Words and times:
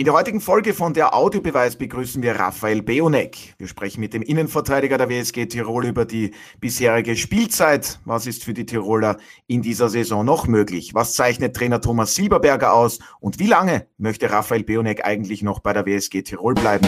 In 0.00 0.04
der 0.04 0.14
heutigen 0.14 0.40
Folge 0.40 0.74
von 0.74 0.94
der 0.94 1.12
Audiobeweis 1.12 1.74
begrüßen 1.74 2.22
wir 2.22 2.36
Raphael 2.36 2.82
Beonek. 2.82 3.56
Wir 3.58 3.66
sprechen 3.66 3.98
mit 3.98 4.14
dem 4.14 4.22
Innenverteidiger 4.22 4.96
der 4.96 5.08
WSG 5.08 5.46
Tirol 5.46 5.86
über 5.86 6.04
die 6.04 6.34
bisherige 6.60 7.16
Spielzeit. 7.16 7.98
Was 8.04 8.28
ist 8.28 8.44
für 8.44 8.54
die 8.54 8.64
Tiroler 8.64 9.16
in 9.48 9.60
dieser 9.60 9.88
Saison 9.88 10.24
noch 10.24 10.46
möglich? 10.46 10.94
Was 10.94 11.14
zeichnet 11.14 11.56
Trainer 11.56 11.80
Thomas 11.80 12.14
Silberberger 12.14 12.74
aus? 12.74 13.00
Und 13.18 13.40
wie 13.40 13.48
lange 13.48 13.88
möchte 13.98 14.30
Raphael 14.30 14.62
Beonek 14.62 15.04
eigentlich 15.04 15.42
noch 15.42 15.58
bei 15.58 15.72
der 15.72 15.84
WSG 15.84 16.22
Tirol 16.22 16.54
bleiben? 16.54 16.86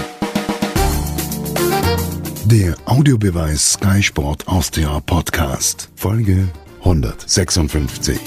Der 2.44 2.76
Audiobeweis 2.84 3.72
Sky 3.72 4.04
Sport 4.04 4.46
Austria 4.46 5.00
Podcast, 5.00 5.90
Folge 5.96 6.46
156. 6.84 8.20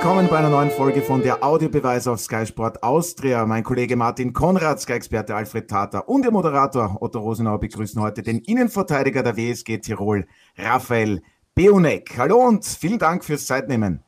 willkommen 0.00 0.28
bei 0.28 0.38
einer 0.38 0.48
neuen 0.48 0.70
Folge 0.70 1.02
von 1.02 1.22
der 1.22 1.42
Audiobeweis 1.42 2.06
auf 2.06 2.20
Sky 2.20 2.46
Sport 2.46 2.84
Austria. 2.84 3.44
Mein 3.46 3.64
Kollege 3.64 3.96
Martin 3.96 4.32
Konrad, 4.32 4.80
Sky-Experte 4.80 5.34
Alfred 5.34 5.68
Tata 5.68 5.98
und 5.98 6.22
der 6.22 6.30
Moderator 6.30 7.02
Otto 7.02 7.18
Rosenauer 7.18 7.58
begrüßen 7.58 8.00
heute 8.00 8.22
den 8.22 8.38
Innenverteidiger 8.38 9.24
der 9.24 9.36
WSG 9.36 9.78
Tirol, 9.78 10.28
Raphael 10.56 11.20
Beunek. 11.56 12.16
Hallo 12.16 12.36
und 12.46 12.64
vielen 12.64 13.00
Dank 13.00 13.24
fürs 13.24 13.46
Zeitnehmen. 13.46 14.04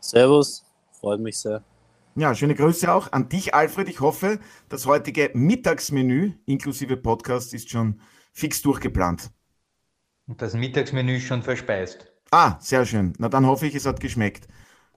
Servus, 0.00 0.64
freut 0.98 1.20
mich 1.20 1.38
sehr. 1.38 1.62
Ja, 2.16 2.34
schöne 2.34 2.56
Grüße 2.56 2.92
auch 2.92 3.12
an 3.12 3.28
dich, 3.28 3.54
Alfred. 3.54 3.88
Ich 3.88 4.00
hoffe, 4.00 4.40
das 4.68 4.86
heutige 4.86 5.30
Mittagsmenü 5.34 6.32
inklusive 6.46 6.96
Podcast 6.96 7.54
ist 7.54 7.70
schon 7.70 8.00
fix 8.32 8.60
durchgeplant. 8.60 9.30
Und 10.26 10.42
das 10.42 10.54
Mittagsmenü 10.54 11.18
ist 11.18 11.26
schon 11.26 11.42
verspeist. 11.42 12.10
Ah, 12.32 12.56
sehr 12.58 12.84
schön. 12.84 13.12
Na 13.18 13.28
dann 13.28 13.46
hoffe 13.46 13.68
ich, 13.68 13.76
es 13.76 13.86
hat 13.86 14.00
geschmeckt. 14.00 14.48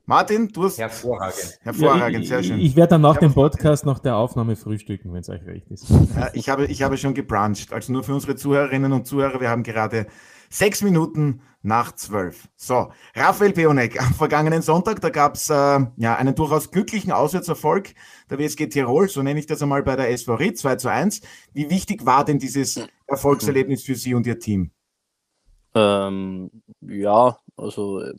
Martin, 0.06 0.50
du 0.50 0.66
hast. 0.66 0.78
Hervorragend. 0.80 1.60
Hervorragend, 1.62 2.14
ja, 2.14 2.20
ich, 2.20 2.28
sehr 2.28 2.44
schön. 2.44 2.60
Ich, 2.60 2.66
ich 2.72 2.76
werde 2.76 2.92
dann 2.92 3.02
nach 3.02 3.18
dem 3.18 3.34
Podcast 3.34 3.86
nach 3.86 4.00
der 4.00 4.18
Aufnahme 4.18 4.58
frühstücken, 4.58 5.14
wenn 5.14 5.22
es 5.22 5.30
euch 5.30 5.46
recht 5.46 5.72
ist. 5.72 5.90
Ja, 5.90 6.30
ich, 6.34 6.50
habe, 6.50 6.66
ich 6.66 6.84
habe 6.84 6.98
schon 6.98 7.14
gebruncht. 7.14 7.72
Also 7.72 7.94
nur 7.94 8.04
für 8.04 8.14
unsere 8.14 8.36
Zuhörerinnen 8.36 8.92
und 8.92 9.08
Zuhörer, 9.08 9.40
wir 9.40 9.50
haben 9.50 9.64
gerade 9.64 10.08
sechs 10.50 10.82
Minuten 10.82 11.42
nach 11.62 11.96
zwölf. 11.96 12.50
So, 12.58 12.92
Raphael 13.16 13.54
Peonek, 13.54 14.02
am 14.02 14.14
vergangenen 14.14 14.62
Sonntag, 14.62 15.00
da 15.00 15.10
gab 15.10 15.36
es 15.36 15.50
äh, 15.50 15.54
ja, 15.96 16.16
einen 16.18 16.36
durchaus 16.36 16.70
glücklichen 16.70 17.14
Auswärtserfolg 17.14 17.94
der 18.30 18.40
WSG 18.40 18.68
Tirol, 18.68 19.08
so 19.08 19.24
nenne 19.24 19.40
ich 19.40 19.46
das 19.46 19.62
einmal 19.62 19.84
bei 19.84 19.96
der 19.96 20.12
SV 20.12 20.36
Ried, 20.36 20.60
2 20.60 20.76
zu 20.76 20.90
1. 20.90 21.22
Wie 21.54 21.70
wichtig 21.70 22.06
war 22.06 22.26
denn 22.26 22.40
dieses 22.40 22.86
Erfolgserlebnis 23.08 23.84
für 23.84 23.96
Sie 23.96 24.14
und 24.14 24.28
Ihr 24.28 24.40
Team? 24.40 24.72
Ähm, 25.74 26.52
ja, 26.82 27.40
also. 27.56 28.02
Ähm 28.02 28.18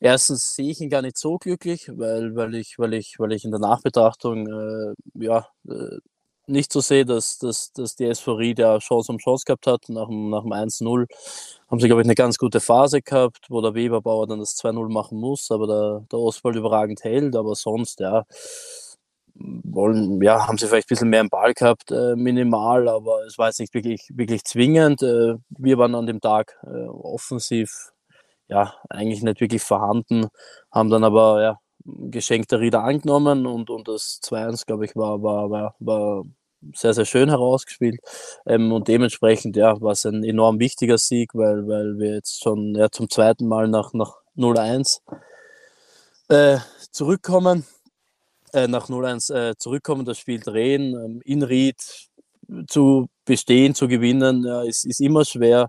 erstens 0.00 0.54
sehe 0.54 0.70
ich 0.70 0.80
ihn 0.80 0.90
gar 0.90 1.02
nicht 1.02 1.18
so 1.18 1.38
glücklich, 1.38 1.90
weil, 1.94 2.34
weil, 2.36 2.54
ich, 2.54 2.78
weil, 2.78 2.94
ich, 2.94 3.18
weil 3.18 3.32
ich 3.32 3.44
in 3.44 3.50
der 3.50 3.60
Nachbetrachtung 3.60 4.46
äh, 4.48 4.94
ja, 5.14 5.46
äh, 5.68 5.98
nicht 6.46 6.72
so 6.72 6.80
sehe, 6.80 7.04
dass, 7.04 7.38
dass, 7.38 7.72
dass 7.72 7.96
die 7.96 8.04
Ried 8.04 8.58
ja 8.58 8.78
Chance 8.78 9.12
um 9.12 9.18
Chance 9.18 9.44
gehabt 9.46 9.66
hat. 9.66 9.88
Nach 9.88 10.06
dem, 10.08 10.30
nach 10.30 10.42
dem 10.42 10.52
1-0 10.52 11.06
haben 11.68 11.80
sie, 11.80 11.86
glaube 11.88 12.02
ich, 12.02 12.06
eine 12.06 12.14
ganz 12.14 12.38
gute 12.38 12.60
Phase 12.60 13.02
gehabt, 13.02 13.46
wo 13.48 13.60
der 13.60 13.74
Weberbauer 13.74 14.26
dann 14.26 14.38
das 14.40 14.56
2-0 14.56 14.88
machen 14.88 15.18
muss, 15.18 15.50
aber 15.50 15.66
der, 15.66 16.06
der 16.10 16.18
Oswald 16.18 16.56
überragend 16.56 17.02
hält. 17.04 17.34
Aber 17.36 17.54
sonst, 17.54 18.00
ja, 18.00 18.24
wollen, 19.34 20.22
ja, 20.22 20.46
haben 20.46 20.58
sie 20.58 20.66
vielleicht 20.66 20.86
ein 20.86 20.90
bisschen 20.94 21.10
mehr 21.10 21.20
im 21.20 21.28
Ball 21.28 21.52
gehabt, 21.54 21.90
äh, 21.90 22.16
minimal, 22.16 22.88
aber 22.88 23.24
es 23.26 23.36
war 23.38 23.48
jetzt 23.48 23.60
nicht 23.60 23.74
wirklich, 23.74 24.08
wirklich 24.14 24.44
zwingend. 24.44 25.02
Äh, 25.02 25.34
wir 25.50 25.78
waren 25.78 25.94
an 25.94 26.06
dem 26.06 26.20
Tag 26.20 26.56
äh, 26.64 26.86
offensiv 26.86 27.92
ja, 28.48 28.74
eigentlich 28.88 29.22
nicht 29.22 29.40
wirklich 29.40 29.62
vorhanden, 29.62 30.28
haben 30.70 30.90
dann 30.90 31.04
aber 31.04 31.42
ja, 31.42 31.58
geschenkte 31.84 32.60
Rieder 32.60 32.82
angenommen 32.84 33.46
und, 33.46 33.70
und 33.70 33.88
das 33.88 34.20
2-1, 34.22 34.66
glaube 34.66 34.84
ich, 34.84 34.96
war, 34.96 35.22
war, 35.22 35.50
war, 35.50 35.74
war 35.78 36.24
sehr, 36.74 36.94
sehr 36.94 37.04
schön 37.04 37.28
herausgespielt. 37.28 38.00
Ähm, 38.46 38.72
und 38.72 38.88
dementsprechend 38.88 39.56
ja, 39.56 39.80
war 39.80 39.92
es 39.92 40.04
ein 40.04 40.24
enorm 40.24 40.58
wichtiger 40.58 40.98
Sieg, 40.98 41.34
weil, 41.34 41.66
weil 41.68 41.98
wir 41.98 42.14
jetzt 42.14 42.42
schon 42.42 42.74
ja, 42.74 42.90
zum 42.90 43.08
zweiten 43.10 43.46
Mal 43.46 43.68
nach, 43.68 43.92
nach 43.92 44.14
0-1 44.36 45.00
äh, 46.28 46.58
zurückkommen. 46.90 47.66
Äh, 48.52 48.68
nach 48.68 48.88
0-1 48.88 49.34
äh, 49.34 49.56
zurückkommen, 49.56 50.04
das 50.04 50.18
Spiel 50.18 50.40
drehen, 50.40 50.94
ähm, 50.94 51.20
in 51.24 51.42
Ried 51.42 52.08
zu 52.68 53.08
bestehen, 53.24 53.74
zu 53.74 53.88
gewinnen, 53.88 54.44
ja, 54.44 54.62
ist, 54.62 54.86
ist 54.86 55.00
immer 55.00 55.24
schwer. 55.24 55.68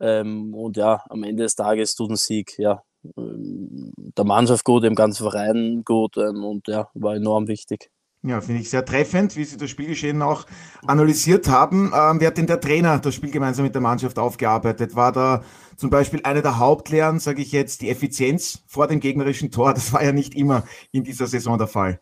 Ähm, 0.00 0.54
und 0.54 0.76
ja, 0.76 1.02
am 1.08 1.22
Ende 1.24 1.44
des 1.44 1.54
Tages 1.54 1.94
tut 1.94 2.10
ein 2.10 2.16
Sieg 2.16 2.54
ja, 2.58 2.82
ähm, 3.16 3.92
der 3.96 4.24
Mannschaft 4.24 4.64
gut, 4.64 4.84
dem 4.84 4.94
ganzen 4.94 5.22
Verein 5.22 5.82
gut 5.84 6.16
ähm, 6.16 6.44
und 6.44 6.68
ja, 6.68 6.88
war 6.94 7.16
enorm 7.16 7.48
wichtig. 7.48 7.90
Ja, 8.22 8.40
finde 8.40 8.62
ich 8.62 8.70
sehr 8.70 8.84
treffend, 8.84 9.36
wie 9.36 9.44
Sie 9.44 9.56
das 9.56 9.70
Spielgeschehen 9.70 10.22
auch 10.22 10.44
analysiert 10.86 11.48
haben. 11.48 11.92
Ähm, 11.94 12.20
wer 12.20 12.28
hat 12.28 12.36
denn 12.38 12.48
der 12.48 12.60
Trainer 12.60 12.98
das 12.98 13.14
Spiel 13.14 13.30
gemeinsam 13.30 13.64
mit 13.64 13.74
der 13.74 13.80
Mannschaft 13.80 14.18
aufgearbeitet? 14.18 14.96
War 14.96 15.12
da 15.12 15.44
zum 15.76 15.88
Beispiel 15.90 16.20
eine 16.24 16.42
der 16.42 16.58
Hauptlehren, 16.58 17.20
sage 17.20 17.42
ich 17.42 17.52
jetzt, 17.52 17.80
die 17.80 17.90
Effizienz 17.90 18.64
vor 18.66 18.88
dem 18.88 18.98
gegnerischen 18.98 19.52
Tor? 19.52 19.72
Das 19.72 19.92
war 19.92 20.02
ja 20.02 20.10
nicht 20.10 20.34
immer 20.34 20.64
in 20.90 21.04
dieser 21.04 21.28
Saison 21.28 21.58
der 21.58 21.68
Fall. 21.68 22.00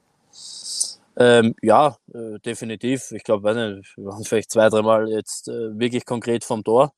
Ähm, 1.18 1.54
ja, 1.62 1.96
äh, 2.14 2.38
definitiv. 2.44 3.10
Ich 3.12 3.22
glaube, 3.22 3.54
wir 3.54 3.82
waren 4.04 4.24
vielleicht 4.24 4.50
zwei, 4.50 4.70
dreimal 4.70 5.10
jetzt 5.10 5.48
äh, 5.48 5.78
wirklich 5.78 6.06
konkret 6.06 6.44
vom 6.44 6.64
Tor 6.64 6.94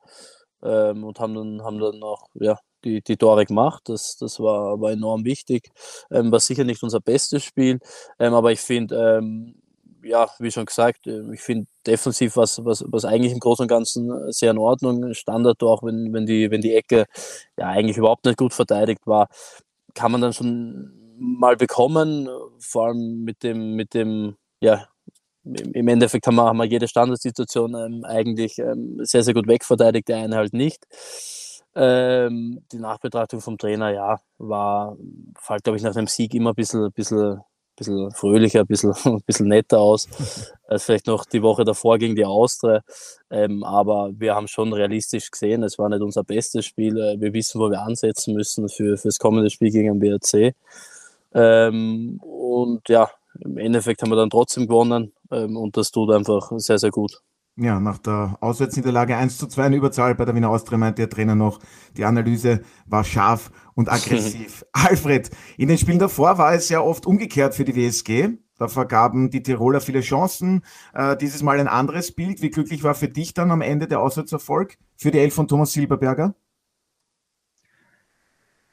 ähm, 0.62 1.04
und 1.04 1.20
haben 1.20 1.34
dann, 1.34 1.62
haben 1.62 1.78
dann 1.78 2.02
auch 2.02 2.28
ja, 2.34 2.58
die, 2.84 3.02
die 3.02 3.16
Tore 3.16 3.44
gemacht. 3.46 3.82
Das, 3.86 4.16
das 4.18 4.40
war, 4.40 4.80
war 4.80 4.92
enorm 4.92 5.24
wichtig. 5.24 5.70
Ähm, 6.10 6.32
war 6.32 6.40
sicher 6.40 6.64
nicht 6.64 6.82
unser 6.82 7.00
bestes 7.00 7.44
Spiel, 7.44 7.80
ähm, 8.18 8.34
aber 8.34 8.52
ich 8.52 8.60
finde, 8.60 9.18
ähm, 9.18 9.54
ja, 10.02 10.28
wie 10.38 10.50
schon 10.50 10.66
gesagt, 10.66 11.06
äh, 11.06 11.22
ich 11.32 11.40
finde 11.40 11.66
defensiv 11.86 12.36
was, 12.36 12.64
was, 12.64 12.84
was 12.88 13.04
eigentlich 13.04 13.32
im 13.32 13.40
Großen 13.40 13.64
und 13.64 13.68
Ganzen 13.68 14.32
sehr 14.32 14.52
in 14.52 14.58
Ordnung. 14.58 15.14
Standard 15.14 15.62
auch, 15.62 15.82
wenn, 15.82 16.12
wenn, 16.12 16.26
die, 16.26 16.50
wenn 16.50 16.60
die 16.60 16.74
Ecke 16.74 17.06
ja 17.56 17.66
eigentlich 17.66 17.96
überhaupt 17.96 18.24
nicht 18.24 18.38
gut 18.38 18.54
verteidigt 18.54 19.06
war, 19.06 19.28
kann 19.94 20.12
man 20.12 20.20
dann 20.20 20.32
schon 20.32 20.92
mal 21.18 21.56
bekommen, 21.56 22.28
vor 22.60 22.86
allem 22.86 23.24
mit 23.24 23.42
dem, 23.42 23.74
mit 23.74 23.94
dem, 23.94 24.36
ja, 24.60 24.86
im 25.72 25.88
Endeffekt 25.88 26.26
haben 26.26 26.36
wir, 26.36 26.44
haben 26.44 26.58
wir 26.58 26.64
jede 26.64 26.88
Standardsituation 26.88 27.74
ähm, 27.74 28.04
eigentlich 28.04 28.58
ähm, 28.58 28.98
sehr, 29.02 29.22
sehr 29.22 29.34
gut 29.34 29.46
wegverteidigt, 29.46 30.08
der 30.08 30.18
eine 30.18 30.36
halt 30.36 30.52
nicht. 30.52 30.86
Ähm, 31.74 32.62
die 32.72 32.78
Nachbetrachtung 32.78 33.40
vom 33.40 33.58
Trainer, 33.58 33.90
ja, 33.90 34.20
war, 34.38 34.96
fällt, 35.38 35.64
glaube 35.64 35.76
ich, 35.76 35.82
nach 35.82 35.94
dem 35.94 36.06
Sieg 36.06 36.34
immer 36.34 36.50
ein 36.50 36.56
bisschen, 36.56 36.90
bisschen, 36.92 37.40
bisschen 37.76 38.10
fröhlicher, 38.12 38.60
ein 38.60 38.66
bisschen, 38.66 38.94
ein 39.04 39.22
bisschen 39.22 39.48
netter 39.48 39.78
aus, 39.78 40.08
als 40.66 40.84
vielleicht 40.84 41.06
noch 41.06 41.24
die 41.24 41.42
Woche 41.42 41.64
davor 41.64 41.98
gegen 41.98 42.16
die 42.16 42.24
Austria. 42.24 42.82
Ähm, 43.30 43.62
aber 43.62 44.10
wir 44.16 44.34
haben 44.34 44.48
schon 44.48 44.72
realistisch 44.72 45.30
gesehen, 45.30 45.62
es 45.62 45.78
war 45.78 45.88
nicht 45.88 46.02
unser 46.02 46.24
bestes 46.24 46.66
Spiel. 46.66 46.98
Äh, 46.98 47.20
wir 47.20 47.32
wissen, 47.32 47.60
wo 47.60 47.70
wir 47.70 47.82
ansetzen 47.82 48.34
müssen 48.34 48.68
für, 48.68 48.96
für 48.96 49.08
das 49.08 49.18
kommende 49.18 49.50
Spiel 49.50 49.70
gegen 49.70 50.00
den 50.00 50.18
BRC. 50.18 50.54
Ähm, 51.34 52.18
und 52.22 52.88
ja, 52.88 53.10
im 53.40 53.58
Endeffekt 53.58 54.02
haben 54.02 54.10
wir 54.10 54.16
dann 54.16 54.30
trotzdem 54.30 54.66
gewonnen 54.66 55.12
ähm, 55.30 55.56
und 55.56 55.76
das 55.76 55.90
tut 55.90 56.10
einfach 56.10 56.52
sehr, 56.56 56.78
sehr 56.78 56.90
gut. 56.90 57.22
Ja, 57.60 57.80
nach 57.80 57.98
der 57.98 58.38
Auswärtsniederlage 58.40 59.16
1 59.16 59.36
zu 59.36 59.48
2 59.48 59.66
in 59.66 59.72
Überzahl 59.72 60.14
bei 60.14 60.24
der 60.24 60.36
Wiener 60.36 60.48
Austria 60.48 60.78
meinte 60.78 61.02
der 61.02 61.10
Trainer 61.10 61.34
noch, 61.34 61.58
die 61.96 62.04
Analyse 62.04 62.60
war 62.86 63.02
scharf 63.02 63.50
und 63.74 63.88
aggressiv. 63.92 64.64
Alfred, 64.72 65.30
in 65.56 65.66
den 65.68 65.76
Spielen 65.76 65.98
davor 65.98 66.38
war 66.38 66.54
es 66.54 66.68
ja 66.68 66.80
oft 66.80 67.04
umgekehrt 67.04 67.56
für 67.56 67.64
die 67.64 67.74
WSG. 67.74 68.38
Da 68.58 68.68
vergaben 68.68 69.30
die 69.30 69.42
Tiroler 69.42 69.80
viele 69.80 70.02
Chancen. 70.02 70.62
Äh, 70.94 71.16
dieses 71.16 71.42
Mal 71.42 71.58
ein 71.58 71.66
anderes 71.66 72.12
Bild. 72.12 72.42
Wie 72.42 72.50
glücklich 72.50 72.84
war 72.84 72.94
für 72.94 73.08
dich 73.08 73.34
dann 73.34 73.50
am 73.50 73.60
Ende 73.60 73.88
der 73.88 74.00
Auswärtserfolg 74.00 74.78
für 74.96 75.10
die 75.10 75.18
Elf 75.18 75.34
von 75.34 75.48
Thomas 75.48 75.72
Silberberger? 75.72 76.36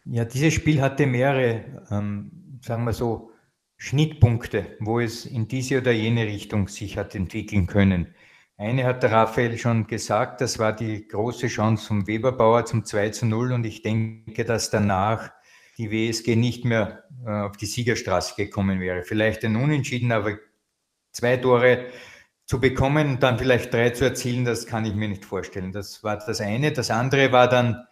Ja, 0.05 0.25
dieses 0.25 0.53
Spiel 0.53 0.81
hatte 0.81 1.07
mehrere, 1.07 1.85
ähm, 1.89 2.59
sagen 2.61 2.83
wir 2.85 2.93
so, 2.93 3.31
Schnittpunkte, 3.77 4.77
wo 4.79 4.99
es 4.99 5.25
in 5.25 5.47
diese 5.47 5.79
oder 5.79 5.91
jene 5.91 6.25
Richtung 6.25 6.67
sich 6.67 6.97
hat 6.97 7.15
entwickeln 7.15 7.67
können. 7.67 8.15
Eine 8.57 8.85
hat 8.85 9.03
der 9.03 9.11
Raphael 9.11 9.57
schon 9.57 9.85
gesagt, 9.85 10.39
das 10.39 10.59
war 10.59 10.73
die 10.73 11.07
große 11.07 11.47
Chance 11.47 11.87
vom 11.87 12.07
Weberbauer 12.07 12.65
zum 12.65 12.85
2 12.85 13.09
zu 13.09 13.25
0 13.25 13.51
und 13.51 13.65
ich 13.65 13.81
denke, 13.81 14.45
dass 14.45 14.69
danach 14.69 15.31
die 15.77 15.91
WSG 15.91 16.37
nicht 16.37 16.63
mehr 16.63 17.03
äh, 17.25 17.31
auf 17.31 17.57
die 17.57 17.65
Siegerstraße 17.65 18.35
gekommen 18.37 18.79
wäre. 18.79 19.03
Vielleicht 19.03 19.43
ein 19.43 19.57
Unentschieden, 19.57 20.13
aber 20.13 20.37
zwei 21.11 21.35
Tore 21.35 21.87
zu 22.45 22.61
bekommen 22.61 23.09
und 23.09 23.23
dann 23.23 23.39
vielleicht 23.39 23.73
drei 23.73 23.89
zu 23.89 24.05
erzielen, 24.05 24.45
das 24.45 24.67
kann 24.67 24.85
ich 24.85 24.93
mir 24.93 25.09
nicht 25.09 25.25
vorstellen. 25.25 25.73
Das 25.73 26.03
war 26.03 26.17
das 26.17 26.39
eine. 26.39 26.71
Das 26.71 26.91
andere 26.91 27.31
war 27.31 27.49
dann, 27.49 27.85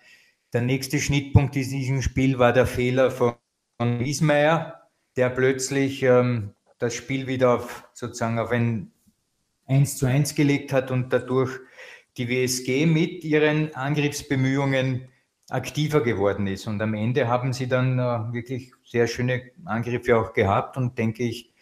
der 0.54 0.62
nächste 0.62 1.00
Schnittpunkt 1.00 1.56
in 1.56 1.70
diesem 1.70 2.02
Spiel 2.02 2.40
war 2.40 2.54
der 2.54 2.68
Fehler 2.68 3.12
von 3.12 3.36
Wiesmeier, 3.80 4.83
der 5.16 5.30
plötzlich 5.30 6.04
ähm, 6.04 6.54
das 6.80 6.94
Spiel 6.96 7.28
wieder 7.28 7.56
auf, 7.56 7.88
sozusagen 7.94 8.40
auf 8.40 8.52
ein 8.52 8.92
1 9.68 9.98
zu 9.98 10.06
1 10.06 10.36
gelegt 10.36 10.74
hat 10.74 10.92
und 10.92 11.14
dadurch 11.14 11.52
die 12.18 12.30
WSG 12.30 12.86
mit 12.86 13.24
ihren 13.24 13.74
Angriffsbemühungen 13.74 15.08
aktiver 15.50 16.02
geworden 16.02 16.48
ist. 16.48 16.68
Und 16.68 16.82
am 16.82 16.94
Ende 16.94 17.28
haben 17.28 17.54
sie 17.54 17.68
dann 17.68 18.00
äh, 18.00 18.34
wirklich 18.34 18.74
sehr 18.84 19.08
schöne 19.08 19.52
Angriffe 19.66 20.18
auch 20.18 20.34
gehabt 20.34 20.78
und 20.78 20.98
denke 20.98 21.24
ich, 21.24 21.54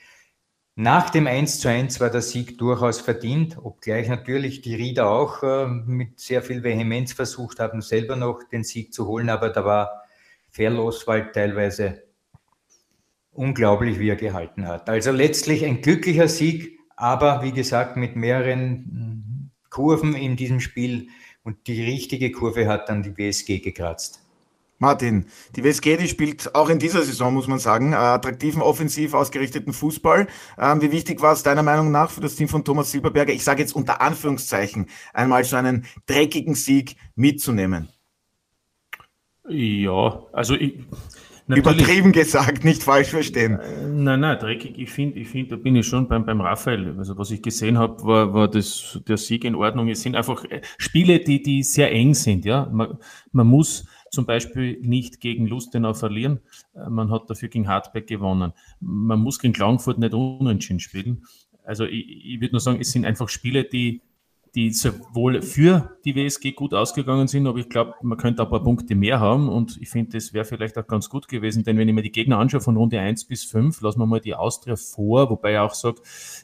nach 0.75 1.09
dem 1.09 1.27
1 1.27 1.59
zu 1.59 1.67
1 1.67 1.99
war 1.99 2.09
der 2.09 2.21
Sieg 2.21 2.57
durchaus 2.57 3.01
verdient, 3.01 3.57
obgleich 3.61 4.07
natürlich 4.07 4.61
die 4.61 4.75
Rieder 4.75 5.09
auch 5.09 5.43
äh, 5.43 5.67
mit 5.67 6.19
sehr 6.19 6.41
viel 6.41 6.63
Vehemenz 6.63 7.13
versucht 7.13 7.59
haben, 7.59 7.81
selber 7.81 8.15
noch 8.15 8.41
den 8.43 8.63
Sieg 8.63 8.93
zu 8.93 9.05
holen, 9.05 9.29
aber 9.29 9.49
da 9.49 9.65
war 9.65 10.03
Verloswald 10.49 11.33
teilweise 11.33 12.03
unglaublich, 13.31 13.99
wie 13.99 14.09
er 14.09 14.15
gehalten 14.15 14.67
hat. 14.67 14.89
Also 14.89 15.11
letztlich 15.11 15.65
ein 15.65 15.81
glücklicher 15.81 16.27
Sieg, 16.27 16.79
aber 16.95 17.43
wie 17.43 17.51
gesagt 17.51 17.97
mit 17.97 18.15
mehreren 18.15 19.51
Kurven 19.69 20.15
in 20.15 20.35
diesem 20.35 20.59
Spiel 20.59 21.07
und 21.43 21.67
die 21.67 21.83
richtige 21.83 22.31
Kurve 22.31 22.67
hat 22.67 22.89
dann 22.89 23.03
die 23.03 23.17
WSG 23.17 23.59
gekratzt. 23.59 24.21
Martin, 24.81 25.27
die 25.55 25.63
WSG, 25.63 25.97
die 25.97 26.07
spielt 26.07 26.55
auch 26.55 26.69
in 26.69 26.79
dieser 26.79 27.03
Saison, 27.03 27.35
muss 27.35 27.47
man 27.47 27.59
sagen, 27.59 27.93
attraktiven, 27.93 28.63
offensiv 28.63 29.13
ausgerichteten 29.13 29.73
Fußball. 29.73 30.25
Ähm, 30.57 30.81
wie 30.81 30.91
wichtig 30.91 31.21
war 31.21 31.33
es 31.33 31.43
deiner 31.43 31.61
Meinung 31.61 31.91
nach 31.91 32.09
für 32.09 32.21
das 32.21 32.35
Team 32.35 32.47
von 32.47 32.65
Thomas 32.65 32.89
Silberberger, 32.89 33.31
ich 33.31 33.43
sage 33.43 33.61
jetzt 33.61 33.75
unter 33.75 34.01
Anführungszeichen, 34.01 34.87
einmal 35.13 35.43
so 35.43 35.55
einen 35.55 35.85
dreckigen 36.07 36.55
Sieg 36.55 36.95
mitzunehmen? 37.13 37.89
Ja, 39.47 40.23
also 40.33 40.55
ich, 40.55 40.79
Übertrieben 41.47 42.11
gesagt, 42.11 42.63
nicht 42.63 42.83
falsch 42.83 43.09
verstehen. 43.09 43.59
Äh, 43.59 43.87
nein, 43.87 44.19
nein, 44.19 44.39
dreckig. 44.39 44.77
Ich 44.77 44.91
finde, 44.91 45.19
ich 45.19 45.27
finde, 45.27 45.51
da 45.51 45.55
bin 45.57 45.75
ich 45.75 45.87
schon 45.87 46.07
beim, 46.07 46.25
beim 46.25 46.41
Raphael. 46.41 46.95
Also 46.97 47.17
was 47.17 47.31
ich 47.31 47.41
gesehen 47.41 47.77
habe, 47.77 48.03
war, 48.03 48.33
war 48.33 48.47
das, 48.47 48.99
der 49.07 49.17
Sieg 49.17 49.43
in 49.43 49.55
Ordnung. 49.55 49.89
Es 49.89 50.01
sind 50.01 50.15
einfach 50.15 50.45
äh, 50.45 50.61
Spiele, 50.77 51.19
die, 51.19 51.41
die 51.41 51.63
sehr 51.63 51.91
eng 51.91 52.13
sind. 52.13 52.45
Ja, 52.45 52.69
man, 52.71 52.97
man 53.31 53.47
muss 53.47 53.85
zum 54.11 54.25
Beispiel 54.25 54.79
nicht 54.81 55.19
gegen 55.19 55.47
Lustenau 55.47 55.93
verlieren. 55.93 56.39
Äh, 56.73 56.89
man 56.89 57.11
hat 57.11 57.29
dafür 57.29 57.49
gegen 57.49 57.67
Hartberg 57.67 58.07
gewonnen. 58.07 58.53
Man 58.79 59.19
muss 59.19 59.39
gegen 59.39 59.53
Klagenfurt 59.53 59.99
nicht 59.99 60.13
unentschieden 60.13 60.79
spielen. 60.79 61.23
Also 61.63 61.85
ich, 61.85 62.25
ich 62.25 62.41
würde 62.41 62.53
nur 62.53 62.61
sagen, 62.61 62.79
es 62.81 62.91
sind 62.91 63.05
einfach 63.05 63.29
Spiele, 63.29 63.63
die, 63.63 64.01
die 64.55 64.71
sowohl 64.71 65.41
für 65.41 65.97
die 66.03 66.13
WSG 66.15 66.51
gut 66.51 66.73
ausgegangen 66.73 67.27
sind, 67.27 67.47
aber 67.47 67.59
ich 67.59 67.69
glaube, 67.69 67.93
man 68.01 68.17
könnte 68.17 68.43
ein 68.43 68.49
paar 68.49 68.63
Punkte 68.63 68.95
mehr 68.95 69.21
haben 69.21 69.47
und 69.47 69.77
ich 69.81 69.89
finde, 69.89 70.17
das 70.17 70.33
wäre 70.33 70.43
vielleicht 70.43 70.77
auch 70.77 70.87
ganz 70.87 71.09
gut 71.09 71.29
gewesen, 71.29 71.63
denn 71.63 71.77
wenn 71.77 71.87
ich 71.87 71.93
mir 71.93 72.01
die 72.01 72.11
Gegner 72.11 72.37
anschaue 72.37 72.59
von 72.59 72.75
Runde 72.75 72.99
1 72.99 73.25
bis 73.25 73.45
5, 73.45 73.79
lassen 73.79 73.99
wir 73.99 74.05
mal 74.05 74.19
die 74.19 74.35
Austria 74.35 74.75
vor, 74.75 75.29
wobei 75.29 75.53
er 75.53 75.63
auch 75.63 75.73
sagt, 75.73 76.01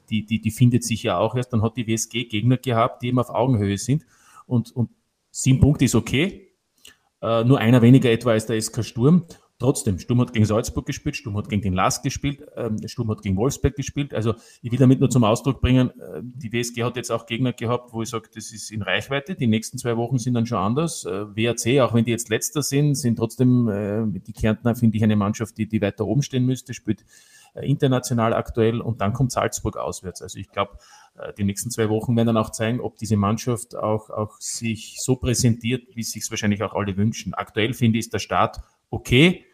die, 0.09 0.25
die, 0.25 0.39
die 0.39 0.51
findet 0.51 0.85
sich 0.85 1.03
ja 1.03 1.17
auch 1.17 1.35
erst, 1.35 1.51
dann 1.51 1.61
hat 1.61 1.75
die 1.75 1.85
WSG 1.85 2.25
Gegner 2.25 2.57
gehabt, 2.57 3.01
die 3.01 3.07
eben 3.07 3.19
auf 3.19 3.29
Augenhöhe 3.29 3.77
sind 3.77 4.05
und, 4.45 4.73
und 4.73 4.89
sieben 5.29 5.59
Punkte 5.59 5.83
ist 5.83 5.95
okay, 5.95 6.53
äh, 7.21 7.43
nur 7.43 7.59
einer 7.59 7.81
weniger 7.81 8.09
etwa 8.09 8.31
als 8.31 8.45
der 8.45 8.61
SK 8.61 8.85
Sturm 8.85 9.25
Trotzdem, 9.59 9.97
Sturm 9.97 10.21
hat 10.21 10.33
gegen 10.33 10.45
Salzburg 10.45 10.85
gespielt, 10.85 11.15
Sturm 11.15 11.35
hat 11.35 11.49
gegen 11.49 11.63
den 11.63 11.73
Last 11.73 12.03
gespielt, 12.03 12.45
ähm, 12.55 12.77
Sturm 12.87 13.09
hat 13.09 13.23
gegen 13.23 13.35
Wolfsberg 13.37 13.75
gespielt. 13.75 14.13
Also 14.13 14.35
ich 14.61 14.71
will 14.71 14.77
damit 14.77 14.99
nur 14.99 15.09
zum 15.09 15.23
Ausdruck 15.23 15.61
bringen, 15.61 15.89
äh, 15.99 16.21
die 16.21 16.53
WSG 16.53 16.83
hat 16.83 16.95
jetzt 16.95 17.11
auch 17.11 17.25
Gegner 17.25 17.53
gehabt, 17.53 17.91
wo 17.91 18.03
ich 18.03 18.09
sage, 18.09 18.29
das 18.31 18.51
ist 18.51 18.69
in 18.69 18.83
Reichweite. 18.83 19.33
Die 19.33 19.47
nächsten 19.47 19.79
zwei 19.79 19.97
Wochen 19.97 20.19
sind 20.19 20.35
dann 20.35 20.45
schon 20.45 20.59
anders. 20.59 21.05
Äh, 21.05 21.35
WAC, 21.35 21.81
auch 21.81 21.95
wenn 21.95 22.05
die 22.05 22.11
jetzt 22.11 22.29
letzter 22.29 22.61
sind, 22.61 22.93
sind 22.93 23.15
trotzdem 23.15 23.67
äh, 23.67 24.19
die 24.19 24.33
Kärntner, 24.33 24.75
finde 24.75 24.95
ich, 24.95 25.03
eine 25.03 25.15
Mannschaft, 25.15 25.57
die, 25.57 25.67
die 25.67 25.81
weiter 25.81 26.05
oben 26.05 26.21
stehen 26.21 26.45
müsste, 26.45 26.75
spielt 26.75 27.03
äh, 27.55 27.67
international 27.67 28.35
aktuell 28.35 28.79
und 28.79 29.01
dann 29.01 29.13
kommt 29.13 29.31
Salzburg 29.31 29.75
auswärts. 29.77 30.21
Also 30.21 30.37
ich 30.37 30.51
glaube, 30.51 30.77
die 31.39 31.43
nächsten 31.43 31.71
zwei 31.71 31.89
Wochen 31.89 32.15
werden 32.15 32.27
dann 32.27 32.37
auch 32.37 32.51
zeigen, 32.51 32.79
ob 32.79 32.97
diese 32.97 33.17
Mannschaft 33.17 33.75
auch, 33.75 34.11
auch 34.11 34.39
sich 34.39 34.97
so 35.01 35.15
präsentiert, 35.15 35.95
wie 35.95 36.03
sich 36.03 36.21
es 36.21 36.29
wahrscheinlich 36.29 36.61
auch 36.61 36.75
alle 36.75 36.95
wünschen. 36.95 37.33
Aktuell 37.33 37.73
finde 37.73 37.97
ich, 37.97 38.05
ist 38.05 38.13
der 38.13 38.19
Start 38.19 38.59
okay. 38.91 39.46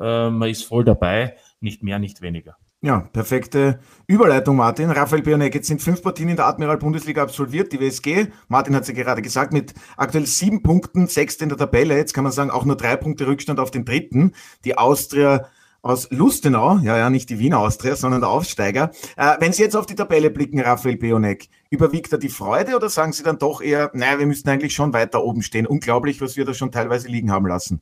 Äh, 0.00 0.30
man 0.30 0.48
ist 0.48 0.64
voll 0.64 0.84
dabei, 0.84 1.36
nicht 1.60 1.82
mehr, 1.82 1.98
nicht 1.98 2.22
weniger. 2.22 2.56
Ja, 2.80 3.00
perfekte 3.12 3.80
Überleitung, 4.06 4.54
Martin. 4.54 4.90
Raphael 4.92 5.22
Bionek, 5.22 5.52
jetzt 5.52 5.66
sind 5.66 5.82
fünf 5.82 6.00
Partien 6.00 6.28
in 6.28 6.36
der 6.36 6.46
Admiral-Bundesliga 6.46 7.22
absolviert, 7.22 7.72
die 7.72 7.80
WSG. 7.80 8.28
Martin 8.46 8.76
hat 8.76 8.82
es 8.82 8.88
ja 8.88 8.94
gerade 8.94 9.20
gesagt, 9.20 9.52
mit 9.52 9.74
aktuell 9.96 10.26
sieben 10.26 10.62
Punkten, 10.62 11.08
sechste 11.08 11.42
in 11.42 11.48
der 11.48 11.58
Tabelle. 11.58 11.96
Jetzt 11.96 12.14
kann 12.14 12.22
man 12.22 12.32
sagen, 12.32 12.52
auch 12.52 12.64
nur 12.64 12.76
drei 12.76 12.94
Punkte 12.94 13.26
Rückstand 13.26 13.58
auf 13.58 13.72
den 13.72 13.84
dritten. 13.84 14.32
Die 14.64 14.78
Austria 14.78 15.48
aus 15.82 16.08
Lustenau, 16.12 16.78
ja, 16.78 16.96
ja, 16.96 17.10
nicht 17.10 17.30
die 17.30 17.40
Wiener 17.40 17.58
Austria, 17.58 17.96
sondern 17.96 18.20
der 18.20 18.30
Aufsteiger. 18.30 18.92
Äh, 19.16 19.36
wenn 19.40 19.52
Sie 19.52 19.62
jetzt 19.62 19.76
auf 19.76 19.86
die 19.86 19.96
Tabelle 19.96 20.30
blicken, 20.30 20.60
Raphael 20.60 20.96
Bionek, 20.96 21.48
überwiegt 21.70 22.12
da 22.12 22.16
die 22.16 22.28
Freude 22.28 22.76
oder 22.76 22.88
sagen 22.88 23.12
Sie 23.12 23.24
dann 23.24 23.38
doch 23.38 23.60
eher, 23.60 23.90
naja, 23.92 24.20
wir 24.20 24.26
müssten 24.26 24.48
eigentlich 24.50 24.74
schon 24.74 24.92
weiter 24.92 25.24
oben 25.24 25.42
stehen? 25.42 25.66
Unglaublich, 25.66 26.20
was 26.20 26.36
wir 26.36 26.44
da 26.44 26.54
schon 26.54 26.70
teilweise 26.70 27.08
liegen 27.08 27.32
haben 27.32 27.46
lassen. 27.46 27.80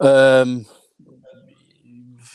Ähm, 0.00 0.66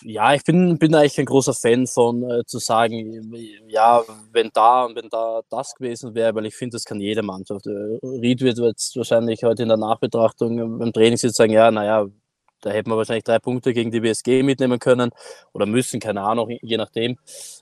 ja, 0.03 0.35
ich 0.35 0.43
bin, 0.43 0.77
bin 0.77 0.93
eigentlich 0.93 1.17
ein 1.19 1.25
großer 1.25 1.53
Fan 1.53 1.87
von 1.87 2.29
äh, 2.29 2.45
zu 2.45 2.59
sagen, 2.59 3.33
ja, 3.67 4.03
wenn 4.31 4.51
da 4.53 4.85
und 4.85 4.95
wenn 4.95 5.09
da 5.09 5.41
das 5.49 5.73
gewesen 5.73 6.13
wäre, 6.13 6.35
weil 6.35 6.45
ich 6.45 6.55
finde, 6.55 6.75
das 6.75 6.85
kann 6.85 6.99
jede 6.99 7.23
Mannschaft. 7.23 7.65
Äh, 7.65 7.97
Ried 8.03 8.41
wird 8.41 8.59
jetzt 8.59 8.95
wahrscheinlich 8.95 9.43
heute 9.43 9.63
in 9.63 9.69
der 9.69 9.77
Nachbetrachtung 9.77 10.77
beim 10.77 10.93
Training 10.93 11.17
sagen, 11.17 11.53
ja, 11.53 11.71
naja, 11.71 12.05
da 12.61 12.69
hätten 12.71 12.89
wir 12.89 12.97
wahrscheinlich 12.97 13.23
drei 13.23 13.39
Punkte 13.39 13.73
gegen 13.73 13.91
die 13.91 13.99
BSG 13.99 14.43
mitnehmen 14.43 14.79
können 14.79 15.11
oder 15.53 15.65
müssen, 15.65 15.99
keine 15.99 16.21
Ahnung, 16.21 16.57
je 16.61 16.77
nachdem. 16.77 17.17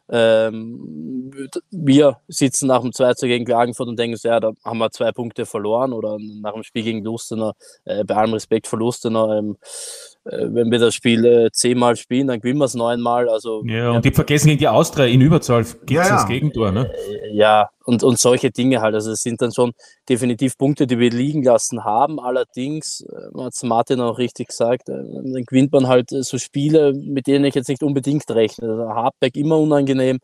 Ähm, 0.10 1.31
wir 1.72 2.19
sitzen 2.28 2.68
nach 2.68 2.81
dem 2.81 2.94
2 2.94 3.13
gegen 3.28 3.45
Klagenfurt 3.45 3.88
und 3.88 3.98
denken, 4.00 4.18
ja, 4.24 4.40
da 4.40 4.51
haben 4.63 4.78
wir 4.80 4.92
zwei 4.92 5.12
Punkte 5.12 5.45
verloren 5.45 5.94
oder 5.94 6.18
nach 6.19 6.54
dem 6.54 6.63
Spiel 6.63 6.84
gegen 6.84 7.04
Lustenau, 7.04 7.54
äh, 7.86 8.04
bei 8.04 8.16
allem 8.16 8.34
Respekt 8.34 8.68
vor 8.68 8.80
Lustenau, 8.80 9.34
ähm, 9.34 9.57
äh, 9.62 10.12
wenn 10.25 10.72
wir 10.72 10.80
das 10.80 10.96
Spiel 10.96 11.25
äh, 11.25 11.52
zehnmal 11.52 11.96
spielen, 11.98 12.28
dann 12.28 12.40
gewinnen 12.40 12.60
wir 12.60 12.66
es 12.66 12.75
neunmal. 12.75 13.28
Also, 13.28 13.64
ja, 13.66 13.90
und 13.90 13.96
ja, 13.96 14.02
die 14.02 14.12
vergessen 14.12 14.48
gegen 14.48 14.60
die 14.60 14.68
Austria 14.68 15.06
in 15.06 15.20
Überzahl 15.20 15.64
gibt 15.64 16.02
es 16.02 16.08
ja, 16.08 16.16
das 16.16 16.28
Gegentor. 16.28 16.72
Ne? 16.72 16.92
Äh, 17.10 17.36
ja, 17.36 17.70
und, 17.86 18.04
und 18.04 18.18
solche 18.18 18.52
Dinge 18.52 18.81
halt. 18.81 18.96
Also 18.96 19.12
es 19.12 19.22
sind 19.22 19.42
dann 19.42 19.52
schon 19.52 19.74
definitiv 20.08 20.58
Punkte, 20.58 20.88
die 20.88 20.98
wir 20.98 21.10
liegen 21.10 21.44
lassen 21.44 21.84
haben. 21.84 22.20
Allerdings, 22.20 23.06
hat 23.38 23.54
Martin 23.64 24.00
auch 24.00 24.18
richtig 24.18 24.48
gesagt, 24.48 24.88
dann 24.88 25.44
gewinnt 25.46 25.74
man 25.74 25.88
halt 25.88 26.10
so 26.10 26.38
Spiele, 26.38 26.94
mit 26.94 27.28
denen 27.28 27.46
ich 27.46 27.56
jetzt 27.56 27.68
nicht 27.68 27.84
unbedingt 27.84 28.30
rechne. 28.31 28.70
Also 28.70 28.90
Hardback 28.90 29.36
immer 29.36 29.58
unangenehm, 29.58 30.20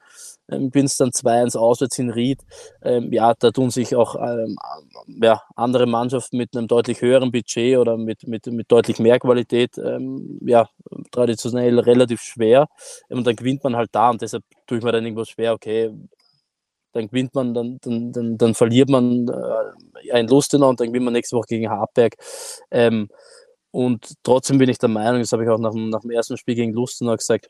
ähm, 0.51 0.71
bin 0.71 0.85
es 0.85 0.97
dann 0.97 1.11
2-1 1.11 1.57
auswärts 1.57 1.97
in 1.99 2.09
Ried. 2.09 2.41
Ähm, 2.81 3.11
ja, 3.11 3.33
da 3.33 3.51
tun 3.51 3.69
sich 3.69 3.95
auch 3.95 4.15
ähm, 4.15 4.57
ja, 5.21 5.41
andere 5.55 5.85
Mannschaften 5.85 6.37
mit 6.37 6.55
einem 6.55 6.67
deutlich 6.67 7.01
höheren 7.01 7.31
Budget 7.31 7.77
oder 7.77 7.97
mit, 7.97 8.27
mit, 8.27 8.47
mit 8.47 8.71
deutlich 8.71 8.99
mehr 8.99 9.19
Qualität 9.19 9.77
ähm, 9.77 10.39
ja, 10.45 10.69
traditionell 11.11 11.79
relativ 11.79 12.21
schwer. 12.21 12.67
Und 13.09 13.25
dann 13.25 13.35
gewinnt 13.35 13.63
man 13.63 13.75
halt 13.75 13.89
da 13.91 14.09
und 14.09 14.21
deshalb 14.21 14.43
tue 14.67 14.77
ich 14.77 14.83
mir 14.83 14.91
dann 14.91 15.05
irgendwo 15.05 15.25
schwer, 15.25 15.53
okay, 15.53 15.91
dann 16.93 17.07
gewinnt 17.07 17.35
man, 17.35 17.53
dann, 17.53 17.77
dann, 17.81 18.11
dann, 18.11 18.37
dann 18.37 18.53
verliert 18.55 18.89
man 18.89 19.27
äh, 19.27 20.11
ein 20.11 20.27
Lustenau 20.27 20.69
und 20.69 20.79
dann 20.79 20.87
gewinnt 20.87 21.05
man 21.05 21.13
nächste 21.13 21.35
Woche 21.35 21.47
gegen 21.47 21.69
Hartberg. 21.69 22.15
Ähm, 22.71 23.09
und 23.71 24.15
trotzdem 24.23 24.57
bin 24.57 24.69
ich 24.69 24.79
der 24.79 24.89
Meinung, 24.89 25.21
das 25.21 25.31
habe 25.31 25.43
ich 25.43 25.49
auch 25.49 25.59
nach, 25.59 25.73
nach 25.73 26.01
dem 26.01 26.11
ersten 26.11 26.37
Spiel 26.37 26.55
gegen 26.55 26.73
Lustenau 26.73 27.15
gesagt, 27.15 27.49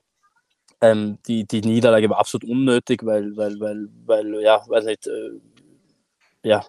ähm, 0.81 1.17
die, 1.27 1.45
die 1.45 1.61
Niederlage 1.61 2.09
war 2.09 2.19
absolut 2.19 2.49
unnötig, 2.49 3.05
weil, 3.05 3.35
weil, 3.35 3.59
weil, 3.59 3.87
weil 4.05 4.41
ja, 4.41 4.63
weiß 4.67 4.85
nicht, 4.85 5.07
äh, 5.07 5.31
ja, 6.43 6.65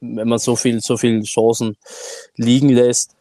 wenn 0.00 0.28
man 0.28 0.38
so 0.38 0.56
viel, 0.56 0.80
so 0.80 0.96
viel 0.96 1.22
Chancen 1.22 1.76
liegen 2.36 2.68
lässt, 2.68 3.16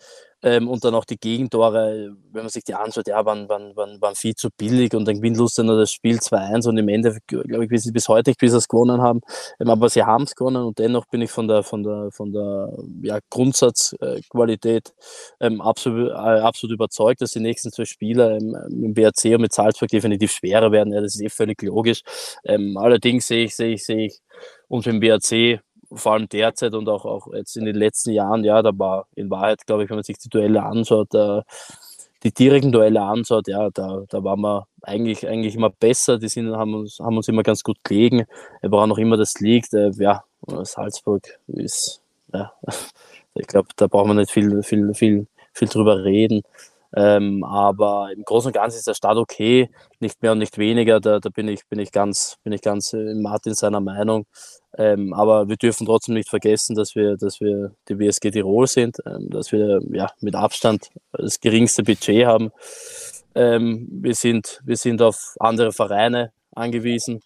ähm, 0.48 0.68
und 0.70 0.84
dann 0.86 0.96
auch 0.96 1.04
die 1.04 1.18
Gegentore, 1.18 2.16
wenn 2.32 2.44
man 2.44 2.50
sich 2.50 2.64
die 2.64 2.74
anschaut, 2.74 3.08
ja, 3.08 3.26
waren, 3.26 3.50
waren, 3.50 3.76
waren, 3.76 4.00
waren 4.02 4.16
viel 4.16 4.34
zu 4.34 4.50
billig 4.56 4.94
und 4.94 5.06
dann 5.06 5.18
gewinnt 5.18 5.38
Lustenau 5.38 5.78
das 5.78 5.92
Spiel 5.92 6.18
2-1 6.18 6.70
und 6.70 6.78
im 6.78 6.88
Endeffekt, 6.88 7.28
glaube 7.28 7.64
ich, 7.64 7.70
bis, 7.70 7.92
bis 7.92 8.08
heute 8.08 8.34
bis 8.40 8.52
sie 8.52 8.58
es 8.58 8.68
gewonnen 8.68 9.02
haben. 9.02 9.22
Ähm, 9.60 9.70
aber 9.70 9.90
sie 9.90 10.04
haben 10.04 10.24
es 10.24 10.36
gewonnen 10.36 10.64
und 10.64 10.80
dennoch 10.80 11.06
bin 11.08 11.22
ich 11.22 11.32
von 11.32 11.48
der, 11.48 11.64
von 11.64 11.84
der, 11.84 12.10
von 12.12 12.32
der 12.32 12.72
ja, 13.02 13.20
Grundsatzqualität 13.30 14.94
ähm, 15.42 15.60
absolut, 15.60 16.12
äh, 16.12 16.14
absolut 16.14 16.76
überzeugt, 16.76 17.22
dass 17.22 17.32
die 17.32 17.42
nächsten 17.42 17.72
zwei 17.72 17.86
Spiele 17.86 18.38
ähm, 18.38 18.56
mit 18.70 18.96
BRC 18.96 19.36
und 19.36 19.42
mit 19.42 19.54
Salzburg 19.54 19.90
definitiv 19.90 20.32
schwerer 20.32 20.72
werden. 20.72 20.94
Ja, 20.94 21.02
das 21.02 21.16
ist 21.16 21.22
eh 21.22 21.30
völlig 21.30 21.62
logisch. 21.62 22.02
Ähm, 22.46 22.78
allerdings 22.78 23.28
sehe 23.28 23.46
ich, 23.46 23.56
sehe 23.56 23.74
ich, 23.74 23.86
sehe 23.86 24.08
ich 24.08 24.20
und 24.68 24.86
den 24.86 25.00
BRC 25.00 25.62
vor 25.92 26.14
allem 26.14 26.30
derzeit 26.30 26.74
und 26.74 26.90
auch, 26.90 27.06
auch 27.06 27.34
jetzt 27.34 27.56
in 27.58 27.66
den 27.66 27.76
letzten 27.76 28.12
Jahren, 28.12 28.44
ja, 28.44 28.62
da 28.62 28.72
war 28.78 29.08
in 29.16 29.30
Wahrheit, 29.30 29.66
glaube 29.66 29.84
ich, 29.84 29.90
wenn 29.90 29.98
man 29.98 30.04
sich 30.04 30.18
die 30.18 30.30
Duelle 30.30 30.64
anschaut, 30.64 31.14
äh, 31.14 31.42
die 32.24 32.34
direkten 32.34 32.72
Duelle 32.72 33.02
anschaut, 33.02 33.48
ja, 33.48 33.70
da, 33.70 34.04
da 34.10 34.24
waren 34.24 34.42
wir 34.42 34.68
eigentlich, 34.82 35.28
eigentlich 35.28 35.56
immer 35.56 35.70
besser. 35.70 36.18
Die 36.18 36.28
sind, 36.28 36.56
haben, 36.56 36.74
uns, 36.74 37.00
haben 37.00 37.18
uns 37.18 37.28
immer 37.28 37.44
ganz 37.44 37.64
gut 37.64 37.78
gelegen. 37.84 38.26
Woran 38.62 38.92
auch 38.92 38.98
immer 38.98 39.18
das 39.18 39.40
liegt, 39.40 39.74
äh, 39.74 39.92
ja, 39.98 40.24
Salzburg 40.64 41.24
ist, 41.48 42.02
ja, 42.34 42.52
ich 43.36 43.48
glaube, 43.48 43.70
da 43.76 43.88
braucht 43.88 44.08
man 44.08 44.18
nicht 44.18 44.32
viel, 44.32 44.64
viel, 44.64 44.94
viel, 44.94 45.28
viel 45.54 45.68
drüber 45.68 46.04
reden. 46.04 46.42
Ähm, 46.96 47.44
aber 47.44 48.12
im 48.14 48.24
Großen 48.24 48.48
und 48.48 48.54
Ganzen 48.54 48.78
ist 48.78 48.88
der 48.88 48.94
Start 48.94 49.18
okay, 49.18 49.70
nicht 50.00 50.22
mehr 50.22 50.32
und 50.32 50.40
nicht 50.40 50.58
weniger. 50.58 51.00
Da, 51.00 51.20
da 51.20 51.30
bin, 51.30 51.48
ich, 51.48 51.68
bin, 51.68 51.80
ich 51.80 51.92
ganz, 51.92 52.38
bin 52.44 52.54
ich 52.54 52.62
ganz 52.62 52.94
in 52.94 53.22
Martin 53.22 53.54
seiner 53.54 53.82
Meinung. 53.82 54.26
Ähm, 54.78 55.14
aber 55.14 55.50
wir 55.50 55.58
dürfen 55.58 55.86
trotzdem 55.86 56.16
nicht 56.16 56.30
vergessen, 56.30 56.76
dass 56.76 56.96
wir, 56.96 57.18
dass 57.18 57.40
wir 57.42 57.72
die 57.90 58.00
WSG 58.00 58.32
Tirol 58.32 58.68
sind, 58.68 58.98
ähm, 59.06 59.30
dass 59.30 59.52
wir 59.52 59.82
ja, 59.92 60.10
mit 60.22 60.36
Abstand 60.36 60.90
das 61.12 61.40
geringste 61.40 61.84
Budget 61.84 62.26
haben. 62.26 62.52
Ähm, 63.36 63.88
wir, 63.92 64.16
sind, 64.16 64.62
wir 64.64 64.78
sind 64.78 65.02
auf 65.02 65.36
andere 65.40 65.72
Vereine 65.72 66.32
angewiesen. 66.56 67.22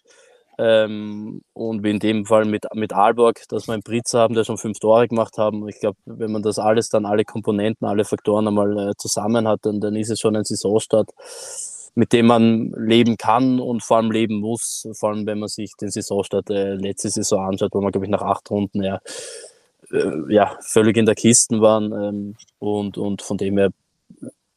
Ähm, 0.58 1.42
und 1.54 1.82
wie 1.82 1.90
in 1.90 1.98
dem 1.98 2.26
Fall 2.26 2.44
mit, 2.44 2.66
mit 2.74 2.92
Aalborg, 2.92 3.42
dass 3.48 3.66
wir 3.66 3.74
einen 3.74 3.82
Britz 3.82 4.12
haben, 4.14 4.34
der 4.34 4.44
schon 4.44 4.58
fünf 4.58 4.78
Tore 4.78 5.08
gemacht 5.08 5.38
haben. 5.38 5.66
Ich 5.68 5.80
glaube, 5.80 5.96
wenn 6.04 6.32
man 6.32 6.42
das 6.42 6.58
alles 6.58 6.88
dann, 6.90 7.06
alle 7.06 7.24
Komponenten, 7.24 7.86
alle 7.86 8.04
Faktoren 8.04 8.48
einmal 8.48 8.90
äh, 8.90 8.92
zusammen 8.98 9.48
hat, 9.48 9.60
dann, 9.62 9.80
dann 9.80 9.96
ist 9.96 10.10
es 10.10 10.20
schon 10.20 10.36
ein 10.36 10.44
Saisonstart, 10.44 11.10
mit 11.94 12.12
dem 12.12 12.26
man 12.26 12.72
leben 12.76 13.16
kann 13.16 13.60
und 13.60 13.82
vor 13.82 13.96
allem 13.96 14.10
leben 14.10 14.40
muss. 14.40 14.88
Vor 14.92 15.10
allem, 15.10 15.26
wenn 15.26 15.38
man 15.38 15.48
sich 15.48 15.72
den 15.80 15.90
Saisonstart 15.90 16.50
äh, 16.50 16.74
letzte 16.74 17.08
Saison 17.08 17.46
anschaut, 17.46 17.74
wo 17.74 17.80
wir, 17.80 17.90
glaube 17.90 18.06
ich, 18.06 18.10
nach 18.10 18.22
acht 18.22 18.50
Runden 18.50 18.82
ja, 18.82 19.00
äh, 19.90 20.32
ja 20.32 20.56
völlig 20.60 20.96
in 20.98 21.06
der 21.06 21.14
Kisten 21.14 21.62
waren. 21.62 21.92
Ähm, 21.92 22.36
und, 22.58 22.98
und 22.98 23.22
von 23.22 23.38
dem 23.38 23.56
her 23.56 23.70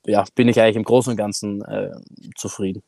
ja, 0.06 0.26
bin 0.36 0.50
ich 0.50 0.60
eigentlich 0.60 0.76
im 0.76 0.84
Großen 0.84 1.12
und 1.12 1.18
Ganzen 1.18 1.62
äh, 1.64 1.92
zufrieden. 2.36 2.84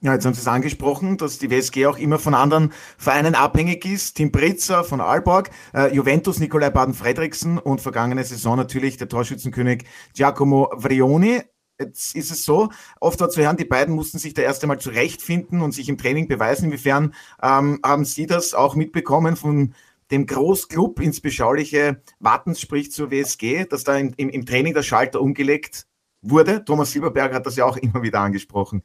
Ja, 0.00 0.14
jetzt 0.14 0.24
haben 0.24 0.34
Sie 0.34 0.40
es 0.40 0.46
angesprochen, 0.46 1.16
dass 1.16 1.38
die 1.38 1.50
WSG 1.50 1.86
auch 1.86 1.98
immer 1.98 2.20
von 2.20 2.32
anderen 2.32 2.72
Vereinen 2.98 3.34
abhängig 3.34 3.84
ist. 3.84 4.14
Tim 4.14 4.30
Britzer 4.30 4.84
von 4.84 5.00
Aalborg, 5.00 5.50
äh, 5.74 5.92
Juventus 5.92 6.38
Nikolai 6.38 6.70
Baden-Fredriksen 6.70 7.58
und 7.58 7.80
vergangene 7.80 8.22
Saison 8.22 8.56
natürlich 8.56 8.96
der 8.96 9.08
Torschützenkönig 9.08 9.86
Giacomo 10.14 10.70
Vrioni. 10.76 11.40
Jetzt 11.80 12.14
ist 12.14 12.30
es 12.30 12.44
so, 12.44 12.68
oft 13.00 13.18
war 13.20 13.28
zu 13.28 13.40
hören, 13.42 13.56
die 13.56 13.64
beiden 13.64 13.92
mussten 13.92 14.18
sich 14.18 14.34
da 14.34 14.42
erst 14.42 14.62
einmal 14.62 14.78
zurechtfinden 14.78 15.62
und 15.62 15.72
sich 15.72 15.88
im 15.88 15.98
Training 15.98 16.28
beweisen. 16.28 16.66
Inwiefern 16.66 17.12
ähm, 17.42 17.80
haben 17.84 18.04
Sie 18.04 18.26
das 18.26 18.54
auch 18.54 18.76
mitbekommen 18.76 19.34
von 19.34 19.74
dem 20.12 20.26
Großclub 20.26 21.00
ins 21.00 21.20
beschauliche 21.20 22.02
Wartens, 22.20 22.60
sprich 22.60 22.92
zur 22.92 23.10
WSG, 23.10 23.64
dass 23.64 23.82
da 23.82 23.96
im, 23.96 24.14
im, 24.16 24.28
im 24.28 24.46
Training 24.46 24.74
der 24.74 24.84
Schalter 24.84 25.20
umgelegt 25.20 25.86
wurde? 26.22 26.64
Thomas 26.64 26.92
Silberberg 26.92 27.34
hat 27.34 27.46
das 27.46 27.56
ja 27.56 27.64
auch 27.64 27.76
immer 27.78 28.02
wieder 28.02 28.20
angesprochen. 28.20 28.84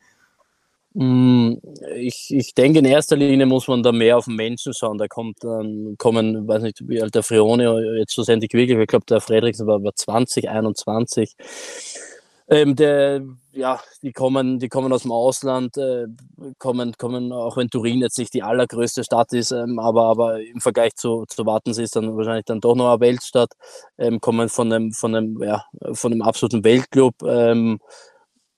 Mm, 0.95 1.55
ich, 1.95 2.27
ich 2.29 2.53
denke, 2.53 2.79
in 2.79 2.85
erster 2.85 3.15
Linie 3.15 3.47
muss 3.47 3.67
man 3.67 3.81
da 3.81 3.91
mehr 3.91 4.17
auf 4.17 4.25
den 4.25 4.35
Menschen 4.35 4.73
schauen. 4.73 4.97
Da 4.97 5.07
kommt 5.07 5.43
dann, 5.43 5.95
kommen, 5.97 6.47
weiß 6.47 6.61
nicht, 6.63 6.87
wie 6.87 7.01
alt 7.01 7.15
der 7.15 7.23
Frione 7.23 7.97
jetzt 7.97 8.13
schlussendlich 8.13 8.53
wirklich, 8.53 8.77
ich 8.77 8.87
glaube, 8.87 9.05
der 9.05 9.21
Fredriksen 9.21 9.65
war, 9.65 9.83
war 9.83 9.95
20, 9.95 10.49
21. 10.49 11.35
Ähm, 12.49 12.75
der, 12.75 13.23
ja, 13.53 13.79
die 14.01 14.11
kommen, 14.11 14.59
die 14.59 14.67
kommen 14.69 14.91
aus 14.93 15.03
dem 15.03 15.11
Ausland, 15.11 15.77
äh, 15.77 16.07
kommen, 16.59 16.93
kommen, 16.97 17.31
auch 17.31 17.57
wenn 17.57 17.69
Turin 17.69 18.01
jetzt 18.01 18.17
nicht 18.19 18.33
die 18.33 18.43
allergrößte 18.43 19.03
Stadt 19.03 19.31
ist, 19.33 19.51
ähm, 19.51 19.79
aber, 19.79 20.03
aber 20.03 20.41
im 20.41 20.59
Vergleich 20.59 20.93
zu, 20.95 21.25
zu 21.27 21.45
Wartens 21.45 21.77
ist 21.77 21.95
dann 21.95 22.15
wahrscheinlich 22.17 22.45
dann 22.45 22.59
doch 22.59 22.75
noch 22.75 22.91
eine 22.91 22.99
Weltstadt, 22.99 23.53
ähm, 23.97 24.19
kommen 24.19 24.49
von 24.49 24.71
einem, 24.71 24.91
von 24.91 25.15
einem, 25.15 25.41
ja, 25.41 25.63
von 25.93 26.11
einem 26.11 26.21
absoluten 26.21 26.63
Weltclub, 26.63 27.15
ähm, 27.25 27.79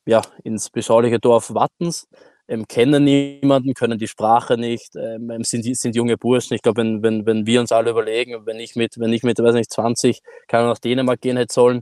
ja, 0.05 0.21
ins 0.43 0.69
beschauliche 0.69 1.19
Dorf 1.19 1.53
Wattens, 1.53 2.07
ähm, 2.47 2.67
kennen 2.67 3.03
niemanden, 3.03 3.73
können 3.73 3.97
die 3.97 4.07
Sprache 4.07 4.57
nicht, 4.57 4.95
ähm, 4.95 5.31
ähm 5.31 5.43
sind, 5.43 5.63
sind 5.77 5.95
junge 5.95 6.17
Burschen. 6.17 6.53
Ich 6.53 6.61
glaube, 6.61 6.81
wenn, 6.81 7.01
wenn, 7.03 7.25
wenn 7.25 7.45
wir 7.45 7.59
uns 7.59 7.71
alle 7.71 7.91
überlegen, 7.91 8.45
wenn 8.45 8.59
ich 8.59 8.75
mit, 8.75 8.99
wenn 8.99 9.13
ich 9.13 9.23
mit, 9.23 9.39
weiß 9.39 9.55
nicht, 9.55 9.71
20 9.71 10.21
kann 10.47 10.65
nach 10.65 10.77
Dänemark 10.77 11.21
gehen 11.21 11.37
hätte 11.37 11.53
sollen, 11.53 11.81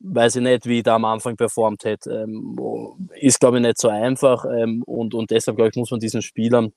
weiß 0.00 0.36
ich 0.36 0.42
nicht, 0.42 0.66
wie 0.66 0.78
ich 0.78 0.82
da 0.84 0.96
am 0.96 1.04
Anfang 1.04 1.36
performt 1.36 1.84
hätte. 1.84 2.10
Ähm, 2.10 2.56
ist, 3.16 3.40
glaube 3.40 3.58
ich, 3.58 3.62
nicht 3.62 3.78
so 3.78 3.88
einfach 3.88 4.44
ähm, 4.44 4.82
und, 4.84 5.14
und 5.14 5.30
deshalb, 5.30 5.56
glaube 5.56 5.70
ich, 5.70 5.76
muss 5.76 5.90
man 5.90 6.00
diesen 6.00 6.22
Spielern 6.22 6.72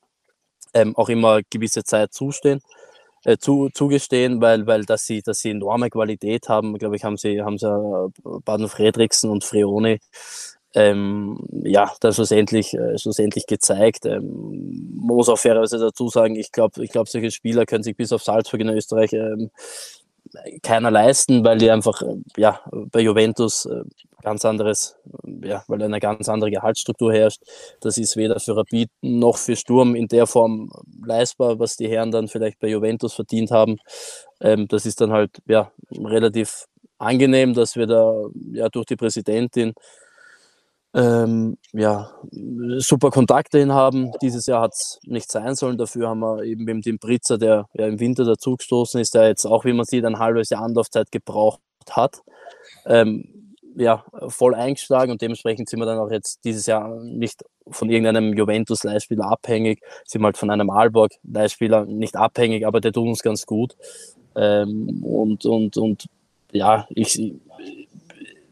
ähm, 0.73 0.95
auch 0.95 1.09
immer 1.09 1.41
gewisse 1.49 1.83
Zeit 1.83 2.13
zustehen. 2.13 2.61
Äh, 3.25 3.37
zu, 3.37 3.69
zugestehen, 3.73 4.41
weil, 4.41 4.65
weil 4.65 4.85
dass 4.85 5.05
sie, 5.05 5.21
dass 5.21 5.41
sie 5.41 5.49
enorme 5.51 5.89
Qualität 5.89 6.47
haben, 6.47 6.77
glaube 6.77 6.95
ich, 6.95 7.03
haben 7.03 7.17
sie, 7.17 7.41
haben 7.41 7.57
sie 7.57 7.67
äh, 7.67 8.09
Baden 8.45 8.69
Fredriksen 8.69 9.29
und 9.29 9.43
Frioni 9.43 9.99
ähm, 10.75 11.39
ja, 11.63 11.91
dann 11.99 12.13
schlussendlich, 12.13 12.73
äh, 12.73 12.97
schlussendlich 12.97 13.47
gezeigt. 13.47 14.05
Ähm, 14.05 14.91
muss 14.95 15.29
auch 15.29 15.39
fairerweise 15.39 15.79
dazu 15.79 16.09
sagen, 16.09 16.35
ich 16.35 16.51
glaube, 16.51 16.83
ich 16.83 16.91
glaub, 16.91 17.09
solche 17.09 17.31
Spieler 17.31 17.65
können 17.65 17.83
sich 17.83 17.97
bis 17.97 18.13
auf 18.13 18.23
Salzburg 18.23 18.61
in 18.61 18.69
Österreich 18.69 19.13
ähm, 19.13 19.49
keiner 20.61 20.91
leisten, 20.91 21.43
weil 21.43 21.57
die 21.57 21.71
einfach 21.71 22.01
äh, 22.01 22.15
ja, 22.37 22.61
bei 22.71 23.01
Juventus 23.01 23.65
äh, 23.65 23.83
ganz 24.21 24.45
anderes, 24.45 24.95
ja, 25.43 25.63
weil 25.67 25.81
eine 25.81 25.99
ganz 25.99 26.29
andere 26.29 26.51
Gehaltsstruktur 26.51 27.13
herrscht. 27.13 27.41
Das 27.81 27.97
ist 27.97 28.15
weder 28.17 28.39
für 28.39 28.55
Rapid 28.55 28.89
noch 29.01 29.37
für 29.37 29.55
Sturm 29.55 29.95
in 29.95 30.07
der 30.07 30.27
Form 30.27 30.71
leistbar, 31.03 31.59
was 31.59 31.77
die 31.77 31.87
Herren 31.87 32.11
dann 32.11 32.27
vielleicht 32.27 32.59
bei 32.59 32.67
Juventus 32.67 33.13
verdient 33.13 33.51
haben. 33.51 33.77
Ähm, 34.41 34.67
das 34.67 34.85
ist 34.85 35.01
dann 35.01 35.11
halt 35.11 35.31
ja, 35.47 35.71
relativ 35.91 36.65
angenehm, 36.97 37.53
dass 37.53 37.75
wir 37.75 37.87
da 37.87 38.25
ja, 38.51 38.69
durch 38.69 38.85
die 38.85 38.97
Präsidentin 38.97 39.73
ähm, 40.93 41.57
ja, 41.71 42.11
super 42.77 43.11
Kontakte 43.11 43.59
hin 43.59 43.73
haben. 43.73 44.11
Dieses 44.21 44.47
Jahr 44.47 44.63
hat 44.63 44.73
es 44.73 44.99
nicht 45.03 45.31
sein 45.31 45.55
sollen. 45.55 45.77
Dafür 45.77 46.09
haben 46.09 46.19
wir 46.19 46.43
eben 46.43 46.63
mit 46.63 46.85
dem 46.85 46.97
Britzer, 46.97 47.37
der 47.37 47.67
ja 47.73 47.87
im 47.87 47.99
Winter 47.99 48.25
dazugestoßen 48.25 48.99
ist, 48.99 49.13
der 49.13 49.27
jetzt 49.27 49.45
auch, 49.45 49.65
wie 49.65 49.73
man 49.73 49.85
sieht, 49.85 50.05
ein 50.05 50.19
halbes 50.19 50.49
Jahr 50.49 50.63
Anlaufzeit 50.63 51.11
gebraucht 51.11 51.61
hat. 51.91 52.21
Ähm, 52.85 53.55
ja, 53.75 54.03
voll 54.27 54.55
eingeschlagen 54.55 55.11
und 55.11 55.21
dementsprechend 55.21 55.69
sind 55.69 55.79
wir 55.79 55.85
dann 55.85 55.99
auch 55.99 56.11
jetzt 56.11 56.43
dieses 56.43 56.65
Jahr 56.65 57.01
nicht 57.03 57.43
von 57.69 57.89
irgendeinem 57.89 58.33
Juventus-Leihspieler 58.33 59.25
abhängig, 59.25 59.81
sind 60.05 60.23
halt 60.23 60.37
von 60.37 60.49
einem 60.49 60.69
Aalborg-Leihspieler 60.69 61.85
nicht 61.85 62.15
abhängig, 62.15 62.65
aber 62.65 62.81
der 62.81 62.91
tut 62.91 63.07
uns 63.07 63.21
ganz 63.21 63.45
gut. 63.45 63.75
Ähm, 64.35 65.03
und, 65.03 65.45
und, 65.45 65.77
und 65.77 66.07
ja, 66.51 66.87
ich, 66.89 67.21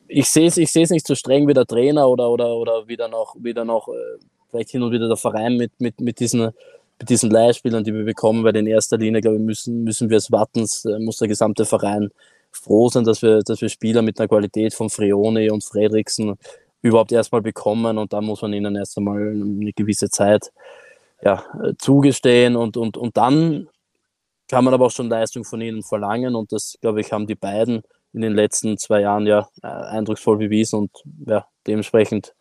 ich 0.07 0.29
sehe 0.29 0.47
es 0.47 0.57
ich 0.57 0.73
nicht 0.73 1.07
so 1.07 1.15
streng 1.15 1.47
wie 1.47 1.53
der 1.53 1.65
Trainer 1.65 2.07
oder, 2.09 2.29
oder, 2.29 2.55
oder 2.55 2.87
wieder 2.87 3.07
noch, 3.07 3.35
wieder 3.39 3.65
noch 3.65 3.87
äh, 3.89 4.17
vielleicht 4.49 4.69
hin 4.71 4.83
und 4.83 4.91
wieder 4.91 5.07
der 5.07 5.17
Verein 5.17 5.57
mit, 5.57 5.71
mit, 5.79 5.99
mit 6.01 6.19
diesen 6.19 6.51
mit 6.99 7.09
diesen 7.09 7.29
Leihspielern, 7.29 7.83
die 7.83 7.93
wir 7.93 8.05
bekommen, 8.05 8.43
weil 8.43 8.55
in 8.55 8.65
erster 8.67 8.97
Linie, 8.97 9.21
glaube 9.21 9.37
ich, 9.37 9.43
müssen, 9.43 9.83
müssen 9.83 10.09
wir 10.09 10.17
es 10.17 10.31
warten, 10.31 10.65
äh, 10.85 10.99
muss 10.99 11.17
der 11.17 11.27
gesamte 11.27 11.65
Verein 11.65 12.09
froh 12.51 12.89
sein, 12.89 13.03
dass 13.03 13.21
wir, 13.21 13.41
dass 13.41 13.61
wir 13.61 13.69
Spieler 13.69 14.01
mit 14.01 14.19
einer 14.19 14.27
Qualität 14.27 14.73
von 14.73 14.89
Freone 14.89 15.51
und 15.53 15.63
Fredriksen 15.63 16.37
überhaupt 16.81 17.11
erstmal 17.11 17.41
bekommen 17.41 17.97
und 17.97 18.13
da 18.13 18.21
muss 18.21 18.41
man 18.41 18.53
ihnen 18.53 18.75
erst 18.75 18.97
einmal 18.97 19.19
eine 19.19 19.73
gewisse 19.73 20.09
Zeit 20.09 20.51
ja, 21.21 21.43
äh, 21.63 21.73
zugestehen 21.77 22.55
und, 22.55 22.77
und, 22.77 22.97
und 22.97 23.17
dann 23.17 23.67
kann 24.47 24.63
man 24.63 24.73
aber 24.73 24.85
auch 24.85 24.91
schon 24.91 25.09
Leistung 25.09 25.43
von 25.43 25.61
ihnen 25.61 25.83
verlangen 25.83 26.35
und 26.35 26.51
das, 26.51 26.77
glaube 26.81 27.01
ich, 27.01 27.11
haben 27.11 27.27
die 27.27 27.35
beiden 27.35 27.83
in 28.17 28.21
den 28.21 28.33
letzten 28.33 28.77
zwei 28.79 29.01
Jahren 29.01 29.27
ja 29.27 29.47
äh, 29.61 29.67
eindrucksvoll 29.67 30.37
bewiesen 30.37 30.79
und 30.79 30.91
ja, 31.25 31.45
dementsprechend, 31.67 32.33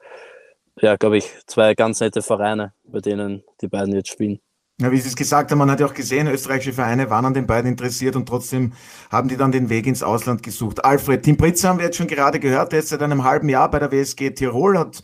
ja, 0.80 0.96
glaube 0.96 1.18
ich, 1.18 1.30
zwei 1.46 1.74
ganz 1.74 2.00
nette 2.00 2.22
Vereine, 2.22 2.72
bei 2.84 3.00
denen 3.00 3.44
die 3.60 3.68
beiden 3.68 3.94
jetzt 3.94 4.08
spielen. 4.08 4.40
Ja, 4.80 4.90
wie 4.90 4.98
Sie 4.98 5.08
es 5.08 5.16
gesagt 5.16 5.50
haben, 5.50 5.58
man 5.58 5.70
hat 5.70 5.80
ja 5.80 5.86
auch 5.86 5.94
gesehen, 5.94 6.28
österreichische 6.28 6.72
Vereine 6.72 7.08
waren 7.10 7.26
an 7.26 7.34
den 7.34 7.46
beiden 7.46 7.70
interessiert 7.70 8.16
und 8.16 8.26
trotzdem 8.26 8.72
haben 9.10 9.28
die 9.28 9.36
dann 9.36 9.52
den 9.52 9.68
Weg 9.68 9.86
ins 9.86 10.02
Ausland 10.02 10.42
gesucht. 10.42 10.84
Alfred, 10.84 11.22
Tim 11.22 11.36
Pritzer 11.36 11.68
haben 11.68 11.78
wir 11.78 11.86
jetzt 11.86 11.96
schon 11.96 12.06
gerade 12.06 12.40
gehört, 12.40 12.72
der 12.72 12.78
ist 12.78 12.88
seit 12.88 13.02
einem 13.02 13.24
halben 13.24 13.48
Jahr 13.48 13.70
bei 13.70 13.78
der 13.78 13.92
WSG 13.92 14.30
Tirol, 14.30 14.78
hat 14.78 15.02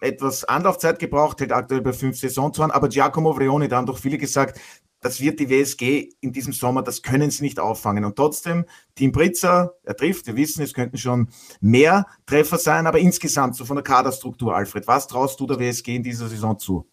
etwas 0.00 0.44
Anlaufzeit 0.44 0.98
gebraucht, 0.98 1.40
hält 1.40 1.52
aktuell 1.52 1.80
bei 1.80 1.92
fünf 1.94 2.18
Saisontoren, 2.18 2.70
aber 2.70 2.88
Giacomo 2.88 3.36
Vrioni, 3.36 3.68
da 3.68 3.76
haben 3.76 3.86
doch 3.86 3.98
viele 3.98 4.18
gesagt, 4.18 4.58
das 5.00 5.20
wird 5.20 5.40
die 5.40 5.48
WSG 5.48 6.10
in 6.20 6.32
diesem 6.32 6.52
Sommer, 6.52 6.82
das 6.82 7.02
können 7.02 7.30
sie 7.30 7.42
nicht 7.42 7.58
auffangen. 7.58 8.04
Und 8.04 8.16
trotzdem, 8.16 8.66
Team 8.94 9.12
Britzer, 9.12 9.74
er 9.82 9.96
trifft, 9.96 10.26
wir 10.26 10.36
wissen, 10.36 10.62
es 10.62 10.74
könnten 10.74 10.98
schon 10.98 11.30
mehr 11.60 12.06
Treffer 12.26 12.58
sein, 12.58 12.86
aber 12.86 12.98
insgesamt, 12.98 13.56
so 13.56 13.64
von 13.64 13.76
der 13.76 13.84
Kaderstruktur, 13.84 14.54
Alfred, 14.54 14.86
was 14.86 15.06
traust 15.06 15.40
du 15.40 15.46
der 15.46 15.58
WSG 15.58 15.96
in 15.96 16.02
dieser 16.02 16.28
Saison 16.28 16.58
zu? 16.58 16.86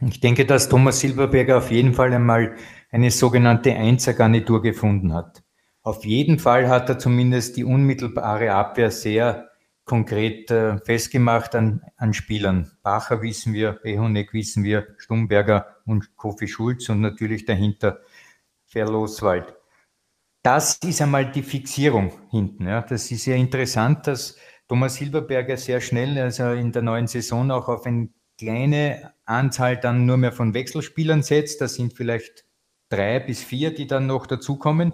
Ich 0.00 0.20
denke, 0.20 0.44
dass 0.44 0.68
Thomas 0.68 1.00
Silberberger 1.00 1.58
auf 1.58 1.70
jeden 1.70 1.94
Fall 1.94 2.12
einmal 2.12 2.56
eine 2.90 3.10
sogenannte 3.10 3.74
Einsergarnitur 3.74 4.60
gefunden 4.60 5.14
hat. 5.14 5.42
Auf 5.82 6.04
jeden 6.04 6.38
Fall 6.38 6.68
hat 6.68 6.88
er 6.88 6.98
zumindest 6.98 7.56
die 7.56 7.64
unmittelbare 7.64 8.52
Abwehr 8.52 8.90
sehr 8.90 9.48
konkret 9.84 10.50
äh, 10.50 10.78
festgemacht 10.78 11.54
an, 11.54 11.82
an 11.96 12.14
Spielern. 12.14 12.70
Bacher 12.82 13.22
wissen 13.22 13.52
wir, 13.52 13.72
Behonek 13.72 14.32
wissen 14.32 14.64
wir, 14.64 14.88
Stumberger 14.98 15.71
und 15.86 16.16
Kofi 16.16 16.48
Schulz 16.48 16.88
und 16.88 17.00
natürlich 17.00 17.44
dahinter 17.44 18.00
Verloswald. 18.66 19.54
Das 20.42 20.78
ist 20.78 21.00
einmal 21.00 21.30
die 21.30 21.42
Fixierung 21.42 22.12
hinten. 22.30 22.66
Ja. 22.66 22.82
Das 22.82 23.10
ist 23.10 23.26
ja 23.26 23.36
interessant, 23.36 24.06
dass 24.06 24.36
Thomas 24.68 24.96
Silberberger 24.96 25.56
sehr 25.56 25.80
schnell, 25.80 26.18
also 26.18 26.50
in 26.52 26.72
der 26.72 26.82
neuen 26.82 27.06
Saison 27.06 27.50
auch 27.50 27.68
auf 27.68 27.86
eine 27.86 28.08
kleine 28.38 29.12
Anzahl 29.24 29.76
dann 29.76 30.06
nur 30.06 30.16
mehr 30.16 30.32
von 30.32 30.54
Wechselspielern 30.54 31.22
setzt. 31.22 31.60
Das 31.60 31.74
sind 31.74 31.92
vielleicht 31.92 32.44
drei 32.88 33.20
bis 33.20 33.42
vier, 33.42 33.72
die 33.72 33.86
dann 33.86 34.06
noch 34.06 34.26
dazukommen. 34.26 34.92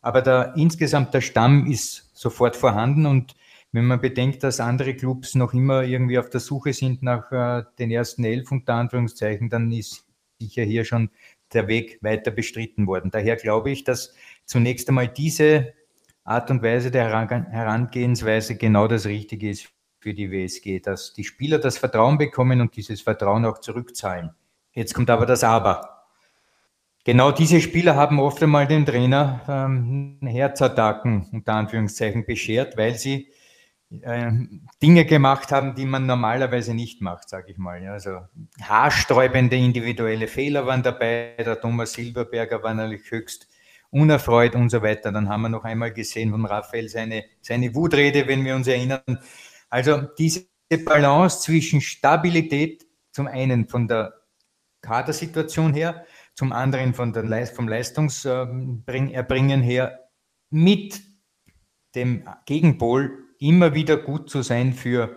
Aber 0.00 0.22
der, 0.22 0.54
insgesamt 0.56 1.14
der 1.14 1.20
Stamm 1.20 1.66
ist 1.66 2.10
sofort 2.16 2.56
vorhanden 2.56 3.06
und 3.06 3.34
wenn 3.70 3.84
man 3.84 4.00
bedenkt, 4.00 4.42
dass 4.42 4.60
andere 4.60 4.94
Clubs 4.94 5.34
noch 5.34 5.52
immer 5.52 5.82
irgendwie 5.82 6.18
auf 6.18 6.30
der 6.30 6.40
Suche 6.40 6.72
sind 6.72 7.02
nach 7.02 7.30
äh, 7.32 7.64
den 7.78 7.90
ersten 7.90 8.24
Elf 8.24 8.50
unter 8.50 8.74
Anführungszeichen, 8.74 9.50
dann 9.50 9.70
ist 9.70 10.07
sicher 10.40 10.62
hier 10.62 10.84
schon 10.84 11.10
der 11.52 11.68
Weg 11.68 11.98
weiter 12.02 12.30
bestritten 12.30 12.86
worden. 12.86 13.10
Daher 13.10 13.36
glaube 13.36 13.70
ich, 13.70 13.84
dass 13.84 14.14
zunächst 14.44 14.88
einmal 14.88 15.08
diese 15.08 15.74
Art 16.24 16.50
und 16.50 16.62
Weise 16.62 16.90
der 16.90 17.08
Herangehensweise 17.08 18.56
genau 18.56 18.86
das 18.86 19.06
Richtige 19.06 19.50
ist 19.50 19.68
für 20.00 20.14
die 20.14 20.30
WSG, 20.30 20.80
dass 20.80 21.14
die 21.14 21.24
Spieler 21.24 21.58
das 21.58 21.78
Vertrauen 21.78 22.18
bekommen 22.18 22.60
und 22.60 22.76
dieses 22.76 23.00
Vertrauen 23.00 23.44
auch 23.44 23.58
zurückzahlen. 23.58 24.30
Jetzt 24.72 24.94
kommt 24.94 25.10
aber 25.10 25.26
das 25.26 25.42
Aber. 25.42 26.04
Genau 27.04 27.32
diese 27.32 27.60
Spieler 27.60 27.96
haben 27.96 28.20
oft 28.20 28.42
einmal 28.42 28.66
dem 28.66 28.84
Trainer 28.84 29.40
ähm, 29.48 30.18
Herzattacken 30.22 31.26
unter 31.32 31.54
Anführungszeichen 31.54 32.26
beschert, 32.26 32.76
weil 32.76 32.94
sie 32.96 33.28
Dinge 33.90 35.06
gemacht 35.06 35.50
haben, 35.50 35.74
die 35.74 35.86
man 35.86 36.04
normalerweise 36.04 36.74
nicht 36.74 37.00
macht, 37.00 37.28
sage 37.30 37.52
ich 37.52 37.58
mal. 37.58 37.86
Also 37.88 38.20
haarsträubende 38.60 39.56
individuelle 39.56 40.28
Fehler 40.28 40.66
waren 40.66 40.82
dabei. 40.82 41.34
Der 41.38 41.58
Thomas 41.58 41.94
Silberberger 41.94 42.62
war 42.62 42.74
natürlich 42.74 43.10
höchst 43.10 43.48
unerfreut 43.90 44.54
und 44.54 44.68
so 44.68 44.82
weiter. 44.82 45.10
Dann 45.10 45.30
haben 45.30 45.42
wir 45.42 45.48
noch 45.48 45.64
einmal 45.64 45.92
gesehen 45.92 46.32
von 46.32 46.44
Raphael 46.44 46.88
seine, 46.88 47.24
seine 47.40 47.74
Wutrede, 47.74 48.28
wenn 48.28 48.44
wir 48.44 48.54
uns 48.54 48.66
erinnern. 48.66 49.20
Also 49.70 50.02
diese 50.18 50.46
Balance 50.84 51.40
zwischen 51.40 51.80
Stabilität, 51.80 52.86
zum 53.12 53.26
einen 53.26 53.68
von 53.68 53.88
der 53.88 54.12
Kadersituation 54.82 55.72
her, 55.72 56.04
zum 56.34 56.52
anderen 56.52 56.92
von 56.92 57.14
der, 57.14 57.46
vom 57.46 57.66
Leistungserbringen 57.66 59.62
her, 59.62 60.10
mit 60.50 61.00
dem 61.94 62.28
Gegenpol 62.44 63.27
immer 63.38 63.74
wieder 63.74 63.96
gut 63.96 64.30
zu 64.30 64.42
sein 64.42 64.72
für 64.72 65.16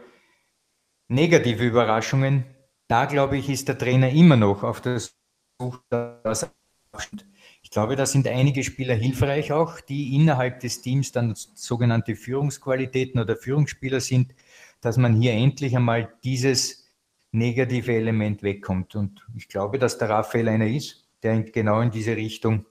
negative 1.08 1.66
Überraschungen. 1.66 2.46
Da 2.88 3.06
glaube 3.06 3.38
ich, 3.38 3.50
ist 3.50 3.68
der 3.68 3.78
Trainer 3.78 4.10
immer 4.10 4.36
noch 4.36 4.64
auf 4.64 4.82
der 4.82 5.00
Suche, 5.00 5.82
ich 7.64 7.70
glaube, 7.70 7.96
da 7.96 8.06
sind 8.06 8.28
einige 8.28 8.64
Spieler 8.64 8.96
hilfreich 8.96 9.52
auch, 9.54 9.80
die 9.80 10.16
innerhalb 10.16 10.60
des 10.60 10.82
Teams 10.82 11.12
dann 11.12 11.36
sogenannte 11.36 12.16
Führungsqualitäten 12.16 13.22
oder 13.22 13.38
Führungsspieler 13.38 14.02
sind, 14.02 14.36
dass 14.82 14.98
man 14.98 15.22
hier 15.22 15.34
endlich 15.34 15.76
einmal 15.76 16.14
dieses 16.24 16.90
negative 17.32 17.94
Element 17.94 18.44
wegkommt. 18.44 18.96
Und 18.96 19.26
ich 19.36 19.48
glaube, 19.48 19.80
dass 19.80 19.98
der 19.98 20.10
Raphael 20.10 20.50
einer 20.50 20.68
ist, 20.68 21.08
der 21.24 21.44
genau 21.44 21.82
in 21.82 21.92
diese 21.92 22.16
Richtung 22.16 22.66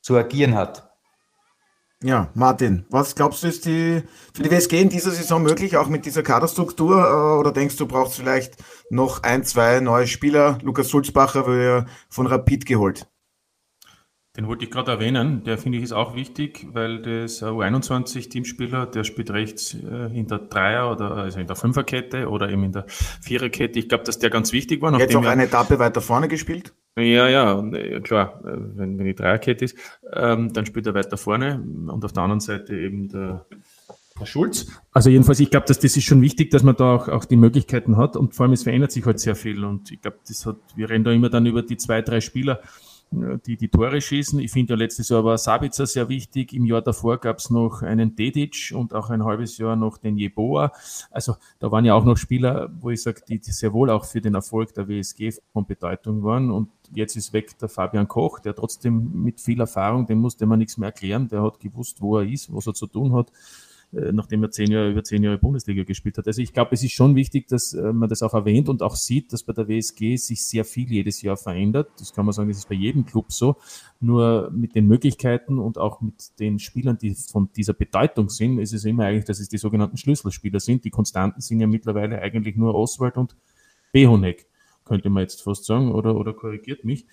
zu 0.00 0.16
agieren 0.16 0.54
hat. 0.54 0.89
Ja, 2.02 2.30
Martin, 2.34 2.86
was 2.88 3.14
glaubst 3.14 3.42
du, 3.42 3.48
ist 3.48 3.66
die, 3.66 4.02
für 4.32 4.42
die 4.42 4.50
WSG 4.50 4.80
in 4.80 4.88
dieser 4.88 5.10
Saison 5.10 5.42
möglich, 5.42 5.76
auch 5.76 5.88
mit 5.88 6.06
dieser 6.06 6.22
Kaderstruktur? 6.22 6.96
Äh, 6.96 7.38
oder 7.38 7.52
denkst 7.52 7.76
du, 7.76 7.86
brauchst 7.86 8.16
vielleicht 8.16 8.54
noch 8.88 9.22
ein, 9.22 9.44
zwei 9.44 9.80
neue 9.80 10.06
Spieler? 10.06 10.58
Lukas 10.62 10.88
Sulzbacher 10.88 11.46
wird 11.46 11.86
ja 11.86 11.92
von 12.08 12.26
Rapid 12.26 12.64
geholt. 12.64 13.06
Den 14.34 14.46
wollte 14.46 14.64
ich 14.64 14.70
gerade 14.70 14.92
erwähnen, 14.92 15.44
der 15.44 15.58
finde 15.58 15.76
ich 15.76 15.84
ist 15.84 15.92
auch 15.92 16.14
wichtig, 16.14 16.68
weil 16.72 17.02
das 17.02 17.42
U21-Teamspieler, 17.42 18.86
der 18.86 19.04
spielt 19.04 19.30
rechts 19.32 19.74
äh, 19.74 20.18
in 20.18 20.26
der 20.26 20.38
Dreier- 20.38 20.92
oder 20.92 21.16
also 21.16 21.38
in 21.38 21.48
der 21.48 21.56
Fünferkette 21.56 22.30
oder 22.30 22.48
eben 22.48 22.64
in 22.64 22.72
der 22.72 22.86
Viererkette. 22.88 23.78
Ich 23.78 23.90
glaube, 23.90 24.04
dass 24.04 24.18
der 24.18 24.30
ganz 24.30 24.52
wichtig 24.52 24.80
war. 24.80 24.98
Jetzt 24.98 25.16
auch 25.16 25.26
eine 25.26 25.44
Etappe 25.44 25.78
weiter 25.78 26.00
vorne 26.00 26.28
gespielt? 26.28 26.72
Ja, 26.96 27.28
ja, 27.28 27.60
äh, 27.72 28.00
klar, 28.00 28.40
äh, 28.44 28.56
wenn, 28.76 28.98
wenn 28.98 29.06
die 29.06 29.14
Dreierkette 29.14 29.64
ist, 29.64 29.76
ähm, 30.12 30.52
dann 30.52 30.66
spielt 30.66 30.86
er 30.86 30.94
weiter 30.94 31.16
vorne 31.16 31.62
und 31.88 32.04
auf 32.04 32.12
der 32.12 32.22
anderen 32.22 32.40
Seite 32.40 32.76
eben 32.76 33.08
der, 33.08 33.46
der 34.18 34.26
Schulz. 34.26 34.66
Also 34.92 35.08
jedenfalls, 35.08 35.40
ich 35.40 35.50
glaube, 35.50 35.66
dass 35.66 35.78
das 35.78 35.96
ist 35.96 36.04
schon 36.04 36.20
wichtig, 36.20 36.50
dass 36.50 36.62
man 36.62 36.76
da 36.76 36.96
auch, 36.96 37.08
auch 37.08 37.24
die 37.24 37.36
Möglichkeiten 37.36 37.96
hat 37.96 38.16
und 38.16 38.34
vor 38.34 38.44
allem 38.44 38.52
es 38.52 38.64
verändert 38.64 38.92
sich 38.92 39.06
halt 39.06 39.20
sehr 39.20 39.36
viel 39.36 39.64
und 39.64 39.90
ich 39.92 40.00
glaube, 40.00 40.18
das 40.26 40.44
hat, 40.46 40.56
wir 40.74 40.90
rennen 40.90 41.04
da 41.04 41.12
immer 41.12 41.30
dann 41.30 41.46
über 41.46 41.62
die 41.62 41.76
zwei, 41.76 42.02
drei 42.02 42.20
Spieler 42.20 42.60
die 43.10 43.56
die 43.56 43.68
Tore 43.68 44.00
schießen. 44.00 44.38
Ich 44.38 44.52
finde 44.52 44.74
ja 44.74 44.78
letztes 44.78 45.08
Jahr 45.08 45.24
war 45.24 45.36
Sabitzer 45.36 45.86
sehr 45.86 46.08
wichtig. 46.08 46.52
Im 46.52 46.64
Jahr 46.64 46.80
davor 46.80 47.18
gab 47.18 47.38
es 47.38 47.50
noch 47.50 47.82
einen 47.82 48.14
Dedic 48.14 48.72
und 48.74 48.94
auch 48.94 49.10
ein 49.10 49.24
halbes 49.24 49.58
Jahr 49.58 49.74
noch 49.74 49.98
den 49.98 50.16
Jeboa. 50.16 50.72
Also 51.10 51.36
da 51.58 51.72
waren 51.72 51.84
ja 51.84 51.94
auch 51.94 52.04
noch 52.04 52.16
Spieler, 52.16 52.70
wo 52.80 52.90
ich 52.90 53.02
sage, 53.02 53.22
die, 53.28 53.40
die 53.40 53.50
sehr 53.50 53.72
wohl 53.72 53.90
auch 53.90 54.04
für 54.04 54.20
den 54.20 54.34
Erfolg 54.34 54.74
der 54.74 54.88
WSG 54.88 55.32
von 55.52 55.66
Bedeutung 55.66 56.22
waren. 56.22 56.50
Und 56.50 56.68
jetzt 56.94 57.16
ist 57.16 57.32
weg 57.32 57.58
der 57.58 57.68
Fabian 57.68 58.06
Koch, 58.06 58.38
der 58.38 58.54
trotzdem 58.54 59.10
mit 59.12 59.40
viel 59.40 59.60
Erfahrung, 59.60 60.06
dem 60.06 60.18
musste 60.18 60.46
man 60.46 60.60
nichts 60.60 60.78
mehr 60.78 60.90
erklären. 60.90 61.28
Der 61.28 61.42
hat 61.42 61.58
gewusst, 61.58 62.00
wo 62.00 62.18
er 62.18 62.24
ist, 62.24 62.54
was 62.54 62.66
er 62.68 62.74
zu 62.74 62.86
tun 62.86 63.12
hat. 63.14 63.32
Äh, 63.92 64.12
nachdem 64.12 64.44
er 64.44 64.52
zehn 64.52 64.70
Jahre, 64.70 64.90
über 64.90 65.02
zehn 65.02 65.22
Jahre 65.22 65.38
Bundesliga 65.38 65.82
gespielt 65.82 66.16
hat. 66.16 66.26
Also 66.28 66.40
ich 66.40 66.52
glaube, 66.52 66.70
es 66.74 66.84
ist 66.84 66.92
schon 66.92 67.16
wichtig, 67.16 67.48
dass 67.48 67.72
äh, 67.74 67.92
man 67.92 68.08
das 68.08 68.22
auch 68.22 68.34
erwähnt 68.34 68.68
und 68.68 68.82
auch 68.82 68.94
sieht, 68.94 69.32
dass 69.32 69.42
bei 69.42 69.52
der 69.52 69.66
WSG 69.66 70.16
sich 70.16 70.44
sehr 70.44 70.64
viel 70.64 70.88
jedes 70.88 71.22
Jahr 71.22 71.36
verändert. 71.36 71.90
Das 71.98 72.12
kann 72.12 72.24
man 72.24 72.32
sagen, 72.32 72.48
das 72.48 72.58
ist 72.58 72.68
bei 72.68 72.76
jedem 72.76 73.04
Club 73.04 73.32
so. 73.32 73.56
Nur 73.98 74.52
mit 74.52 74.76
den 74.76 74.86
Möglichkeiten 74.86 75.58
und 75.58 75.76
auch 75.76 76.00
mit 76.00 76.38
den 76.38 76.60
Spielern, 76.60 76.98
die 76.98 77.16
von 77.16 77.50
dieser 77.56 77.74
Bedeutung 77.74 78.28
sind, 78.28 78.60
ist 78.60 78.72
es 78.72 78.84
immer 78.84 79.06
eigentlich, 79.06 79.24
dass 79.24 79.40
es 79.40 79.48
die 79.48 79.58
sogenannten 79.58 79.96
Schlüsselspieler 79.96 80.60
sind. 80.60 80.84
Die 80.84 80.90
Konstanten 80.90 81.40
sind 81.40 81.58
ja 81.58 81.66
mittlerweile 81.66 82.20
eigentlich 82.20 82.54
nur 82.54 82.76
Oswald 82.76 83.16
und 83.16 83.34
Behonek 83.92 84.46
könnte 84.90 85.08
man 85.08 85.22
jetzt 85.22 85.42
fast 85.42 85.64
sagen, 85.66 85.92
oder, 85.92 86.16
oder 86.16 86.32
korrigiert 86.32 86.84
mich, 86.84 87.06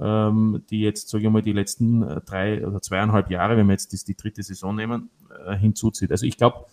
ähm, 0.00 0.62
die 0.70 0.80
jetzt, 0.80 1.08
sage 1.08 1.24
ich 1.24 1.30
mal, 1.30 1.42
die 1.42 1.52
letzten 1.52 2.02
äh, 2.04 2.20
drei 2.20 2.64
oder 2.64 2.80
zweieinhalb 2.80 3.28
Jahre, 3.28 3.56
wenn 3.56 3.66
wir 3.66 3.72
jetzt 3.72 3.92
das, 3.92 4.04
die 4.04 4.14
dritte 4.14 4.44
Saison 4.44 4.76
nehmen, 4.76 5.10
äh, 5.44 5.56
hinzuzieht. 5.56 6.12
Also 6.12 6.26
ich 6.26 6.36
glaube, 6.36 6.66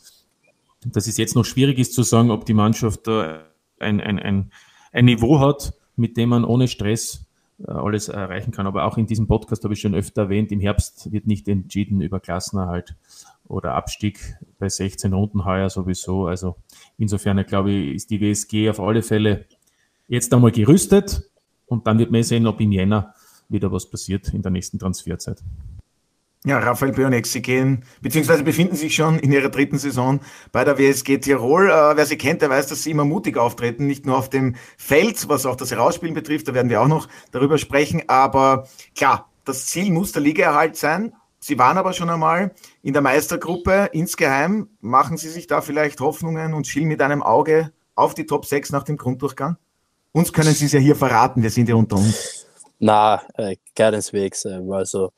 dass 0.85 1.07
es 1.07 1.17
jetzt 1.17 1.35
noch 1.35 1.45
schwierig 1.45 1.79
ist 1.79 1.95
zu 1.95 2.03
sagen, 2.03 2.29
ob 2.29 2.45
die 2.45 2.53
Mannschaft 2.53 3.07
da 3.07 3.43
ein, 3.79 3.99
ein, 4.01 4.19
ein, 4.19 4.51
ein 4.91 5.05
Niveau 5.05 5.39
hat, 5.39 5.73
mit 5.95 6.15
dem 6.15 6.29
man 6.29 6.45
ohne 6.45 6.67
Stress 6.67 7.25
äh, 7.57 7.71
alles 7.71 8.07
erreichen 8.07 8.51
kann. 8.51 8.67
Aber 8.67 8.85
auch 8.85 8.99
in 8.99 9.07
diesem 9.07 9.25
Podcast 9.25 9.63
habe 9.63 9.73
ich 9.73 9.81
schon 9.81 9.95
öfter 9.95 10.23
erwähnt, 10.23 10.51
im 10.51 10.59
Herbst 10.59 11.11
wird 11.11 11.25
nicht 11.25 11.47
entschieden 11.47 12.01
über 12.01 12.19
Klassenerhalt 12.19 12.95
oder 13.47 13.73
Abstieg 13.73 14.35
bei 14.59 14.69
16 14.69 15.11
Runden 15.11 15.43
heuer 15.43 15.71
sowieso. 15.71 16.27
Also 16.27 16.55
insofern, 16.99 17.43
glaube 17.47 17.71
ich, 17.71 17.95
ist 17.95 18.11
die 18.11 18.21
WSG 18.21 18.69
auf 18.69 18.79
alle 18.79 19.01
Fälle 19.01 19.45
jetzt 20.11 20.33
einmal 20.33 20.51
gerüstet 20.51 21.23
und 21.65 21.87
dann 21.87 21.97
wird 21.97 22.11
man 22.11 22.21
sehen, 22.21 22.45
ob 22.45 22.59
im 22.59 22.71
Jänner 22.71 23.15
wieder 23.47 23.71
was 23.71 23.89
passiert 23.89 24.33
in 24.33 24.41
der 24.41 24.51
nächsten 24.51 24.77
Transferzeit. 24.77 25.41
Ja, 26.43 26.57
Raphael 26.57 26.91
Bionek, 26.91 27.27
Sie 27.27 27.41
gehen, 27.41 27.85
beziehungsweise 28.01 28.43
befinden 28.43 28.75
sich 28.75 28.95
schon 28.95 29.19
in 29.19 29.31
Ihrer 29.31 29.49
dritten 29.49 29.77
Saison 29.77 30.19
bei 30.51 30.65
der 30.65 30.77
WSG 30.77 31.19
Tirol. 31.19 31.69
Äh, 31.69 31.95
wer 31.95 32.05
Sie 32.05 32.17
kennt, 32.17 32.41
der 32.41 32.49
weiß, 32.49 32.67
dass 32.67 32.83
Sie 32.83 32.91
immer 32.91 33.05
mutig 33.05 33.37
auftreten, 33.37 33.85
nicht 33.85 34.05
nur 34.05 34.17
auf 34.17 34.29
dem 34.29 34.55
Feld, 34.75 35.29
was 35.29 35.45
auch 35.45 35.55
das 35.55 35.71
Herausspielen 35.71 36.15
betrifft, 36.15 36.47
da 36.47 36.53
werden 36.53 36.69
wir 36.69 36.81
auch 36.81 36.87
noch 36.87 37.07
darüber 37.31 37.57
sprechen. 37.57 38.01
Aber 38.07 38.67
klar, 38.95 39.29
das 39.45 39.67
Ziel 39.67 39.91
muss 39.93 40.11
der 40.11 40.23
Ligaerhalt 40.23 40.75
sein. 40.75 41.13
Sie 41.39 41.57
waren 41.57 41.77
aber 41.77 41.93
schon 41.93 42.09
einmal 42.09 42.53
in 42.81 42.93
der 42.93 43.01
Meistergruppe. 43.03 43.89
Insgeheim 43.93 44.67
machen 44.81 45.17
Sie 45.17 45.29
sich 45.29 45.47
da 45.47 45.61
vielleicht 45.61 46.01
Hoffnungen 46.01 46.53
und 46.53 46.67
schielen 46.67 46.87
mit 46.87 47.01
einem 47.01 47.21
Auge 47.21 47.71
auf 47.95 48.13
die 48.13 48.25
Top 48.25 48.45
6 48.45 48.71
nach 48.71 48.83
dem 48.83 48.97
Grunddurchgang? 48.97 49.57
Uns 50.13 50.33
können 50.33 50.53
Sie 50.53 50.65
es 50.65 50.73
ja 50.73 50.79
hier 50.79 50.95
verraten, 50.95 51.41
wir 51.41 51.49
sind 51.49 51.69
ja 51.69 51.75
unter 51.75 51.95
uns. 51.95 52.45
Na, 52.79 53.21
äh, 53.35 53.55
keineswegs. 53.75 54.45
Äh, 54.45 54.61
also, 54.69 55.11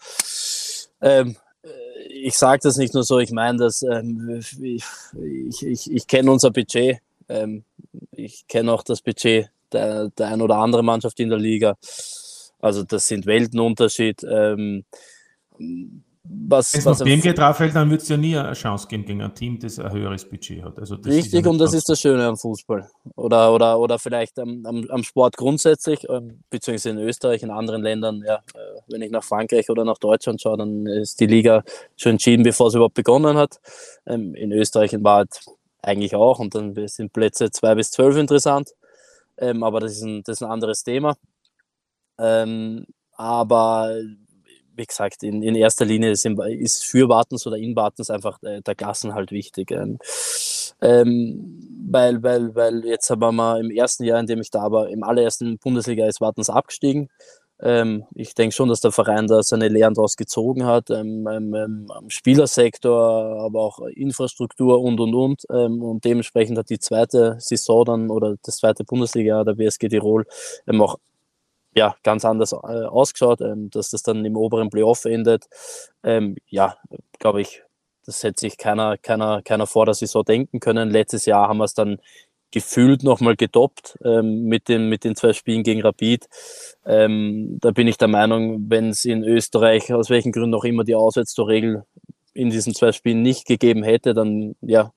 ähm, 1.02 1.36
ich 2.10 2.38
sage 2.38 2.62
das 2.64 2.78
nicht 2.78 2.94
nur 2.94 3.04
so, 3.04 3.20
ich 3.20 3.32
meine 3.32 3.58
das, 3.58 3.82
ähm, 3.82 4.40
ich, 4.62 4.86
ich, 5.14 5.66
ich, 5.66 5.92
ich 5.92 6.08
kenne 6.08 6.32
unser 6.32 6.52
Budget. 6.52 7.00
Ähm, 7.30 7.64
ich 8.12 8.48
kenne 8.48 8.72
auch 8.72 8.84
das 8.84 9.02
Budget 9.02 9.50
der, 9.72 10.10
der 10.10 10.28
ein 10.28 10.42
oder 10.42 10.58
andere 10.58 10.84
Mannschaft 10.84 11.20
in 11.20 11.30
der 11.30 11.40
Liga. 11.40 11.76
Also 12.60 12.84
das 12.84 13.08
sind 13.08 13.26
Weltenunterschied. 13.26 14.24
Ähm, 14.24 14.86
was, 16.26 16.74
Wenn 16.74 16.80
es 16.80 16.86
nach 16.86 17.06
dem 17.06 17.22
geht, 17.22 17.38
Raphael, 17.38 17.72
dann 17.72 17.90
wird 17.90 18.02
es 18.02 18.08
ja 18.08 18.16
nie 18.16 18.38
eine 18.38 18.54
Chance 18.54 18.88
geben 18.88 19.06
gegen 19.06 19.22
ein 19.22 19.36
Team, 19.36 19.60
das 19.60 19.78
ein 19.78 19.92
höheres 19.92 20.24
Budget 20.24 20.64
hat. 20.64 20.80
Also 20.80 20.96
richtig, 20.96 21.44
ja 21.44 21.52
und 21.52 21.58
das 21.58 21.74
ist 21.74 21.90
das 21.90 22.00
Schöne 22.00 22.26
am 22.26 22.38
Fußball. 22.38 22.90
Oder, 23.16 23.54
oder, 23.54 23.78
oder 23.78 24.00
vielleicht 24.00 24.40
am, 24.40 24.66
am, 24.66 24.86
am 24.90 25.04
Sport 25.04 25.36
grundsätzlich, 25.36 26.08
ähm, 26.10 26.40
beziehungsweise 26.50 26.92
in 26.92 27.00
Österreich, 27.00 27.44
in 27.44 27.52
anderen 27.52 27.82
Ländern. 27.82 28.24
Ja, 28.26 28.36
äh, 28.36 28.82
wenn 28.88 29.02
ich 29.02 29.12
nach 29.12 29.24
Frankreich 29.24 29.70
oder 29.70 29.84
nach 29.84 29.98
Deutschland 29.98 30.42
schaue, 30.42 30.58
dann 30.58 30.88
ist 30.88 31.20
die 31.20 31.28
Liga 31.28 31.62
schon 31.98 32.14
entschieden, 32.14 32.44
bevor 32.44 32.68
es 32.68 32.76
überhaupt 32.76 32.94
begonnen 32.94 33.38
hat. 33.38 33.60
Ähm, 34.06 34.34
in 34.34 34.54
Österreich 34.54 34.94
in 34.94 35.04
Wahrheit 35.04 35.42
eigentlich 35.82 36.16
auch. 36.16 36.40
Und 36.40 36.56
dann 36.56 36.74
sind 36.88 37.12
Plätze 37.12 37.52
2 37.52 37.76
bis 37.76 37.92
12 37.92 38.16
interessant. 38.16 38.72
Ähm, 39.38 39.62
aber 39.62 39.82
das 39.82 39.92
ist, 39.98 40.04
ein, 40.04 40.24
das 40.24 40.38
ist 40.38 40.44
ein 40.44 40.52
anderes 40.52 40.84
Thema. 40.84 41.18
aber 43.18 43.96
wie 44.76 44.86
gesagt, 44.86 45.24
in, 45.24 45.44
in 45.44 45.56
erster 45.56 45.86
Linie 45.86 46.12
ist, 46.12 46.26
ist 46.26 46.86
für 46.86 47.10
Wartens 47.10 47.46
oder 47.48 47.58
in 47.58 47.76
Wartens 47.76 48.10
einfach 48.10 48.42
äh, 48.44 48.62
der 48.62 48.76
Klassenhalt 48.76 49.32
wichtig. 49.32 49.72
Ähm, 49.72 50.00
ähm, 50.82 51.60
weil, 51.90 52.24
weil, 52.24 52.56
weil 52.56 52.86
jetzt 52.86 53.10
haben 53.10 53.36
wir 53.36 53.60
im 53.60 53.72
ersten 53.72 54.04
Jahr, 54.04 54.20
in 54.20 54.28
dem 54.28 54.42
ich 54.42 54.50
da 54.50 54.72
war, 54.72 54.90
im 54.90 55.04
allerersten 55.04 55.58
Bundesliga 55.58 56.08
ist 56.08 56.22
Wartens 56.22 56.50
abgestiegen. 56.50 57.10
Ähm, 57.62 58.06
ich 58.16 58.34
denke 58.34 58.56
schon, 58.56 58.68
dass 58.68 58.82
der 58.82 58.92
Verein 58.92 59.28
da 59.28 59.42
seine 59.44 59.68
Lehren 59.68 59.94
daraus 59.94 60.18
gezogen 60.18 60.66
hat, 60.66 60.90
ähm, 60.90 61.28
ähm, 61.32 61.54
ähm 61.54 61.92
am 61.92 62.10
Spielersektor, 62.10 63.40
aber 63.42 63.62
auch 63.62 63.80
Infrastruktur 63.88 64.82
und 64.82 65.00
und 65.00 65.14
und. 65.14 65.46
Und 65.50 66.04
dementsprechend 66.04 66.58
hat 66.58 66.70
die 66.70 66.80
zweite 66.80 67.38
Saison 67.40 67.86
dann 67.86 68.10
oder 68.10 68.36
das 68.44 68.58
zweite 68.58 68.84
Bundesliga 68.84 69.44
der 69.44 69.54
BSG 69.54 69.88
Tirol 69.88 70.26
auch 70.80 70.98
ja, 71.76 71.96
ganz 72.04 72.26
anders 72.26 72.54
äh, 72.54 72.56
ausgeschaut, 72.56 73.40
dass 73.42 73.90
das 73.90 74.04
dann 74.04 74.24
im 74.26 74.38
oberen 74.38 74.70
Playoff 74.70 75.06
endet. 75.06 75.46
ja, 76.48 76.78
glaube 77.20 77.42
ich, 77.42 77.64
das 78.06 78.24
hätte 78.24 78.42
sich 78.42 78.58
keiner, 78.58 78.98
keiner, 78.98 79.42
keiner 79.42 79.68
vor 79.68 79.86
der 79.86 79.94
Saison 79.94 80.26
denken 80.26 80.60
können. 80.60 80.90
Letztes 80.90 81.26
Jahr 81.26 81.48
haben 81.48 81.58
wir 81.58 81.66
es 81.66 81.74
dann 81.74 82.00
gefühlt 82.52 83.04
nochmal 83.04 83.36
getoppt 83.36 83.98
ähm, 84.06 84.44
mit, 84.44 84.70
den, 84.70 84.88
mit 84.88 85.04
den 85.04 85.16
zwei 85.16 85.34
Spielen 85.34 85.64
gegen 85.64 85.82
Rapid. 85.82 86.28
Ähm, 86.86 87.58
da 87.60 87.72
bin 87.72 87.88
ich 87.88 87.98
der 87.98 88.08
Meinung, 88.08 88.70
wenn 88.70 88.90
es 88.90 89.06
in 89.06 89.24
Österreich, 89.24 89.92
aus 89.92 90.10
welchen 90.10 90.32
Gründen 90.32 90.54
auch 90.54 90.64
immer, 90.64 90.84
die 90.84 90.96
Auswärtstorregel 90.96 91.84
in 92.34 92.52
diesen 92.52 92.76
zwei 92.76 92.92
Spielen 92.92 93.24
nicht 93.24 93.48
gegeben 93.48 93.84
hätte, 93.84 94.14
dann 94.14 94.56
ja, 94.62 94.92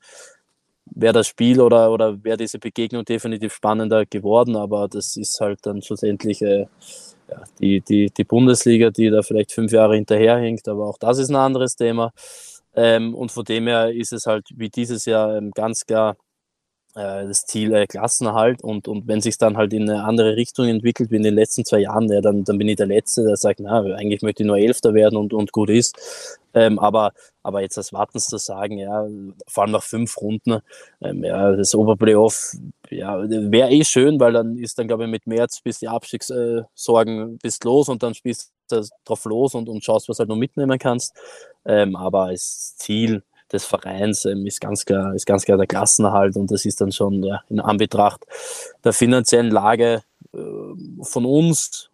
wäre 0.94 1.12
das 1.12 1.26
Spiel 1.28 1.60
oder, 1.60 1.90
oder 1.90 2.22
wäre 2.24 2.36
diese 2.36 2.58
Begegnung 2.58 3.04
definitiv 3.04 3.54
spannender 3.54 4.06
geworden. 4.06 4.56
Aber 4.56 4.88
das 4.88 5.16
ist 5.16 5.40
halt 5.40 5.60
dann 5.62 5.82
schlussendlich 5.82 6.42
äh, 6.42 6.66
ja, 7.28 7.42
die, 7.60 7.80
die, 7.80 8.10
die 8.10 8.24
Bundesliga, 8.24 8.90
die 8.90 9.10
da 9.10 9.22
vielleicht 9.22 9.52
fünf 9.52 9.72
Jahre 9.72 9.96
hinterherhinkt. 9.96 10.68
Aber 10.68 10.86
auch 10.88 10.98
das 10.98 11.18
ist 11.18 11.30
ein 11.30 11.36
anderes 11.36 11.76
Thema. 11.76 12.12
Ähm, 12.74 13.14
und 13.14 13.32
von 13.32 13.44
dem 13.44 13.66
her 13.66 13.92
ist 13.92 14.12
es 14.12 14.26
halt 14.26 14.46
wie 14.54 14.68
dieses 14.68 15.06
Jahr 15.06 15.36
ähm, 15.36 15.50
ganz 15.52 15.86
klar 15.86 16.16
das 16.96 17.44
Ziel 17.44 17.74
äh, 17.74 17.86
Klassenerhalt 17.86 18.62
und, 18.62 18.88
und 18.88 19.06
wenn 19.06 19.20
sich 19.20 19.36
dann 19.36 19.58
halt 19.58 19.74
in 19.74 19.88
eine 19.88 20.04
andere 20.04 20.36
Richtung 20.36 20.66
entwickelt 20.66 21.10
wie 21.10 21.16
in 21.16 21.22
den 21.22 21.34
letzten 21.34 21.64
zwei 21.64 21.80
Jahren, 21.80 22.10
ja, 22.10 22.22
dann, 22.22 22.44
dann 22.44 22.56
bin 22.56 22.68
ich 22.68 22.76
der 22.76 22.86
Letzte, 22.86 23.24
der 23.24 23.36
sagt, 23.36 23.60
na, 23.60 23.82
eigentlich 23.82 24.22
möchte 24.22 24.42
ich 24.42 24.46
nur 24.46 24.56
Elfter 24.56 24.94
werden 24.94 25.16
und, 25.16 25.34
und 25.34 25.52
gut 25.52 25.68
ist. 25.68 26.38
Ähm, 26.54 26.78
aber, 26.78 27.12
aber 27.42 27.60
jetzt 27.60 27.76
als 27.76 27.92
Wartens 27.92 28.28
zu 28.28 28.38
sagen, 28.38 28.78
ja, 28.78 29.06
vor 29.46 29.64
allem 29.64 29.72
nach 29.72 29.82
fünf 29.82 30.16
Runden, 30.18 30.60
ähm, 31.02 31.22
ja, 31.22 31.52
das 31.52 31.74
Oberplayoff, 31.74 32.56
ja, 32.88 33.22
wäre 33.28 33.70
eh 33.70 33.84
schön, 33.84 34.18
weil 34.18 34.32
dann 34.32 34.56
ist 34.56 34.78
dann, 34.78 34.88
glaube 34.88 35.04
ich, 35.04 35.10
mit 35.10 35.26
März 35.26 35.60
bis 35.60 35.80
die 35.80 35.88
Abstiegssorgen 35.88 37.34
äh, 37.34 37.38
bist 37.42 37.62
los 37.64 37.90
und 37.90 38.02
dann 38.02 38.14
spielst 38.14 38.52
du 38.70 38.82
drauf 39.04 39.22
los 39.26 39.54
und, 39.54 39.68
und 39.68 39.84
schaust, 39.84 40.08
was 40.08 40.18
halt 40.18 40.30
noch 40.30 40.36
mitnehmen 40.36 40.78
kannst. 40.78 41.14
Ähm, 41.66 41.94
aber 41.94 42.24
als 42.24 42.74
Ziel, 42.76 43.22
des 43.52 43.64
Vereins 43.64 44.24
ähm, 44.24 44.46
ist, 44.46 44.60
ganz 44.60 44.84
klar, 44.84 45.14
ist 45.14 45.26
ganz 45.26 45.44
klar 45.44 45.56
der 45.56 45.66
Klassenerhalt 45.66 46.36
und 46.36 46.50
das 46.50 46.64
ist 46.64 46.80
dann 46.80 46.92
schon 46.92 47.22
ja, 47.22 47.42
in 47.48 47.60
Anbetracht 47.60 48.24
der 48.84 48.92
finanziellen 48.92 49.50
Lage 49.50 50.02
äh, 50.32 50.38
von 51.02 51.24
uns 51.24 51.90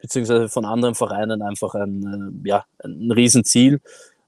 beziehungsweise 0.00 0.48
von 0.48 0.64
anderen 0.64 0.94
Vereinen 0.94 1.42
einfach 1.42 1.74
ein, 1.74 2.42
äh, 2.44 2.48
ja, 2.48 2.64
ein 2.82 3.10
Riesenziel. 3.10 3.80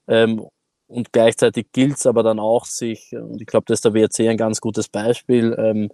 Ähm, 0.06 0.46
und 0.86 1.12
gleichzeitig 1.12 1.66
gilt 1.72 1.96
es 1.96 2.06
aber 2.06 2.22
dann 2.22 2.38
auch, 2.38 2.66
sich, 2.66 3.14
und 3.16 3.40
ich 3.40 3.46
glaube, 3.46 3.64
das 3.66 3.78
ist 3.78 3.84
der 3.84 3.94
WRC 3.94 4.28
ein 4.28 4.36
ganz 4.36 4.60
gutes 4.60 4.88
Beispiel, 4.88 5.54
ähm, 5.58 5.90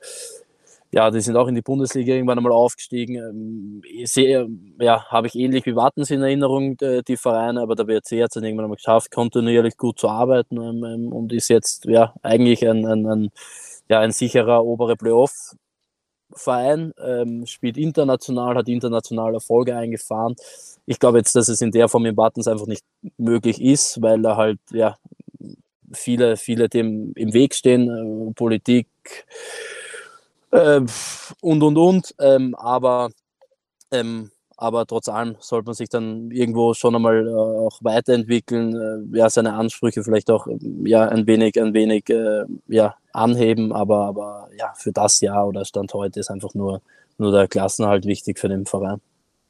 ja, 0.92 1.10
die 1.10 1.20
sind 1.20 1.36
auch 1.36 1.46
in 1.46 1.54
die 1.54 1.62
Bundesliga 1.62 2.14
irgendwann 2.14 2.38
einmal 2.38 2.52
aufgestiegen. 2.52 3.16
Ähm, 3.16 3.82
sehe, 4.06 4.48
ja, 4.80 5.04
habe 5.06 5.28
ich 5.28 5.34
ähnlich 5.36 5.66
wie 5.66 5.76
Wattens 5.76 6.10
in 6.10 6.22
Erinnerung, 6.22 6.76
die 6.76 7.16
Vereine, 7.16 7.60
aber 7.62 7.76
der 7.76 7.86
WRC 7.86 8.22
hat 8.22 8.30
es 8.30 8.34
dann 8.34 8.44
irgendwann 8.44 8.64
einmal 8.64 8.76
geschafft, 8.76 9.10
kontinuierlich 9.12 9.76
gut 9.76 9.98
zu 9.98 10.08
arbeiten 10.08 10.56
ähm, 10.56 10.84
ähm, 10.84 11.12
und 11.12 11.32
ist 11.32 11.48
jetzt 11.48 11.84
ja 11.84 12.14
eigentlich 12.22 12.66
ein, 12.68 12.84
ein, 12.86 13.06
ein, 13.06 13.30
ja, 13.88 14.00
ein 14.00 14.12
sicherer 14.12 14.64
obere 14.64 14.96
Playoff. 14.96 15.54
Verein, 16.32 16.92
ähm, 17.04 17.44
spielt 17.46 17.76
international, 17.76 18.54
hat 18.54 18.68
international 18.68 19.34
Erfolge 19.34 19.76
eingefahren. 19.76 20.36
Ich 20.86 21.00
glaube 21.00 21.18
jetzt, 21.18 21.34
dass 21.34 21.48
es 21.48 21.60
in 21.60 21.72
der 21.72 21.88
Form 21.88 22.06
in 22.06 22.16
Wattens 22.16 22.46
einfach 22.46 22.66
nicht 22.66 22.84
möglich 23.18 23.60
ist, 23.60 24.00
weil 24.00 24.22
da 24.22 24.36
halt 24.36 24.60
ja 24.70 24.96
viele, 25.92 26.36
viele 26.36 26.68
dem 26.68 27.12
im 27.14 27.32
Weg 27.32 27.54
stehen, 27.54 27.88
äh, 28.30 28.32
Politik, 28.34 28.86
äh, 30.50 30.80
und 31.40 31.62
und 31.62 31.76
und. 31.76 32.14
Ähm, 32.18 32.54
aber, 32.54 33.10
ähm, 33.90 34.30
aber 34.56 34.86
trotz 34.86 35.08
allem 35.08 35.36
sollte 35.40 35.66
man 35.66 35.74
sich 35.74 35.88
dann 35.88 36.30
irgendwo 36.30 36.74
schon 36.74 36.94
einmal 36.94 37.26
äh, 37.26 37.30
auch 37.30 37.78
weiterentwickeln, 37.82 38.74
äh, 39.12 39.18
ja, 39.18 39.30
seine 39.30 39.54
Ansprüche 39.54 40.02
vielleicht 40.04 40.30
auch 40.30 40.46
ja, 40.84 41.08
ein 41.08 41.26
wenig, 41.26 41.60
ein 41.60 41.74
wenig 41.74 42.08
äh, 42.10 42.44
ja, 42.68 42.96
anheben. 43.12 43.72
Aber, 43.72 44.06
aber 44.06 44.48
ja, 44.58 44.72
für 44.76 44.92
das 44.92 45.20
Jahr 45.20 45.48
oder 45.48 45.64
Stand 45.64 45.94
heute 45.94 46.20
ist 46.20 46.30
einfach 46.30 46.54
nur, 46.54 46.82
nur 47.18 47.32
der 47.32 47.48
Klassenhalt 47.48 48.04
wichtig 48.06 48.38
für 48.38 48.48
den 48.48 48.66
Verein. 48.66 49.00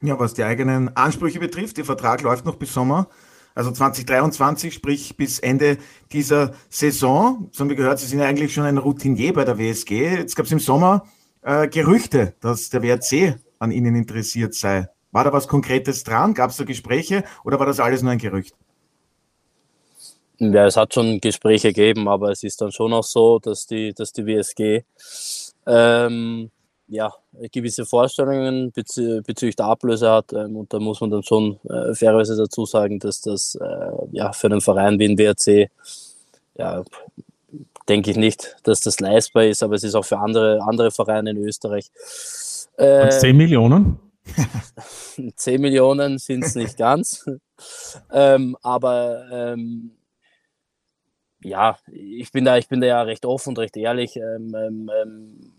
Ja, 0.03 0.17
was 0.19 0.33
die 0.33 0.43
eigenen 0.43 0.95
Ansprüche 0.95 1.39
betrifft, 1.39 1.77
der 1.77 1.85
Vertrag 1.85 2.23
läuft 2.23 2.45
noch 2.45 2.55
bis 2.55 2.73
Sommer. 2.73 3.07
Also 3.53 3.71
2023, 3.71 4.73
sprich 4.73 5.17
bis 5.17 5.39
Ende 5.39 5.77
dieser 6.11 6.53
Saison. 6.69 7.49
So 7.51 7.61
haben 7.61 7.69
wir 7.69 7.75
gehört, 7.75 7.99
Sie 7.99 8.07
sind 8.07 8.19
ja 8.19 8.25
eigentlich 8.25 8.53
schon 8.53 8.65
ein 8.65 8.77
Routinier 8.77 9.33
bei 9.33 9.45
der 9.45 9.57
WSG. 9.57 10.17
Jetzt 10.17 10.35
gab 10.35 10.45
es 10.45 10.51
im 10.51 10.59
Sommer 10.59 11.05
äh, 11.41 11.67
Gerüchte, 11.67 12.35
dass 12.39 12.69
der 12.69 12.81
WRC 12.81 13.39
an 13.59 13.71
Ihnen 13.71 13.95
interessiert 13.95 14.53
sei. 14.53 14.87
War 15.11 15.23
da 15.23 15.33
was 15.33 15.47
Konkretes 15.47 16.03
dran? 16.03 16.33
Gab 16.33 16.51
es 16.51 16.57
da 16.57 16.63
Gespräche 16.63 17.23
oder 17.43 17.59
war 17.59 17.65
das 17.65 17.79
alles 17.79 18.01
nur 18.01 18.11
ein 18.11 18.17
Gerücht? 18.17 18.55
Ja, 20.39 20.65
es 20.65 20.75
hat 20.75 20.93
schon 20.93 21.19
Gespräche 21.21 21.67
gegeben, 21.67 22.07
aber 22.07 22.31
es 22.31 22.41
ist 22.41 22.61
dann 22.61 22.71
schon 22.71 22.93
auch 22.93 23.03
so, 23.03 23.37
dass 23.37 23.67
die, 23.67 23.93
dass 23.93 24.11
die 24.11 24.25
WSG 24.25 24.83
ähm, 25.67 26.49
ja, 26.91 27.13
gewisse 27.53 27.85
Vorstellungen 27.85 28.73
bezü 28.73 29.21
bezüglich 29.21 29.55
der 29.55 29.67
Ablöse 29.67 30.11
hat. 30.11 30.33
Ähm, 30.33 30.57
und 30.57 30.73
da 30.73 30.79
muss 30.79 30.99
man 30.99 31.09
dann 31.09 31.23
schon 31.23 31.57
äh, 31.63 31.95
fairerweise 31.95 32.35
dazu 32.35 32.65
sagen, 32.65 32.99
dass 32.99 33.21
das 33.21 33.55
äh, 33.55 33.91
ja, 34.11 34.33
für 34.33 34.47
einen 34.47 34.59
Verein 34.59 34.99
wie 34.99 35.07
den 35.07 35.17
WRC, 35.17 35.71
ja, 36.57 36.83
denke 37.87 38.11
ich 38.11 38.17
nicht, 38.17 38.57
dass 38.63 38.81
das 38.81 38.99
leistbar 38.99 39.45
ist, 39.45 39.63
aber 39.63 39.75
es 39.75 39.85
ist 39.85 39.95
auch 39.95 40.03
für 40.03 40.17
andere, 40.17 40.61
andere 40.67 40.91
Vereine 40.91 41.31
in 41.31 41.37
Österreich. 41.37 41.89
Äh, 42.75 43.09
10 43.09 43.37
Millionen? 43.37 43.99
10 45.35 45.61
Millionen 45.61 46.17
sind 46.17 46.43
es 46.43 46.55
nicht 46.55 46.77
ganz. 46.77 47.25
ähm, 48.11 48.57
aber 48.61 49.23
ähm, 49.31 49.91
ja, 51.41 51.77
ich 51.89 52.33
bin 52.33 52.43
da, 52.43 52.57
ich 52.57 52.67
bin 52.67 52.81
da 52.81 52.87
ja 52.87 53.01
recht 53.01 53.25
offen 53.25 53.49
und 53.49 53.59
recht 53.59 53.77
ehrlich. 53.77 54.17
Ähm, 54.17 54.53
ähm, 54.55 54.91
ähm 55.01 55.53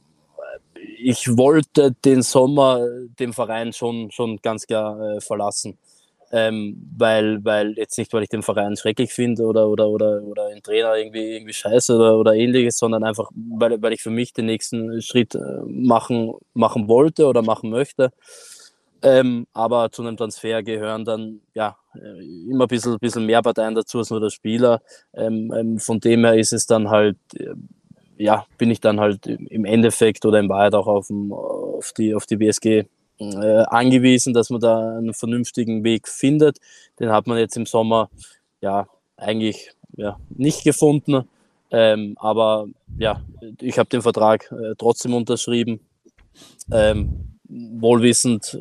ich 0.99 1.37
wollte 1.37 1.93
den 2.05 2.23
Sommer 2.23 2.87
dem 3.19 3.33
Verein 3.33 3.73
schon, 3.73 4.11
schon 4.11 4.39
ganz 4.39 4.67
klar 4.67 5.17
äh, 5.17 5.21
verlassen. 5.21 5.79
Ähm, 6.35 6.83
weil, 6.97 7.45
weil 7.45 7.75
jetzt 7.77 7.99
nicht, 7.99 8.11
weil 8.15 8.23
ich 8.23 8.31
den 8.31 8.43
Verein 8.43 8.75
schrecklich 8.75 9.13
finde 9.13 9.43
oder, 9.43 9.69
oder, 9.69 9.91
oder, 9.91 10.23
oder 10.23 10.49
den 10.49 10.63
Trainer 10.63 10.97
irgendwie, 10.97 11.35
irgendwie 11.35 11.53
scheiße 11.53 11.95
oder, 11.95 12.19
oder 12.19 12.35
ähnliches, 12.35 12.79
sondern 12.79 13.05
einfach, 13.05 13.31
weil, 13.35 13.83
weil 13.83 13.93
ich 13.93 14.03
für 14.03 14.11
mich 14.11 14.33
den 14.33 14.47
nächsten 14.47 15.03
Schritt 15.03 15.35
äh, 15.35 15.61
machen, 15.67 16.33
machen 16.55 16.89
wollte 16.89 17.27
oder 17.27 17.43
machen 17.43 17.69
möchte. 17.69 18.13
Ähm, 19.03 19.47
aber 19.53 19.91
zu 19.91 20.03
einem 20.03 20.17
Transfer 20.17 20.63
gehören 20.63 21.05
dann 21.05 21.41
ja 21.55 21.77
äh, 21.95 22.49
immer 22.49 22.65
ein 22.65 22.69
bisschen, 22.69 22.99
bisschen 22.99 23.27
mehr 23.27 23.43
Parteien 23.43 23.75
dazu 23.75 23.99
als 23.99 24.11
nur 24.11 24.21
der 24.21 24.31
Spieler. 24.31 24.81
Ähm, 25.13 25.53
ähm, 25.55 25.79
von 25.79 26.01
dem 26.01 26.25
her 26.25 26.39
ist 26.39 26.53
es 26.53 26.67
dann 26.67 26.89
halt 26.89 27.19
äh, 27.37 27.53
ja, 28.23 28.47
bin 28.57 28.71
ich 28.71 28.81
dann 28.81 29.01
halt 29.01 29.27
im 29.27 29.65
Endeffekt 29.65 30.25
oder 30.25 30.39
in 30.39 30.49
Wahrheit 30.49 30.75
auch 30.75 30.87
auf, 30.87 31.09
dem, 31.09 31.33
auf, 31.33 31.93
die, 31.93 32.15
auf 32.15 32.25
die 32.27 32.37
BSG 32.37 32.85
äh, 33.19 33.63
angewiesen, 33.67 34.33
dass 34.33 34.51
man 34.51 34.61
da 34.61 34.97
einen 34.99 35.13
vernünftigen 35.13 35.83
Weg 35.85 36.09
findet. 36.09 36.59
Den 37.01 37.11
hat 37.11 37.27
man 37.27 37.39
jetzt 37.39 37.57
im 37.57 37.67
Sommer 37.67 38.11
ja 38.61 38.87
eigentlich 39.17 39.71
ja, 39.97 40.19
nicht 40.31 40.63
gefunden. 40.65 41.29
Ähm, 41.71 42.17
aber 42.19 42.67
ja, 42.99 43.23
ich 43.61 43.79
habe 43.79 43.89
den 43.89 44.03
Vertrag 44.03 44.53
äh, 44.53 44.75
trotzdem 44.79 45.15
unterschrieben. 45.15 45.81
Ähm, 46.71 47.39
wohlwissend, 47.49 48.59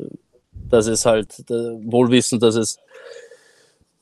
dass 0.68 0.86
es 0.86 1.06
halt, 1.06 1.38
äh, 1.50 1.54
wohlwissend, 1.84 2.42
dass 2.42 2.56
es 2.56 2.78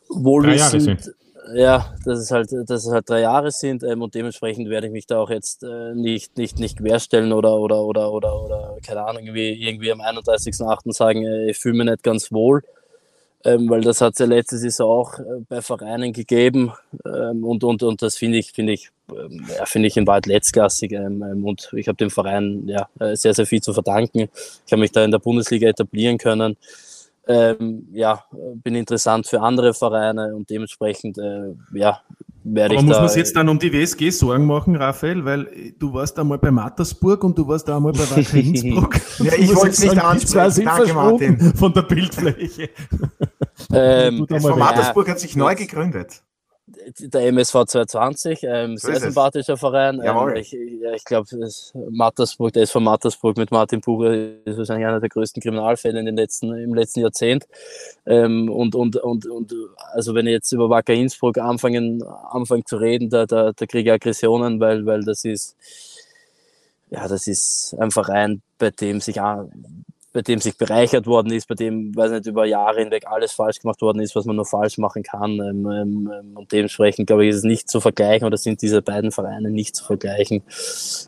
wohlwissend, 0.09 1.13
ja, 1.55 1.95
dass 2.05 2.19
es 2.19 2.31
halt, 2.31 2.51
dass 2.53 2.87
es 2.87 2.93
halt 2.93 3.09
drei 3.09 3.21
Jahre 3.21 3.51
sind 3.51 3.83
ähm, 3.83 4.03
und 4.03 4.15
dementsprechend 4.15 4.69
werde 4.69 4.87
ich 4.87 4.93
mich 4.93 5.07
da 5.07 5.19
auch 5.19 5.31
jetzt 5.31 5.63
äh, 5.63 5.95
nicht, 5.95 6.37
nicht, 6.37 6.59
nicht 6.59 6.79
querstellen 6.79 7.33
oder, 7.33 7.57
oder, 7.57 7.83
oder, 7.83 8.13
oder, 8.13 8.43
oder, 8.43 8.77
keine 8.87 9.05
Ahnung, 9.05 9.25
irgendwie, 9.25 9.53
irgendwie 9.53 9.93
am 9.93 10.01
31.8. 10.01 10.93
sagen, 10.93 11.25
äh, 11.25 11.51
ich 11.51 11.59
fühle 11.59 11.77
mich 11.77 11.91
nicht 11.91 12.03
ganz 12.03 12.33
wohl. 12.33 12.63
Ähm, 13.43 13.71
weil 13.71 13.81
das 13.81 14.03
hat 14.03 14.13
es 14.13 14.19
ja 14.19 14.27
letztes 14.27 14.77
Jahr 14.77 14.89
auch 14.89 15.19
äh, 15.19 15.23
bei 15.49 15.63
Vereinen 15.63 16.13
gegeben 16.13 16.73
ähm, 17.07 17.43
und, 17.43 17.65
und, 17.65 17.83
und 17.83 18.03
das 18.03 18.19
finde 18.19 18.37
ich, 18.37 18.53
finde 18.53 18.75
ich, 18.75 18.91
ähm, 19.11 19.47
ja, 19.57 19.65
finde 19.65 19.89
ich 19.89 19.97
in 19.97 20.07
Wahrheit 20.07 20.27
letztklassig 20.27 20.93
ähm, 20.93 21.23
ähm, 21.23 21.47
und 21.47 21.71
ich 21.75 21.89
habe 21.89 21.97
dem 21.97 22.11
Verein 22.11 22.69
ja, 22.69 22.91
äh, 22.99 23.17
sehr, 23.17 23.33
sehr 23.33 23.47
viel 23.47 23.63
zu 23.63 23.73
verdanken. 23.73 24.29
Ich 24.67 24.73
habe 24.73 24.81
mich 24.81 24.93
da 24.93 25.03
in 25.03 25.11
der 25.11 25.21
Bundesliga 25.21 25.69
etablieren 25.69 26.19
können 26.19 26.59
ähm, 27.31 27.87
ja, 27.93 28.25
bin 28.65 28.75
interessant 28.75 29.27
für 29.27 29.41
andere 29.41 29.73
Vereine 29.73 30.35
und 30.35 30.51
dementsprechend 30.51 31.17
äh, 31.19 31.55
ja, 31.73 32.01
werde 32.43 32.75
Aber 32.75 32.81
ich 32.81 32.87
muss 32.87 32.97
da. 32.97 33.01
man 33.03 33.09
sich 33.09 33.19
jetzt 33.19 33.37
dann 33.37 33.49
um 33.49 33.59
die 33.59 33.73
WSG 33.73 34.11
Sorgen 34.11 34.47
machen, 34.47 34.75
Raphael? 34.75 35.25
Weil 35.25 35.73
du 35.79 35.93
warst 35.93 36.19
einmal 36.19 36.39
bei 36.39 36.51
Mattersburg 36.51 37.23
und 37.23 37.39
du 37.39 37.47
warst 37.47 37.69
da 37.69 37.77
einmal 37.77 37.93
bei 37.93 38.11
Wacker 38.11 38.35
Innsbruck. 38.35 38.97
Ja, 39.19 39.33
ich 39.37 39.55
wollte 39.55 39.71
es 39.71 39.81
nicht 39.83 39.99
ansprechen. 40.03 40.65
Danke, 40.65 40.95
Martin. 40.95 41.39
von 41.55 41.73
der 41.73 41.83
Bildfläche. 41.83 42.71
ähm, 43.73 44.27
Das 44.29 44.43
von. 44.43 44.59
Mattersburg 44.59 45.09
hat 45.09 45.21
sich 45.21 45.37
neu 45.37 45.55
gegründet. 45.55 46.23
Der 46.99 47.27
MSV 47.29 47.65
220, 47.67 48.43
ähm, 48.43 48.77
So 48.77 48.87
sehr 48.87 48.97
ist 48.97 49.03
es. 49.03 49.15
sympathischer 49.15 49.57
Verein. 49.57 50.01
Ähm, 50.03 50.37
ich 50.37 50.53
ja, 50.53 50.93
ich 50.93 51.05
glaube, 51.05 51.29
Mattersburg, 51.91 52.53
der 52.53 52.65
ist 52.65 52.73
von 52.73 52.85
Mattersburg 52.85 53.37
mit 53.37 53.51
Martin 53.51 53.81
Bucher, 53.81 54.13
ist 54.45 54.59
wahrscheinlich 54.59 54.87
einer 54.87 55.01
der 55.01 55.09
größten 55.09 55.43
Kriminalfälle 55.43 55.99
in 56.01 56.07
den 56.07 56.17
letzten, 56.17 56.55
im 56.55 56.75
letzten 56.75 57.01
Jahrzehnt. 57.01 57.47
Ähm, 58.07 58.49
und, 58.51 58.75
und, 58.75 58.97
und, 58.97 59.27
und 59.27 59.55
also 59.93 60.15
wenn 60.15 60.27
ich 60.27 60.33
jetzt 60.33 60.53
über 60.53 60.71
Wacker 60.71 60.95
Innsbruck 60.95 61.39
anfangen, 61.39 62.03
anfange 62.03 62.65
zu 62.65 62.77
reden, 62.77 63.11
da, 63.11 63.27
da, 63.27 63.53
da 63.53 63.67
kriege 63.67 63.91
ich 63.91 63.95
Aggressionen, 63.95 64.61
weil, 64.61 64.87
weil 64.87 65.03
das 65.05 65.25
ist, 65.25 65.57
ja, 66.91 67.07
das 67.07 67.27
ist 67.27 67.75
ein 67.79 67.91
Verein, 67.91 68.43
bei 68.59 68.71
dem 68.71 69.01
sich 69.01 69.21
bei 70.13 70.23
dem 70.23 70.41
sich 70.41 70.57
bereichert 70.57 71.07
worden 71.07 71.33
ist, 71.33 71.47
bei 71.47 71.55
dem, 71.55 71.95
weiß 71.95 72.11
nicht, 72.11 72.27
über 72.27 72.45
Jahre 72.45 72.81
hinweg 72.81 73.07
alles 73.07 73.33
falsch 73.33 73.61
gemacht 73.61 73.81
worden 73.81 74.01
ist, 74.01 74.17
was 74.17 74.25
man 74.25 74.37
nur 74.37 74.47
falsch 74.47 74.79
machen 74.79 75.03
kann. 75.03 75.33
Ähm, 75.41 75.67
ähm, 75.71 76.13
ähm, 76.13 76.37
und 76.37 76.51
dementsprechend, 76.51 77.07
glaube 77.07 77.25
ich, 77.25 77.31
ist 77.31 77.37
es 77.37 77.45
nicht 77.45 77.69
zu 77.69 77.81
vergleichen 77.81 78.27
oder 78.27 78.37
sind 78.37 78.61
diese 78.61 78.83
beiden 78.83 79.13
Vereine 79.13 79.51
nicht 79.51 79.77
zu 79.77 79.85
vergleichen 79.85 80.43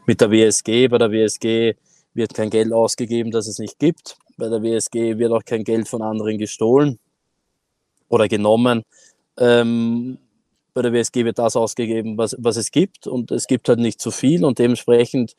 mit 0.06 0.20
der 0.20 0.30
WSG. 0.30 0.88
Bei 0.88 0.98
der 0.98 1.10
WSG 1.10 1.74
wird 2.14 2.34
kein 2.34 2.50
Geld 2.50 2.72
ausgegeben, 2.72 3.32
das 3.32 3.48
es 3.48 3.58
nicht 3.58 3.78
gibt. 3.78 4.16
Bei 4.36 4.48
der 4.48 4.62
WSG 4.62 5.18
wird 5.18 5.32
auch 5.32 5.44
kein 5.44 5.64
Geld 5.64 5.88
von 5.88 6.02
anderen 6.02 6.38
gestohlen 6.38 6.98
oder 8.08 8.28
genommen. 8.28 8.84
Ähm, 9.36 10.18
bei 10.74 10.82
der 10.82 10.92
WSG 10.92 11.24
wird 11.24 11.38
das 11.38 11.56
ausgegeben, 11.56 12.16
was, 12.16 12.36
was 12.38 12.56
es 12.56 12.70
gibt 12.70 13.06
und 13.06 13.30
es 13.30 13.46
gibt 13.46 13.68
halt 13.68 13.78
nicht 13.78 14.00
zu 14.00 14.10
viel 14.10 14.44
und 14.44 14.58
dementsprechend, 14.58 15.34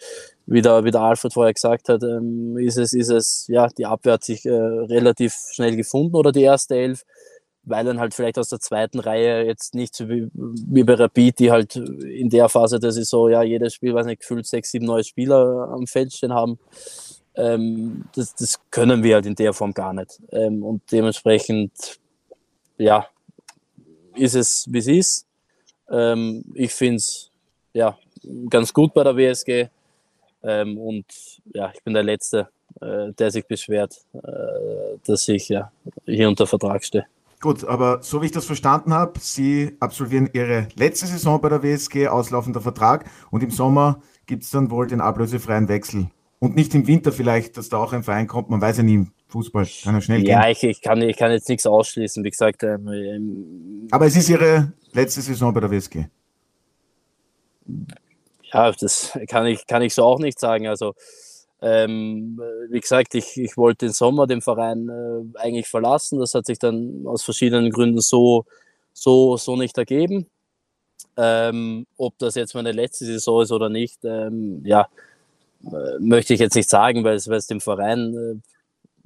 wie 0.45 0.61
der, 0.61 0.83
wie 0.83 0.91
der 0.91 1.01
Alfred 1.01 1.33
vorher 1.33 1.53
gesagt 1.53 1.89
hat, 1.89 2.03
ähm, 2.03 2.57
ist 2.57 2.77
es, 2.77 2.93
ist 2.93 3.09
es, 3.09 3.47
ja, 3.47 3.67
die 3.67 3.85
Abwehr 3.85 4.13
hat 4.13 4.23
sich 4.23 4.45
äh, 4.45 4.51
relativ 4.51 5.33
schnell 5.51 5.75
gefunden 5.75 6.15
oder 6.15 6.31
die 6.31 6.41
erste 6.41 6.75
Elf, 6.75 7.05
weil 7.63 7.85
dann 7.85 7.99
halt 7.99 8.13
vielleicht 8.13 8.37
aus 8.37 8.49
der 8.49 8.59
zweiten 8.59 8.99
Reihe 8.99 9.45
jetzt 9.45 9.73
nicht 9.73 9.95
so 9.95 10.09
wie, 10.09 10.29
wie 10.33 10.83
bei 10.83 10.95
Rapid, 10.95 11.39
die 11.39 11.51
halt 11.51 11.75
in 11.75 12.29
der 12.29 12.49
Phase 12.49 12.79
der 12.79 12.91
Saison, 12.91 13.29
ja, 13.29 13.41
jedes 13.41 13.73
Spiel, 13.73 13.93
weiß 13.93 14.05
nicht, 14.05 14.21
gefühlt 14.21 14.45
sechs, 14.45 14.71
sieben 14.71 14.85
neue 14.85 15.03
Spieler 15.03 15.69
am 15.71 15.87
Feld 15.87 16.11
stehen 16.11 16.33
haben. 16.33 16.59
Ähm, 17.35 18.05
das, 18.15 18.35
das 18.35 18.59
können 18.69 19.01
wir 19.01 19.15
halt 19.15 19.25
in 19.25 19.35
der 19.35 19.53
Form 19.53 19.73
gar 19.73 19.93
nicht. 19.93 20.21
Ähm, 20.31 20.61
und 20.63 20.81
dementsprechend, 20.91 21.99
ja, 22.77 23.07
ist 24.15 24.35
es, 24.35 24.67
wie 24.69 24.79
es 24.79 24.87
ist. 24.87 25.27
Ähm, 25.89 26.43
ich 26.53 26.73
finde 26.73 26.97
es 26.97 27.31
ja, 27.73 27.97
ganz 28.49 28.73
gut 28.73 28.93
bei 28.93 29.03
der 29.03 29.15
WSG. 29.15 29.69
Ähm, 30.43 30.77
und 30.77 31.05
ja, 31.53 31.71
ich 31.73 31.83
bin 31.83 31.93
der 31.93 32.03
Letzte, 32.03 32.49
äh, 32.81 33.11
der 33.13 33.31
sich 33.31 33.45
beschwert, 33.47 34.05
äh, 34.13 34.97
dass 35.05 35.27
ich 35.27 35.49
ja, 35.49 35.71
hier 36.05 36.27
unter 36.27 36.47
Vertrag 36.47 36.83
stehe. 36.83 37.05
Gut, 37.39 37.65
aber 37.65 38.01
so 38.01 38.21
wie 38.21 38.27
ich 38.27 38.31
das 38.31 38.45
verstanden 38.45 38.93
habe, 38.93 39.19
Sie 39.19 39.75
absolvieren 39.81 40.29
Ihre 40.31 40.67
letzte 40.75 41.07
Saison 41.07 41.41
bei 41.41 41.49
der 41.49 41.61
WSG, 41.61 42.07
auslaufender 42.07 42.61
Vertrag, 42.61 43.05
und 43.31 43.43
im 43.43 43.51
Sommer 43.51 44.01
gibt 44.25 44.43
es 44.43 44.51
dann 44.51 44.71
wohl 44.71 44.87
den 44.87 45.01
ablösefreien 45.01 45.67
Wechsel. 45.67 46.07
Und 46.39 46.55
nicht 46.55 46.73
im 46.73 46.87
Winter 46.87 47.11
vielleicht, 47.11 47.57
dass 47.57 47.69
da 47.69 47.77
auch 47.77 47.91
ein 47.93 48.03
Verein 48.03 48.27
kommt, 48.27 48.49
man 48.49 48.61
weiß 48.61 48.77
ja 48.77 48.83
nie, 48.83 48.95
im 48.95 49.11
Fußball 49.27 49.67
kann 49.83 49.95
ja 49.95 50.01
schnell 50.01 50.25
Ja, 50.27 50.41
gehen. 50.43 50.51
ich, 50.51 50.63
ich, 50.63 50.81
kann, 50.81 51.01
ich 51.01 51.17
kann 51.17 51.31
jetzt 51.31 51.49
nichts 51.49 51.65
ausschließen. 51.65 52.23
Wie 52.23 52.29
gesagt, 52.29 52.63
ähm, 52.63 52.87
ähm, 52.87 53.87
Aber 53.91 54.05
es 54.05 54.15
ist 54.15 54.29
Ihre 54.29 54.71
letzte 54.93 55.21
Saison 55.21 55.53
bei 55.53 55.59
der 55.59 55.71
WSG. 55.71 56.05
Ja, 58.53 58.71
das 58.71 59.17
kann 59.27 59.45
ich, 59.47 59.65
kann 59.67 59.81
ich 59.81 59.93
so 59.93 60.03
auch 60.03 60.19
nicht 60.19 60.39
sagen. 60.39 60.67
Also, 60.67 60.93
ähm, 61.61 62.39
wie 62.69 62.79
gesagt, 62.79 63.15
ich, 63.15 63.37
ich 63.37 63.57
wollte 63.57 63.87
den 63.87 63.93
Sommer 63.93 64.27
den 64.27 64.41
Verein 64.41 64.89
äh, 64.89 65.39
eigentlich 65.39 65.67
verlassen. 65.67 66.19
Das 66.19 66.33
hat 66.35 66.45
sich 66.45 66.59
dann 66.59 67.05
aus 67.07 67.23
verschiedenen 67.23 67.71
Gründen 67.71 68.01
so, 68.01 68.45
so, 68.93 69.37
so 69.37 69.55
nicht 69.55 69.77
ergeben. 69.77 70.27
Ähm, 71.17 71.85
ob 71.97 72.17
das 72.19 72.35
jetzt 72.35 72.55
meine 72.55 72.71
letzte 72.71 73.05
Saison 73.05 73.43
ist 73.43 73.51
oder 73.51 73.69
nicht, 73.69 73.99
ähm, 74.03 74.61
ja, 74.65 74.87
äh, 75.65 75.99
möchte 75.99 76.33
ich 76.33 76.39
jetzt 76.39 76.55
nicht 76.55 76.69
sagen, 76.69 77.03
weil 77.03 77.15
es, 77.15 77.27
weil 77.27 77.37
es 77.37 77.47
dem 77.47 77.61
Verein 77.61 78.41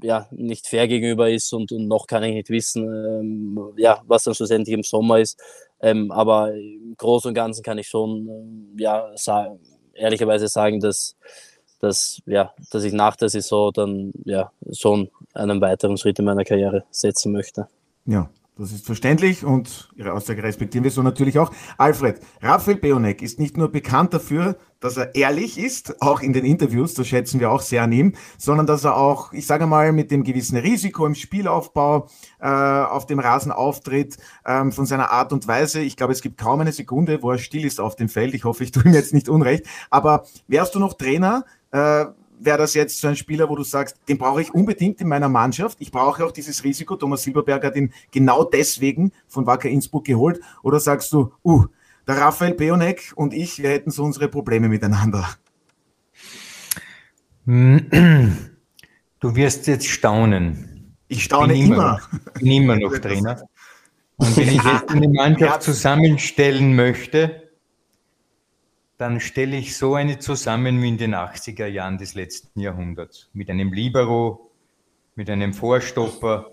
äh, 0.01 0.05
ja, 0.05 0.27
nicht 0.31 0.67
fair 0.67 0.88
gegenüber 0.88 1.29
ist 1.29 1.53
und, 1.53 1.71
und 1.71 1.88
noch 1.88 2.07
kann 2.07 2.23
ich 2.23 2.33
nicht 2.33 2.49
wissen, 2.49 2.83
ähm, 2.86 3.60
ja, 3.77 4.01
was 4.07 4.23
dann 4.23 4.36
schlussendlich 4.36 4.73
im 4.73 4.83
Sommer 4.83 5.19
ist. 5.19 5.41
Ähm, 5.79 6.11
aber 6.11 6.53
im 6.53 6.95
Großen 6.97 7.29
und 7.29 7.35
Ganzen 7.35 7.63
kann 7.63 7.77
ich 7.77 7.87
schon 7.87 8.27
ähm, 8.27 8.75
ja, 8.77 9.11
sagen, 9.15 9.59
ehrlicherweise 9.93 10.47
sagen, 10.47 10.79
dass, 10.79 11.15
dass, 11.79 12.21
ja, 12.25 12.53
dass 12.71 12.83
ich 12.83 12.93
nach 12.93 13.15
der 13.15 13.29
Saison 13.29 13.71
dann 13.73 14.11
ja, 14.25 14.51
schon 14.71 15.09
einen 15.33 15.61
weiteren 15.61 15.97
Schritt 15.97 16.19
in 16.19 16.25
meiner 16.25 16.43
Karriere 16.43 16.85
setzen 16.89 17.31
möchte. 17.31 17.67
Ja, 18.05 18.29
das 18.57 18.71
ist 18.71 18.85
verständlich 18.85 19.45
und 19.45 19.89
Ihre 19.95 20.13
Aussage 20.13 20.41
respektieren 20.43 20.83
wir 20.83 20.91
so 20.91 21.03
natürlich 21.03 21.37
auch. 21.39 21.51
Alfred, 21.77 22.19
Raphael 22.41 22.77
Beonek 22.77 23.21
ist 23.21 23.39
nicht 23.39 23.57
nur 23.57 23.71
bekannt 23.71 24.13
dafür, 24.13 24.57
dass 24.79 24.97
er 24.97 25.15
ehrlich 25.15 25.57
ist, 25.57 26.01
auch 26.01 26.21
in 26.21 26.33
den 26.33 26.45
Interviews, 26.45 26.93
das 26.93 27.07
schätzen 27.07 27.39
wir 27.39 27.51
auch 27.51 27.61
sehr 27.61 27.83
an 27.83 27.91
ihm, 27.91 28.13
sondern 28.37 28.67
dass 28.67 28.83
er 28.83 28.95
auch, 28.95 29.33
ich 29.33 29.47
sage 29.47 29.65
mal, 29.65 29.91
mit 29.91 30.11
dem 30.11 30.23
gewissen 30.23 30.57
Risiko 30.57 31.05
im 31.05 31.15
Spielaufbau 31.15 32.07
äh, 32.39 32.47
auf 32.47 33.05
dem 33.05 33.19
Rasen 33.19 33.51
auftritt, 33.51 34.17
ähm, 34.45 34.71
von 34.71 34.85
seiner 34.85 35.11
Art 35.11 35.33
und 35.33 35.47
Weise. 35.47 35.81
Ich 35.81 35.97
glaube, 35.97 36.13
es 36.13 36.21
gibt 36.21 36.37
kaum 36.37 36.61
eine 36.61 36.71
Sekunde, 36.71 37.23
wo 37.23 37.31
er 37.31 37.39
still 37.39 37.65
ist 37.65 37.79
auf 37.79 37.95
dem 37.95 38.09
Feld. 38.09 38.33
Ich 38.33 38.43
hoffe, 38.43 38.63
ich 38.63 38.71
tue 38.71 38.83
ihm 38.83 38.93
jetzt 38.93 39.13
nicht 39.13 39.29
unrecht. 39.29 39.65
Aber 39.89 40.25
wärst 40.47 40.75
du 40.75 40.79
noch 40.79 40.93
Trainer? 40.93 41.45
Äh, 41.71 42.05
wäre 42.39 42.58
das 42.58 42.73
jetzt 42.73 43.00
so 43.00 43.08
ein 43.08 43.15
Spieler, 43.15 43.50
wo 43.50 43.56
du 43.56 43.63
sagst, 43.63 43.97
den 44.08 44.17
brauche 44.17 44.41
ich 44.41 44.54
unbedingt 44.54 45.02
in 45.02 45.08
meiner 45.08 45.30
Mannschaft. 45.30 45.78
Ich 45.82 45.91
brauche 45.91 46.23
auch 46.26 46.32
dieses 46.32 46.63
Risiko. 46.63 46.95
Thomas 46.95 47.23
Silberberg 47.23 47.63
hat 47.63 47.76
ihn 47.76 47.91
genau 48.12 48.43
deswegen 48.43 49.12
von 49.28 49.45
Wacker 49.45 49.69
Innsbruck 49.69 50.06
geholt. 50.06 50.39
Oder 50.63 50.80
sagst 50.80 51.12
du, 51.13 51.32
uh, 51.43 51.65
der 52.08 52.17
Raphael 52.17 52.54
Beonek 52.54 53.13
und 53.15 53.34
ich, 53.34 53.62
wir 53.62 53.69
hätten 53.69 53.91
so 53.91 54.04
unsere 54.04 54.28
Probleme 54.30 54.69
miteinander. 54.69 55.28
Du 57.45 59.36
wirst 59.36 59.67
jetzt 59.67 59.88
staunen. 59.88 60.95
Ich 61.08 61.23
staune 61.23 61.54
bin 61.54 61.67
immer. 61.67 61.93
noch, 61.93 62.34
bin 62.34 62.52
immer 62.52 62.76
noch 62.78 62.97
Trainer. 63.00 63.41
Und 64.17 64.36
wenn 64.36 64.50
ich 64.50 64.63
jetzt 64.63 64.89
eine 64.89 65.08
Mannschaft 65.08 65.63
zusammenstellen 65.63 66.76
möchte, 66.76 67.46
dann 68.97 69.19
stelle 69.19 69.57
ich 69.57 69.77
so 69.77 69.95
eine 69.95 70.19
zusammen 70.19 70.81
wie 70.81 70.89
in 70.89 70.97
den 70.97 71.13
80er 71.15 71.67
Jahren 71.67 71.97
des 71.97 72.15
letzten 72.15 72.60
Jahrhunderts. 72.60 73.29
Mit 73.33 73.49
einem 73.49 73.71
Libero, 73.71 74.51
mit 75.15 75.29
einem 75.29 75.53
Vorstopper, 75.53 76.51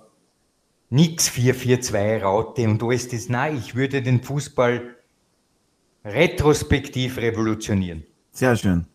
nix 0.90 1.30
4-4-2 1.30 2.22
Raute 2.22 2.68
und 2.68 2.82
alles 2.82 3.08
das. 3.08 3.28
Nein, 3.28 3.56
ich 3.56 3.74
würde 3.74 4.02
den 4.02 4.22
Fußball 4.22 4.94
retrospektiv 6.04 7.16
revolutionieren. 7.16 8.04
Sehr 8.30 8.54
schön. 8.56 8.86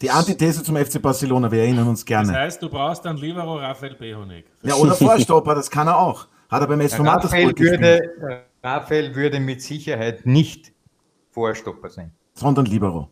Die 0.00 0.10
Antithese 0.10 0.62
zum 0.62 0.76
FC 0.76 1.00
Barcelona, 1.00 1.50
wir 1.50 1.60
erinnern 1.60 1.88
uns 1.88 2.00
Das 2.00 2.06
gerne. 2.06 2.32
heißt, 2.32 2.62
du 2.62 2.68
brauchst 2.68 3.04
dann 3.04 3.16
Libero 3.16 3.56
Raphael 3.56 3.94
Behonig. 3.94 4.44
Ja, 4.62 4.74
oder 4.74 4.94
Vorstopper, 4.94 5.54
das 5.54 5.70
kann 5.70 5.88
er 5.88 5.98
auch. 5.98 6.28
Hat 6.48 6.60
er 6.60 6.68
beim 6.68 6.80
SV 6.80 7.02
Raphael 7.02 7.58
würde, 7.58 8.44
Raphael 8.62 9.14
würde 9.14 9.40
mit 9.40 9.62
Sicherheit 9.62 10.26
nicht 10.26 10.72
Vorstopper 11.30 11.90
sein. 11.90 12.12
Sondern 12.34 12.66
Libero. 12.66 13.10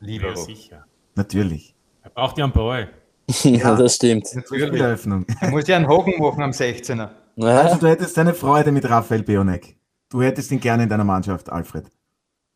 Ja, 0.00 0.06
Libero. 0.06 0.36
sicher. 0.36 0.86
Natürlich. 1.14 1.74
Er 2.02 2.10
braucht 2.10 2.38
ja 2.38 2.44
einen 2.44 2.52
Ball. 2.52 2.90
Ja, 3.44 3.76
das 3.76 3.94
stimmt. 3.96 4.26
Spieleröffnung. 4.26 5.24
Er 5.40 5.50
muss 5.50 5.68
ja 5.68 5.76
einen 5.76 5.86
Haken 5.88 6.18
machen 6.18 6.42
am 6.42 6.50
16er. 6.50 7.10
Ja, 7.36 7.60
Also 7.60 7.76
du 7.76 7.86
hättest 7.88 8.18
eine 8.18 8.34
Freude 8.34 8.72
mit 8.72 8.88
Raphael 8.88 9.22
Beonek. 9.22 9.76
Du 10.08 10.20
hättest 10.20 10.50
ihn 10.50 10.58
gerne 10.58 10.82
in 10.82 10.88
deiner 10.88 11.04
Mannschaft, 11.04 11.48
Alfred. 11.50 11.86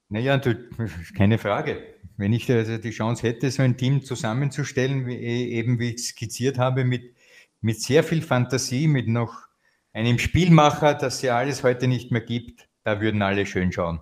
Naja, 0.09 0.37
du, 0.37 0.57
keine 1.17 1.39
Frage. 1.39 1.81
Wenn 2.17 2.33
ich 2.33 2.51
also 2.51 2.77
die 2.79 2.91
Chance 2.91 3.23
hätte, 3.27 3.51
so 3.51 3.63
ein 3.63 3.77
Team 3.77 4.03
zusammenzustellen, 4.03 5.07
wie, 5.07 5.17
eben 5.17 5.79
wie 5.79 5.95
ich 5.95 6.09
skizziert 6.09 6.59
habe, 6.59 6.85
mit, 6.85 7.15
mit 7.61 7.81
sehr 7.81 8.03
viel 8.03 8.23
Fantasie, 8.23 8.89
mit 8.89 9.07
noch 9.07 9.33
einem 9.93 10.19
Spielmacher, 10.19 10.95
das 10.95 11.23
ja 11.23 11.37
alles 11.37 11.63
heute 11.63 11.87
nicht 11.87 12.11
mehr 12.11 12.21
gibt, 12.21 12.69
da 12.83 13.01
würden 13.01 13.23
alle 13.23 13.47
schön 13.47 13.71
schauen. 13.71 14.01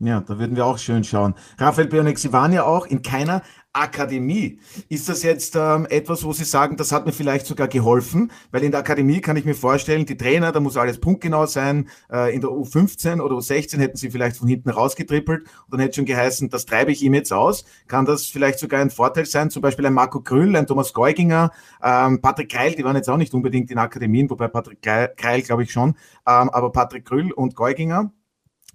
Ja, 0.00 0.20
da 0.20 0.38
würden 0.38 0.54
wir 0.54 0.64
auch 0.64 0.78
schön 0.78 1.02
schauen. 1.02 1.34
Raphael 1.58 1.88
Beonek, 1.88 2.20
Sie 2.20 2.32
waren 2.32 2.52
ja 2.52 2.62
auch 2.62 2.86
in 2.86 3.02
keiner 3.02 3.42
Akademie. 3.72 4.60
Ist 4.88 5.08
das 5.08 5.24
jetzt 5.24 5.56
ähm, 5.56 5.88
etwas, 5.90 6.22
wo 6.22 6.32
Sie 6.32 6.44
sagen, 6.44 6.76
das 6.76 6.92
hat 6.92 7.04
mir 7.04 7.12
vielleicht 7.12 7.46
sogar 7.46 7.66
geholfen? 7.66 8.30
Weil 8.52 8.62
in 8.62 8.70
der 8.70 8.78
Akademie 8.78 9.20
kann 9.20 9.36
ich 9.36 9.44
mir 9.44 9.56
vorstellen, 9.56 10.06
die 10.06 10.16
Trainer, 10.16 10.52
da 10.52 10.60
muss 10.60 10.76
alles 10.76 11.00
punktgenau 11.00 11.46
sein. 11.46 11.88
Äh, 12.12 12.32
in 12.32 12.40
der 12.40 12.50
U15 12.50 13.20
oder 13.20 13.34
U16 13.34 13.78
hätten 13.78 13.96
Sie 13.96 14.12
vielleicht 14.12 14.36
von 14.36 14.46
hinten 14.46 14.70
rausgetrippelt 14.70 15.42
und 15.42 15.72
dann 15.72 15.80
hätte 15.80 15.96
schon 15.96 16.04
geheißen, 16.04 16.48
das 16.48 16.64
treibe 16.64 16.92
ich 16.92 17.02
ihm 17.02 17.14
jetzt 17.14 17.32
aus. 17.32 17.64
Kann 17.88 18.04
das 18.04 18.26
vielleicht 18.26 18.60
sogar 18.60 18.80
ein 18.80 18.90
Vorteil 18.90 19.26
sein? 19.26 19.50
Zum 19.50 19.62
Beispiel 19.62 19.84
ein 19.84 19.94
Marco 19.94 20.20
Krüll, 20.20 20.54
ein 20.54 20.68
Thomas 20.68 20.92
Geuginger, 20.92 21.50
ähm, 21.82 22.20
Patrick 22.20 22.52
Kreil, 22.52 22.76
die 22.76 22.84
waren 22.84 22.94
jetzt 22.94 23.10
auch 23.10 23.16
nicht 23.16 23.34
unbedingt 23.34 23.68
in 23.72 23.78
Akademien, 23.78 24.30
wobei 24.30 24.46
Patrick 24.46 24.80
Kreil, 24.80 25.42
glaube 25.42 25.64
ich, 25.64 25.72
schon. 25.72 25.96
Ähm, 26.24 26.50
aber 26.50 26.70
Patrick 26.70 27.04
Krüll 27.04 27.32
und 27.32 27.56
Geuginger, 27.56 28.12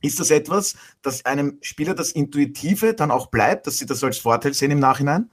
Ist 0.04 0.20
das 0.20 0.32
etwas, 0.32 0.76
dass 1.02 1.24
einem 1.24 1.60
Spieler 1.62 1.96
das 1.96 2.12
Intuitive 2.12 2.94
dann 2.94 3.10
auch 3.10 3.28
bleibt, 3.28 3.68
dass 3.68 3.78
sie 3.78 3.86
das 3.86 4.04
als 4.04 4.18
Vorteil 4.18 4.54
sehen 4.54 4.70
im 4.70 4.80
Nachhinein? 4.80 5.32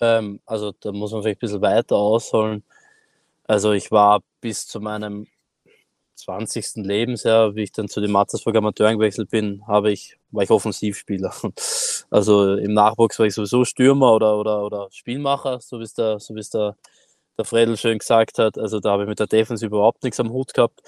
Ähm, 0.00 0.40
also 0.46 0.72
da 0.72 0.92
muss 0.92 1.10
man 1.10 1.22
vielleicht 1.22 1.38
ein 1.38 1.40
bisschen 1.40 1.62
weiter 1.62 1.96
ausholen. 1.96 2.62
Also 3.42 3.72
ich 3.72 3.90
war 3.90 4.20
bis 4.40 4.68
zu 4.68 4.80
meinem 4.80 5.26
20. 6.14 6.76
Lebensjahr, 6.76 7.56
wie 7.56 7.64
ich 7.64 7.72
dann 7.72 7.88
zu 7.88 8.00
den 8.00 8.12
Mattersburg 8.12 8.54
Amateuren 8.54 8.98
gewechselt 8.98 9.30
bin, 9.30 9.66
habe 9.66 9.90
ich, 9.90 10.16
war 10.30 10.44
ich 10.44 10.50
Offensivspieler. 10.50 11.34
Also 12.08 12.54
im 12.54 12.72
Nachwuchs 12.72 13.18
war 13.18 13.26
ich 13.26 13.34
sowieso 13.34 13.64
Stürmer 13.64 14.12
oder, 14.12 14.38
oder, 14.38 14.64
oder 14.64 14.88
Spielmacher, 14.92 15.58
so 15.60 15.80
wie 15.80 15.82
es 15.82 15.92
der, 15.92 16.20
so 16.20 16.36
wie 16.36 16.40
es 16.40 16.50
der, 16.50 16.76
der 17.38 17.44
Fredel 17.44 17.76
schön 17.76 17.98
gesagt 17.98 18.38
hat. 18.38 18.58
Also 18.58 18.80
da 18.80 18.92
habe 18.92 19.04
ich 19.04 19.08
mit 19.08 19.20
der 19.20 19.26
Defensive 19.26 19.74
überhaupt 19.74 20.02
nichts 20.04 20.20
am 20.20 20.30
Hut 20.30 20.54
gehabt. 20.54 20.80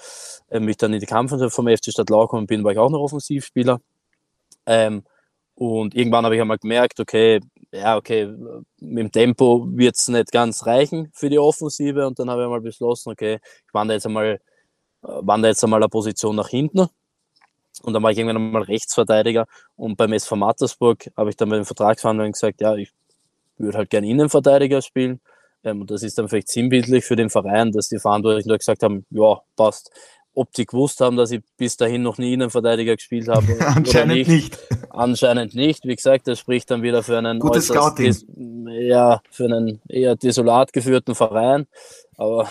Ähm, 0.49 0.67
ich 0.69 0.77
dann 0.77 0.93
in 0.93 0.99
die 0.99 1.05
Kampfmannschaft 1.05 1.55
vom 1.55 1.67
FC 1.67 1.91
Stadtlau 1.91 2.23
gekommen 2.23 2.47
bin, 2.47 2.63
war 2.63 2.71
ich 2.71 2.77
auch 2.77 2.89
noch 2.89 2.99
Offensivspieler. 2.99 3.81
Ähm, 4.65 5.03
und 5.55 5.95
irgendwann 5.95 6.25
habe 6.25 6.35
ich 6.35 6.41
einmal 6.41 6.57
gemerkt, 6.57 6.99
okay, 6.99 7.41
ja, 7.71 7.97
okay, 7.97 8.27
mit 8.79 9.03
dem 9.03 9.11
Tempo 9.11 9.67
wird 9.69 9.95
es 9.95 10.07
nicht 10.07 10.31
ganz 10.31 10.65
reichen 10.65 11.11
für 11.13 11.29
die 11.29 11.39
Offensive. 11.39 12.07
Und 12.07 12.17
dann 12.19 12.29
habe 12.29 12.41
ich 12.41 12.45
einmal 12.45 12.61
beschlossen, 12.61 13.11
okay, 13.11 13.39
ich 13.67 13.73
wandere 13.73 13.95
jetzt 13.97 14.05
einmal 14.05 14.39
wandere 15.01 15.51
jetzt 15.51 15.63
einmal 15.63 15.81
eine 15.81 15.89
Position 15.89 16.35
nach 16.35 16.49
hinten. 16.49 16.87
Und 17.81 17.93
dann 17.93 18.03
war 18.03 18.11
ich 18.11 18.17
irgendwann 18.17 18.37
einmal 18.37 18.63
Rechtsverteidiger. 18.63 19.45
Und 19.75 19.95
beim 19.95 20.11
SV 20.11 20.35
Mattersburg 20.35 21.09
habe 21.15 21.29
ich 21.29 21.37
dann 21.37 21.49
bei 21.49 21.55
den 21.55 21.65
Vertragsverhandlungen 21.65 22.33
gesagt, 22.33 22.61
ja, 22.61 22.75
ich 22.75 22.91
würde 23.57 23.77
halt 23.77 23.89
gerne 23.89 24.07
Innenverteidiger 24.07 24.81
spielen. 24.81 25.21
Ähm, 25.63 25.81
und 25.81 25.91
das 25.91 26.03
ist 26.03 26.17
dann 26.17 26.29
vielleicht 26.29 26.49
sinnbildlich 26.49 27.05
für 27.05 27.15
den 27.15 27.29
Verein, 27.29 27.71
dass 27.71 27.89
die 27.89 27.99
Verantwortlichen 27.99 28.49
da 28.49 28.57
gesagt 28.57 28.83
haben, 28.83 29.05
ja, 29.09 29.39
passt. 29.55 29.91
Ob 30.39 30.53
die 30.53 30.65
gewusst 30.65 31.01
haben, 31.01 31.17
dass 31.17 31.31
ich 31.31 31.41
bis 31.57 31.75
dahin 31.75 32.01
noch 32.01 32.17
nie 32.17 32.33
Innenverteidiger 32.33 32.95
gespielt 32.95 33.27
habe. 33.27 33.57
Anscheinend 33.75 34.15
nicht. 34.15 34.29
nicht. 34.29 34.59
Anscheinend 34.89 35.53
nicht. 35.53 35.85
Wie 35.85 35.95
gesagt, 35.95 36.27
das 36.27 36.39
spricht 36.39 36.71
dann 36.71 36.81
wieder 36.81 37.03
für 37.03 37.17
einen, 37.17 37.39
Gutes 37.39 37.67
Scouting. 37.67 38.15
ja, 38.67 39.21
für 39.31 39.45
einen 39.45 39.81
eher 39.89 40.15
desolat 40.15 40.71
geführten 40.71 41.13
Verein. 41.15 41.67
Aber, 42.15 42.49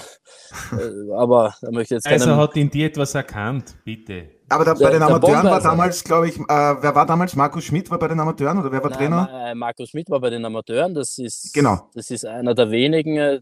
äh, 0.72 1.14
aber 1.14 1.54
da 1.60 1.70
möchte 1.70 1.94
jetzt 1.94 2.06
Also 2.06 2.36
hat 2.36 2.56
in 2.56 2.70
dir 2.70 2.86
etwas 2.86 3.14
erkannt, 3.14 3.74
bitte. 3.84 4.30
Aber 4.48 4.64
da, 4.64 4.74
bei 4.74 4.90
den 4.90 5.02
Amateuren 5.02 5.44
war 5.44 5.60
damals, 5.60 6.02
glaube 6.04 6.28
ich, 6.28 6.38
äh, 6.38 6.42
wer 6.46 6.94
war 6.94 7.04
damals? 7.04 7.36
Markus 7.36 7.64
Schmidt 7.64 7.90
war 7.90 7.98
bei 7.98 8.08
den 8.08 8.18
Amateuren 8.18 8.58
oder 8.58 8.72
wer 8.72 8.82
war 8.82 8.90
Nein, 8.90 8.98
Trainer? 8.98 9.50
Äh, 9.50 9.54
Markus 9.54 9.90
Schmidt 9.90 10.08
war 10.08 10.20
bei 10.20 10.30
den 10.30 10.44
Amateuren. 10.44 10.94
Das 10.94 11.18
ist, 11.18 11.52
genau. 11.52 11.88
das 11.94 12.10
ist 12.10 12.24
einer 12.24 12.54
der 12.54 12.70
wenigen, 12.70 13.16
äh, 13.18 13.40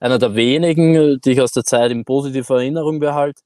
einer 0.00 0.18
der 0.18 0.34
wenigen, 0.34 1.20
die 1.20 1.30
ich 1.32 1.40
aus 1.40 1.52
der 1.52 1.64
Zeit 1.64 1.90
in 1.90 2.04
positiver 2.04 2.56
Erinnerung 2.56 3.00
behalte. 3.00 3.42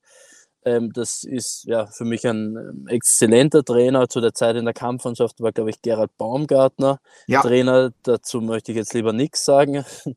Ähm, 0.67 0.93
das 0.93 1.23
ist 1.23 1.65
ja 1.65 1.87
für 1.87 2.05
mich 2.05 2.27
ein 2.27 2.57
ähm, 2.57 2.89
exzellenter 2.89 3.65
Trainer. 3.65 4.09
Zu 4.09 4.21
der 4.21 4.35
Zeit 4.35 4.57
in 4.57 4.65
der 4.65 4.75
Kampfmannschaft 4.75 5.41
war, 5.41 5.53
glaube 5.53 5.71
ich, 5.71 5.81
Gerald 5.81 6.11
Baumgartner 6.19 6.99
ja. 7.29 7.41
Trainer. 7.41 7.93
Dazu 8.03 8.41
möchte 8.41 8.73
ich 8.73 8.77
jetzt 8.77 8.93
lieber 8.93 9.13
nichts 9.13 9.45
sagen. 9.45 9.85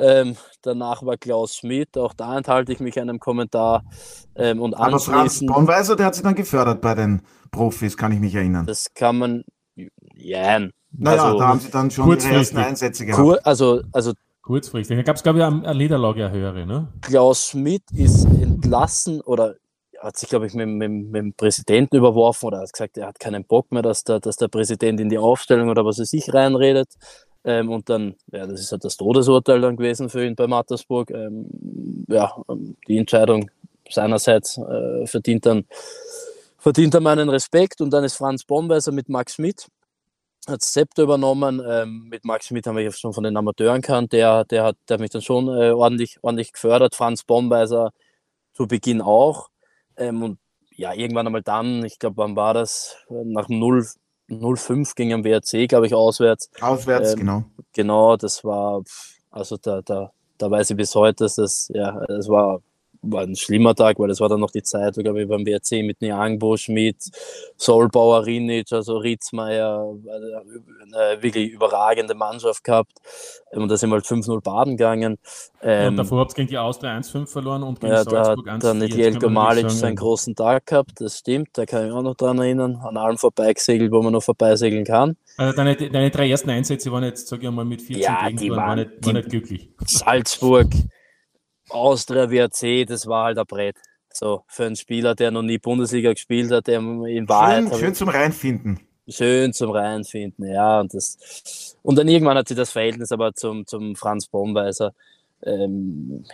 Ähm, 0.00 0.36
danach 0.62 1.02
war 1.04 1.16
Klaus 1.16 1.56
Schmidt, 1.56 1.98
auch 1.98 2.14
da 2.14 2.38
enthalte 2.38 2.72
ich 2.72 2.78
mich 2.78 3.00
einem 3.00 3.18
Kommentar. 3.18 3.82
Ähm, 4.36 4.62
und 4.62 4.74
Aber 4.74 5.00
Franz 5.00 5.44
Bonweiser, 5.44 5.96
der 5.96 6.06
hat 6.06 6.14
sich 6.14 6.22
dann 6.22 6.36
gefördert 6.36 6.80
bei 6.80 6.94
den 6.94 7.22
Profis, 7.50 7.96
kann 7.96 8.12
ich 8.12 8.20
mich 8.20 8.32
erinnern. 8.32 8.64
Das 8.64 8.94
kann 8.94 9.18
man, 9.18 9.44
ja. 10.14 10.60
Naja, 10.92 11.24
also, 11.24 11.38
da 11.40 11.48
haben 11.48 11.58
sie 11.58 11.70
dann 11.72 11.90
schon 11.90 12.16
ihre 12.16 12.28
ersten 12.28 12.58
Einsätze 12.58 13.06
gehabt. 13.06 13.20
Kur, 13.20 13.40
also, 13.44 13.82
also 13.90 14.12
Kurzfristig. 14.48 14.96
Da 14.96 15.02
gab 15.02 15.16
es, 15.16 15.22
glaube 15.22 15.40
ich, 15.40 15.44
eine 15.44 15.74
Niederlage, 15.74 16.24
eine 16.24 16.34
höhere, 16.34 16.64
ne? 16.64 16.88
Klaus 17.02 17.48
Schmidt 17.48 17.82
ist 17.92 18.24
entlassen 18.24 19.20
oder 19.20 19.56
hat 20.00 20.16
sich, 20.16 20.30
glaube 20.30 20.46
ich, 20.46 20.54
mit, 20.54 20.66
mit, 20.66 20.90
mit, 20.90 21.14
dem 21.14 21.34
Präsidenten 21.34 21.96
überworfen 21.96 22.46
oder 22.46 22.60
hat 22.60 22.72
gesagt, 22.72 22.96
er 22.96 23.08
hat 23.08 23.20
keinen 23.20 23.44
Bock 23.44 23.70
mehr, 23.70 23.82
dass 23.82 24.04
der, 24.04 24.20
dass 24.20 24.36
der 24.36 24.48
Präsident 24.48 25.00
in 25.00 25.10
die 25.10 25.18
Aufstellung 25.18 25.68
oder 25.68 25.84
was 25.84 25.98
er 25.98 26.06
sich 26.06 26.32
reinredet. 26.32 26.88
Ähm, 27.44 27.70
und 27.70 27.90
dann, 27.90 28.14
ja, 28.32 28.46
das 28.46 28.60
ist 28.60 28.72
halt 28.72 28.84
das 28.84 28.96
Todesurteil 28.96 29.60
dann 29.60 29.76
gewesen 29.76 30.08
für 30.08 30.24
ihn 30.24 30.34
bei 30.34 30.46
Mattersburg. 30.46 31.10
Ähm, 31.10 32.06
ja, 32.08 32.34
ähm, 32.48 32.74
die 32.88 32.96
Entscheidung 32.96 33.50
seinerseits 33.90 34.56
äh, 34.56 35.06
verdient 35.06 35.44
dann 35.44 35.66
verdient 36.56 36.94
er 36.94 37.00
meinen 37.00 37.28
Respekt. 37.28 37.82
Und 37.82 37.90
dann 37.90 38.02
ist 38.02 38.16
Franz 38.16 38.44
Bomweiser 38.44 38.92
mit 38.92 39.10
Max 39.10 39.34
Schmidt, 39.34 39.66
hat 40.48 40.62
Zepter 40.62 41.02
übernommen. 41.02 41.62
Ähm, 41.66 42.08
mit 42.08 42.24
Max 42.24 42.46
Schmidt 42.46 42.66
habe 42.66 42.82
ich 42.82 42.96
schon 42.96 43.12
von 43.12 43.24
den 43.24 43.36
Amateuren 43.36 43.82
kannt. 43.82 44.12
Der, 44.12 44.44
der 44.44 44.64
hat 44.64 44.76
der 44.88 44.94
hat 44.94 45.00
mich 45.00 45.10
dann 45.10 45.22
schon 45.22 45.48
äh, 45.48 45.70
ordentlich, 45.70 46.18
ordentlich 46.22 46.52
gefördert. 46.52 46.94
Franz 46.94 47.24
Bomweiser 47.24 47.92
zu 48.52 48.66
Beginn 48.66 49.00
auch. 49.00 49.48
Ähm, 49.96 50.22
und 50.22 50.38
ja, 50.70 50.94
irgendwann 50.94 51.26
einmal 51.26 51.42
dann, 51.42 51.84
ich 51.84 51.98
glaube, 51.98 52.18
wann 52.18 52.36
war 52.36 52.54
das? 52.54 52.96
Nach 53.08 53.46
dem 53.46 53.58
0, 53.58 53.84
0-5 54.28 54.94
gegen 54.94 55.12
am 55.12 55.24
WRC, 55.24 55.68
glaube 55.68 55.86
ich, 55.86 55.94
auswärts. 55.94 56.50
Auswärts, 56.60 57.12
ähm, 57.12 57.18
genau. 57.18 57.44
Genau, 57.72 58.16
das 58.16 58.44
war, 58.44 58.82
also 59.30 59.56
da, 59.56 59.82
da, 59.82 60.12
da 60.38 60.50
weiß 60.50 60.70
ich 60.70 60.76
bis 60.76 60.94
heute, 60.94 61.24
dass 61.24 61.34
das, 61.34 61.68
ja, 61.74 62.04
das 62.06 62.28
war 62.28 62.60
war 63.02 63.22
ein 63.22 63.36
schlimmer 63.36 63.74
Tag, 63.74 63.98
weil 63.98 64.08
das 64.08 64.20
war 64.20 64.28
dann 64.28 64.40
noch 64.40 64.50
die 64.50 64.62
Zeit, 64.62 64.96
wo 64.96 65.02
wir 65.02 65.28
beim 65.28 65.46
WRC 65.46 65.84
mit 65.84 66.00
Niangbo, 66.00 66.56
Schmidt, 66.56 67.10
Solbauer, 67.56 68.26
Rinic, 68.26 68.72
also 68.72 68.98
Ritzmeier, 68.98 69.94
eine 70.92 71.22
wirklich 71.22 71.50
überragende 71.50 72.14
Mannschaft 72.14 72.64
gehabt. 72.64 72.92
Und 73.50 73.68
da 73.68 73.76
sind 73.76 73.90
wir 73.90 73.94
halt 73.94 74.04
5-0 74.04 74.42
baden 74.42 74.76
gegangen. 74.76 75.18
Ähm, 75.62 75.88
und 75.88 75.96
davor 75.96 76.20
habt 76.20 76.32
ihr 76.32 76.36
gegen 76.36 76.48
die 76.48 76.58
Austria 76.58 76.96
1-5 76.96 77.26
verloren 77.26 77.62
und 77.62 77.80
gegen 77.80 77.92
ja, 77.92 78.04
Salzburg 78.04 78.46
1-4. 78.46 78.46
Da 78.46 78.54
hat 78.54 78.64
dann 78.64 78.82
Jelko 78.82 79.28
Malic 79.28 79.70
seinen 79.70 79.96
großen 79.96 80.34
Tag 80.34 80.66
gehabt, 80.66 81.00
das 81.00 81.18
stimmt, 81.18 81.48
da 81.54 81.66
kann 81.66 81.86
ich 81.86 81.92
auch 81.92 82.02
noch 82.02 82.14
dran 82.14 82.38
erinnern. 82.38 82.76
An 82.76 82.96
allem 82.96 83.18
vorbeigesegelt, 83.18 83.90
wo 83.90 84.02
man 84.02 84.12
noch 84.12 84.22
vorbeisegeln 84.22 84.84
kann. 84.84 85.16
Also 85.36 85.56
deine, 85.56 85.76
deine 85.76 86.10
drei 86.10 86.28
ersten 86.30 86.50
Einsätze 86.50 86.92
waren 86.92 87.04
jetzt, 87.04 87.28
sage 87.28 87.46
ich 87.46 87.52
mal, 87.52 87.64
mit 87.64 87.82
14 87.82 88.02
ja, 88.02 88.30
die 88.30 88.50
waren, 88.50 88.56
waren, 88.58 88.78
nicht, 88.78 89.06
waren 89.06 89.14
nicht 89.16 89.30
glücklich. 89.30 89.68
Salzburg, 89.86 90.68
Austria 91.70 92.30
WRC, 92.30 92.86
das 92.86 93.06
war 93.06 93.24
halt 93.24 93.38
ein 93.38 93.46
Brett. 93.46 93.76
So, 94.12 94.44
für 94.48 94.64
einen 94.64 94.76
Spieler, 94.76 95.14
der 95.14 95.30
noch 95.30 95.42
nie 95.42 95.58
Bundesliga 95.58 96.12
gespielt 96.12 96.50
hat, 96.50 96.66
der 96.66 96.78
in 96.78 97.28
Wahrheit. 97.28 97.68
Schön, 97.68 97.78
schön 97.78 97.94
zum 97.94 98.08
Reinfinden. 98.08 98.80
Schön 99.08 99.52
zum 99.52 99.70
Reinfinden, 99.70 100.46
ja. 100.46 100.80
Und, 100.80 100.92
das, 100.92 101.76
und 101.82 101.96
dann 101.96 102.08
irgendwann 102.08 102.36
hat 102.36 102.48
sich 102.48 102.56
das 102.56 102.72
Verhältnis 102.72 103.12
aber 103.12 103.34
zum, 103.34 103.66
zum 103.66 103.96
Franz 103.96 104.26
Bomweiser, 104.26 104.92
ähm, 105.44 106.24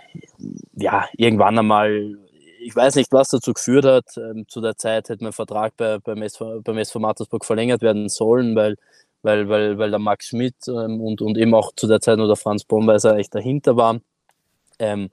ja, 0.74 1.06
irgendwann 1.16 1.58
einmal, 1.58 2.16
ich 2.60 2.74
weiß 2.74 2.94
nicht, 2.96 3.12
was 3.12 3.28
dazu 3.28 3.52
geführt 3.52 3.84
hat. 3.84 4.16
Ähm, 4.16 4.46
zu 4.48 4.60
der 4.60 4.76
Zeit 4.76 5.08
hätte 5.08 5.22
mein 5.22 5.32
Vertrag 5.32 5.76
bei, 5.76 5.98
beim, 5.98 6.22
SV, 6.22 6.62
beim 6.62 6.78
SV 6.78 6.98
Mattersburg 6.98 7.44
verlängert 7.44 7.82
werden 7.82 8.08
sollen, 8.08 8.56
weil, 8.56 8.76
weil, 9.22 9.48
weil, 9.48 9.78
weil 9.78 9.90
der 9.90 10.00
Max 10.00 10.28
Schmidt 10.28 10.56
ähm, 10.68 11.00
und, 11.00 11.20
und 11.20 11.36
eben 11.38 11.54
auch 11.54 11.72
zu 11.76 11.86
der 11.86 12.00
Zeit 12.00 12.18
nur 12.18 12.28
der 12.28 12.36
Franz 12.36 12.64
Bomweiser 12.64 13.16
echt 13.16 13.34
dahinter 13.34 13.76
waren. 13.76 14.00
Ähm, 14.78 15.10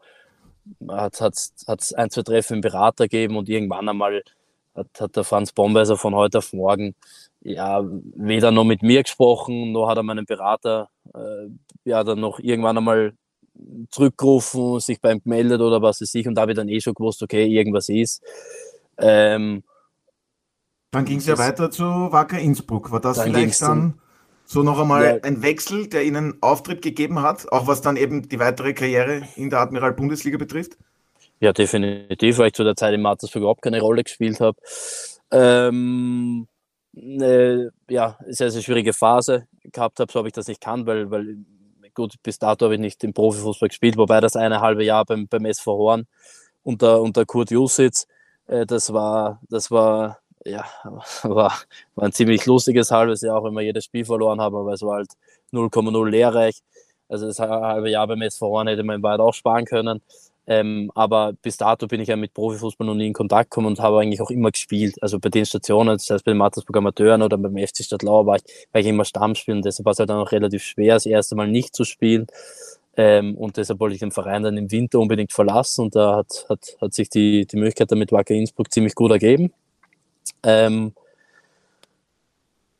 hat 0.87 1.19
es 1.19 1.93
ein, 1.93 2.09
zwei 2.09 2.21
Treffen 2.21 2.55
im 2.55 2.61
Berater 2.61 3.05
gegeben 3.05 3.35
und 3.37 3.49
irgendwann 3.49 3.89
einmal 3.89 4.23
hat, 4.75 4.87
hat 4.99 5.15
der 5.15 5.23
Franz 5.23 5.51
Bombeiser 5.51 5.97
von 5.97 6.15
heute 6.15 6.37
auf 6.37 6.53
morgen 6.53 6.95
ja 7.41 7.83
weder 7.83 8.51
noch 8.51 8.63
mit 8.63 8.83
mir 8.83 9.03
gesprochen, 9.03 9.71
noch 9.71 9.89
hat 9.89 9.97
er 9.97 10.03
meinen 10.03 10.25
Berater 10.25 10.89
äh, 11.13 11.49
ja 11.83 12.03
dann 12.03 12.19
noch 12.19 12.39
irgendwann 12.39 12.77
einmal 12.77 13.13
zurückgerufen, 13.89 14.79
sich 14.79 15.01
beim 15.01 15.21
gemeldet 15.21 15.61
oder 15.61 15.81
was 15.81 16.01
weiß 16.01 16.13
ich 16.15 16.27
und 16.27 16.35
da 16.35 16.41
habe 16.41 16.51
ich 16.51 16.57
dann 16.57 16.69
eh 16.69 16.79
schon 16.79 16.93
gewusst, 16.93 17.21
okay, 17.23 17.45
irgendwas 17.45 17.89
ist. 17.89 18.23
Ähm, 18.97 19.63
dann 20.91 21.05
ging 21.05 21.17
es 21.17 21.25
ja 21.25 21.37
weiter 21.37 21.71
zu 21.71 21.83
Wacker 21.83 22.37
Innsbruck. 22.37 22.91
War 22.91 22.99
das 22.99 23.17
dann 23.17 23.33
vielleicht 23.33 23.61
dann 23.61 23.99
so 24.51 24.63
noch 24.63 24.79
einmal 24.79 25.03
ja. 25.03 25.17
ein 25.23 25.41
Wechsel, 25.41 25.87
der 25.87 26.03
Ihnen 26.03 26.37
Auftritt 26.41 26.81
gegeben 26.81 27.21
hat, 27.21 27.49
auch 27.53 27.67
was 27.67 27.81
dann 27.81 27.95
eben 27.95 28.27
die 28.27 28.37
weitere 28.37 28.73
Karriere 28.73 29.21
in 29.37 29.49
der 29.49 29.59
Admiral 29.59 29.93
Bundesliga 29.93 30.37
betrifft? 30.37 30.77
Ja, 31.39 31.53
definitiv, 31.53 32.37
weil 32.37 32.47
ich 32.47 32.53
zu 32.53 32.65
der 32.65 32.75
Zeit 32.75 32.93
in 32.93 33.01
Mattersburg 33.01 33.41
überhaupt 33.41 33.61
keine 33.61 33.79
Rolle 33.79 34.03
gespielt 34.03 34.41
habe. 34.41 34.57
Ähm, 35.31 36.47
eine, 36.95 37.71
ja, 37.89 38.17
sehr, 38.27 38.51
sehr 38.51 38.61
schwierige 38.61 38.91
Phase 38.91 39.47
gehabt 39.63 40.01
habe, 40.01 40.11
so 40.11 40.19
habe 40.19 40.27
ich 40.27 40.33
das 40.33 40.47
nicht 40.47 40.59
kann, 40.59 40.85
weil, 40.85 41.09
weil 41.09 41.37
gut, 41.93 42.15
bis 42.21 42.37
dato 42.37 42.65
habe 42.65 42.75
ich 42.75 42.81
nicht 42.81 43.01
im 43.05 43.13
Profifußball 43.13 43.69
gespielt, 43.69 43.95
wobei 43.95 44.19
das 44.19 44.35
eine 44.35 44.59
halbe 44.59 44.83
Jahr 44.83 45.05
beim, 45.05 45.29
beim 45.29 45.45
SV 45.45 45.77
Horn 45.77 46.07
unter, 46.61 47.01
unter 47.01 47.25
Kurt 47.25 47.51
Jussitz, 47.51 48.05
äh, 48.47 48.65
das 48.65 48.91
war, 48.91 49.39
das 49.49 49.71
war 49.71 50.20
ja, 50.45 50.65
war, 51.23 51.53
war 51.95 52.05
ein 52.05 52.11
ziemlich 52.11 52.45
lustiges 52.45 52.91
halbes 52.91 53.21
Jahr, 53.21 53.37
auch 53.37 53.43
wenn 53.43 53.53
wir 53.53 53.61
jedes 53.61 53.85
Spiel 53.85 54.05
verloren 54.05 54.41
haben, 54.41 54.55
aber 54.55 54.73
es 54.73 54.81
war 54.81 54.95
halt 54.95 55.11
0,0 55.51 56.09
lehrreich. 56.09 56.61
Also 57.09 57.27
das 57.27 57.39
halbe 57.39 57.89
Jahr 57.89 58.07
beim 58.07 58.21
SV 58.21 58.47
Horn 58.47 58.67
hätte 58.67 58.83
man 58.83 58.97
im 58.97 59.03
Wald 59.03 59.19
auch 59.19 59.33
sparen 59.33 59.65
können. 59.65 60.01
Ähm, 60.47 60.91
aber 60.95 61.33
bis 61.41 61.57
dato 61.57 61.87
bin 61.87 62.01
ich 62.01 62.07
ja 62.07 62.15
mit 62.15 62.33
Profifußball 62.33 62.87
noch 62.87 62.95
nie 62.95 63.07
in 63.07 63.13
Kontakt 63.13 63.51
gekommen 63.51 63.67
und 63.67 63.79
habe 63.79 63.99
eigentlich 63.99 64.21
auch 64.21 64.31
immer 64.31 64.51
gespielt. 64.51 64.95
Also 65.01 65.19
bei 65.19 65.29
den 65.29 65.45
Stationen, 65.45 65.97
das 65.97 66.09
heißt 66.09 66.25
bei 66.25 66.31
den 66.31 66.37
Mattersburg 66.37 66.77
Amateuren 66.77 67.21
oder 67.21 67.37
beim 67.37 67.55
FC 67.57 67.83
Stadtlau 67.83 68.25
war 68.25 68.37
ich, 68.37 68.43
war 68.71 68.81
ich 68.81 68.87
immer 68.87 69.05
Stammspiel 69.05 69.55
und 69.55 69.65
deshalb 69.65 69.85
war 69.85 69.91
es 69.91 69.99
halt 69.99 70.09
dann 70.09 70.17
auch 70.17 70.31
relativ 70.31 70.63
schwer, 70.63 70.95
das 70.95 71.05
erste 71.05 71.35
Mal 71.35 71.47
nicht 71.47 71.75
zu 71.75 71.83
spielen. 71.83 72.27
Ähm, 72.97 73.37
und 73.37 73.57
deshalb 73.57 73.79
wollte 73.79 73.93
ich 73.93 73.99
den 74.01 74.11
Verein 74.11 74.43
dann 74.43 74.57
im 74.57 74.71
Winter 74.71 74.99
unbedingt 74.99 75.31
verlassen 75.31 75.85
und 75.85 75.95
da 75.95 76.17
hat, 76.17 76.45
hat, 76.49 76.77
hat 76.81 76.93
sich 76.93 77.09
die, 77.09 77.45
die 77.45 77.57
Möglichkeit 77.57 77.91
damit 77.91 78.11
Wacker 78.11 78.33
Innsbruck 78.33 78.73
ziemlich 78.73 78.95
gut 78.95 79.11
ergeben. 79.11 79.53
Ähm, 80.43 80.93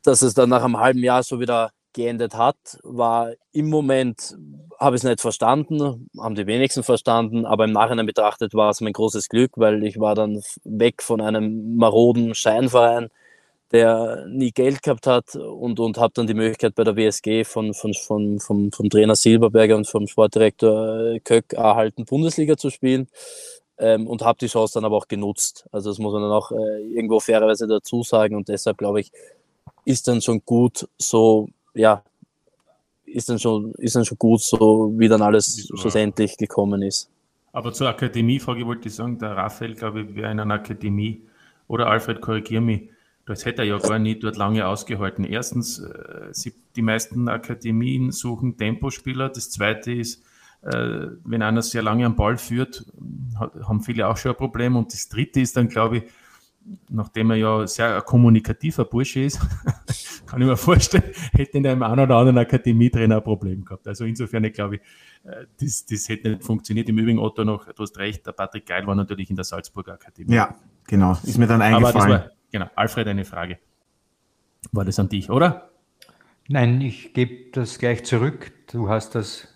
dass 0.03 0.21
es 0.21 0.33
dann 0.33 0.49
nach 0.49 0.63
einem 0.63 0.79
halben 0.79 1.03
Jahr 1.03 1.23
so 1.23 1.39
wieder 1.39 1.71
geendet 1.93 2.35
hat, 2.35 2.55
war 2.83 3.33
im 3.51 3.69
Moment, 3.69 4.35
habe 4.79 4.95
ich 4.95 5.01
es 5.01 5.07
nicht 5.07 5.21
verstanden, 5.21 6.09
haben 6.17 6.35
die 6.35 6.47
wenigsten 6.47 6.83
verstanden, 6.83 7.45
aber 7.45 7.65
im 7.65 7.73
Nachhinein 7.73 8.05
betrachtet 8.05 8.53
war 8.53 8.69
es 8.69 8.81
mein 8.81 8.93
großes 8.93 9.29
Glück, 9.29 9.51
weil 9.55 9.83
ich 9.83 9.99
war 9.99 10.15
dann 10.15 10.41
weg 10.63 11.03
von 11.03 11.21
einem 11.21 11.75
maroden 11.75 12.33
Scheinverein, 12.33 13.09
der 13.71 14.25
nie 14.27 14.51
Geld 14.51 14.83
gehabt 14.83 15.07
hat 15.07 15.35
und, 15.35 15.79
und 15.79 15.97
habe 15.97 16.13
dann 16.15 16.27
die 16.27 16.33
Möglichkeit 16.33 16.75
bei 16.75 16.83
der 16.83 16.95
WSG 16.95 17.43
von, 17.43 17.73
von, 17.73 17.93
von, 17.93 18.39
vom, 18.39 18.71
vom 18.71 18.89
Trainer 18.89 19.15
Silberberger 19.15 19.77
und 19.77 19.87
vom 19.87 20.07
Sportdirektor 20.07 21.19
Köck 21.23 21.53
erhalten, 21.53 22.05
Bundesliga 22.05 22.57
zu 22.57 22.69
spielen 22.69 23.07
ähm, 23.81 24.07
und 24.07 24.21
habe 24.21 24.37
die 24.39 24.47
Chance 24.47 24.75
dann 24.75 24.85
aber 24.85 24.95
auch 24.95 25.07
genutzt. 25.07 25.67
Also 25.71 25.89
das 25.89 25.99
muss 25.99 26.13
man 26.13 26.21
dann 26.21 26.31
auch 26.31 26.51
äh, 26.51 26.81
irgendwo 26.93 27.19
fairerweise 27.19 27.67
dazu 27.67 28.03
sagen 28.03 28.35
und 28.35 28.47
deshalb 28.47 28.77
glaube 28.77 29.01
ich, 29.01 29.11
ist 29.83 30.07
dann 30.07 30.21
schon 30.21 30.41
gut, 30.45 30.87
so 30.97 31.49
ja, 31.73 32.03
ist 33.05 33.27
dann 33.29 33.39
schon, 33.39 33.73
ist 33.73 33.95
dann 33.95 34.05
schon 34.05 34.17
gut, 34.17 34.41
so 34.41 34.93
wie 34.95 35.07
dann 35.07 35.21
alles 35.21 35.67
ja. 35.67 35.77
schlussendlich 35.77 36.37
gekommen 36.37 36.81
ist. 36.81 37.09
Aber 37.51 37.73
zur 37.73 37.89
Akademiefrage 37.89 38.65
wollte 38.65 38.87
ich 38.87 38.95
sagen, 38.95 39.17
der 39.19 39.35
Raphael, 39.35 39.73
glaube 39.75 40.01
ich, 40.03 40.15
wäre 40.15 40.31
in 40.31 40.39
einer 40.39 40.53
Akademie 40.53 41.23
oder 41.67 41.87
Alfred, 41.87 42.21
korrigier 42.21 42.61
mich, 42.61 42.89
das 43.25 43.45
hätte 43.45 43.63
er 43.63 43.67
ja 43.67 43.77
gar 43.77 43.99
nicht 43.99 44.23
dort 44.23 44.37
lange 44.37 44.65
ausgehalten. 44.67 45.25
Erstens, 45.25 45.79
äh, 45.79 46.29
sie, 46.31 46.53
die 46.75 46.81
meisten 46.81 47.27
Akademien 47.27 48.11
suchen 48.11 48.57
Tempospieler. 48.57 49.29
Das 49.29 49.49
zweite 49.49 49.91
ist, 49.91 50.23
äh, 50.63 51.07
wenn 51.23 51.41
einer 51.41 51.61
sehr 51.61 51.81
lange 51.81 52.05
am 52.05 52.15
Ball 52.15 52.37
führt, 52.37 52.85
haben 53.41 53.81
viele 53.81 54.07
auch 54.07 54.17
schon 54.17 54.31
ein 54.31 54.37
Problem. 54.37 54.75
Und 54.75 54.93
das 54.93 55.09
dritte 55.09 55.41
ist 55.41 55.57
dann, 55.57 55.67
glaube 55.67 55.97
ich, 55.97 56.03
nachdem 56.89 57.31
er 57.31 57.37
ja 57.37 57.67
sehr 57.67 57.95
ein 57.95 58.03
kommunikativer 58.03 58.85
Bursche 58.85 59.21
ist, 59.21 59.39
kann 60.25 60.41
ich 60.41 60.47
mir 60.47 60.57
vorstellen, 60.57 61.03
hätte 61.33 61.57
in 61.57 61.67
einem 61.67 61.83
einen 61.83 61.99
oder 62.01 62.15
anderen 62.15 62.37
Akademietrainer 62.37 63.17
ein 63.17 63.23
Problem 63.23 63.65
gehabt. 63.65 63.87
Also 63.87 64.05
insofern, 64.05 64.43
ich 64.43 64.53
glaube, 64.53 64.75
äh, 65.23 65.45
das, 65.59 65.85
das 65.85 66.07
hätte 66.09 66.29
nicht 66.29 66.43
funktioniert. 66.43 66.87
Im 66.89 66.97
Übrigen, 66.97 67.19
Otto 67.19 67.43
noch, 67.43 67.71
du 67.71 67.83
hast 67.83 67.97
recht, 67.97 68.25
der 68.25 68.31
Patrick 68.31 68.65
Geil 68.65 68.85
war 68.87 68.95
natürlich 68.95 69.29
in 69.29 69.35
der 69.35 69.45
Salzburger 69.45 69.93
Akademie. 69.93 70.33
Ja, 70.33 70.55
genau, 70.87 71.17
ist 71.23 71.37
mir 71.37 71.47
dann 71.47 71.61
eingefallen. 71.61 71.95
Aber 71.95 72.13
das 72.13 72.25
war, 72.25 72.31
genau, 72.51 72.69
Alfred, 72.75 73.07
eine 73.07 73.25
Frage. 73.25 73.57
War 74.71 74.85
das 74.85 74.99
an 74.99 75.09
dich, 75.09 75.29
oder? 75.29 75.69
Nein, 76.47 76.81
ich 76.81 77.13
gebe 77.13 77.51
das 77.51 77.79
gleich 77.79 78.03
zurück. 78.03 78.51
Du 78.71 78.89
hast 78.89 79.15
das 79.15 79.47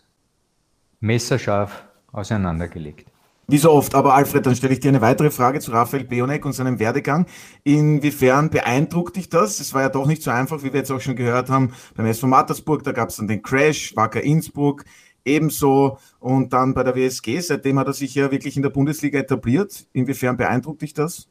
messerscharf 0.99 1.85
auseinandergelegt. 2.11 3.11
Wie 3.47 3.57
so 3.59 3.71
oft, 3.71 3.93
aber 3.93 4.15
Alfred, 4.15 4.45
dann 4.45 4.55
stelle 4.55 4.73
ich 4.73 4.79
dir 4.79 4.89
eine 4.89 5.01
weitere 5.01 5.29
Frage 5.29 5.59
zu 5.59 5.71
Raphael 5.71 6.03
Beonek 6.03 6.45
und 6.45 6.53
seinem 6.53 6.79
Werdegang. 6.79 7.27
Inwiefern 7.63 8.49
beeindruckt 8.49 9.17
dich 9.17 9.29
das? 9.29 9.59
Es 9.59 9.73
war 9.73 9.83
ja 9.83 9.89
doch 9.89 10.07
nicht 10.07 10.23
so 10.23 10.31
einfach, 10.31 10.63
wie 10.63 10.73
wir 10.73 10.79
jetzt 10.79 10.91
auch 10.91 11.01
schon 11.01 11.15
gehört 11.15 11.49
haben, 11.49 11.73
beim 11.95 12.07
SV 12.07 12.25
Mattersburg, 12.25 12.83
da 12.83 12.91
gab 12.91 13.09
es 13.09 13.17
dann 13.17 13.27
den 13.27 13.43
Crash, 13.43 13.95
Wacker 13.95 14.23
Innsbruck, 14.23 14.83
ebenso 15.25 15.99
und 16.19 16.53
dann 16.53 16.73
bei 16.73 16.83
der 16.83 16.95
WSG. 16.95 17.39
Seitdem 17.39 17.77
hat 17.77 17.87
er 17.87 17.93
sich 17.93 18.15
ja 18.15 18.31
wirklich 18.31 18.57
in 18.57 18.63
der 18.63 18.71
Bundesliga 18.71 19.19
etabliert. 19.19 19.85
Inwiefern 19.93 20.37
beeindruckt 20.37 20.81
dich 20.81 20.93
das? 20.93 21.27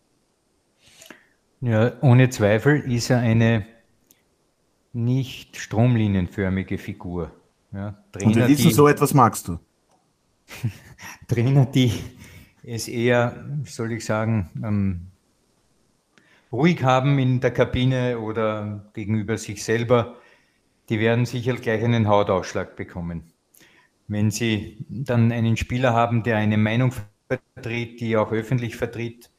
Ja, 1.61 1.93
ohne 2.01 2.29
Zweifel 2.29 2.81
ist 2.93 3.11
er 3.11 3.19
eine 3.19 3.67
nicht 4.93 5.57
stromlinienförmige 5.57 6.79
Figur. 6.79 7.33
Ja, 7.73 7.99
Trainer, 8.13 8.27
und 8.27 8.37
wir 8.37 8.49
wissen, 8.49 8.71
so 8.71 8.87
etwas 8.87 9.15
magst 9.15 9.49
du. 9.49 9.59
Trainer, 11.29 11.67
die 11.67 11.93
es 12.63 12.89
eher, 12.89 13.45
soll 13.65 13.93
ich 13.93 14.05
sagen, 14.05 14.51
ähm, 14.65 15.07
ruhig 16.53 16.83
haben 16.83 17.19
in 17.19 17.41
der 17.41 17.51
Kabine 17.51 18.19
oder 18.19 18.91
gegenüber 18.95 19.39
sich 19.39 19.65
selber, 19.65 20.17
die 20.89 21.01
werden 21.01 21.27
sicher 21.27 21.55
gleich 21.55 21.83
einen 21.83 22.09
Hautausschlag 22.09 22.77
bekommen. 22.77 23.33
Wenn 24.07 24.31
sie 24.31 24.85
dann 24.89 25.33
einen 25.33 25.57
Spieler 25.57 25.95
haben, 25.95 26.23
der 26.23 26.37
eine 26.37 26.59
Meinung 26.59 26.93
vertritt, 27.29 28.01
die 28.01 28.17
auch 28.17 28.33
öffentlich 28.33 28.77
vertritt, 28.77 29.31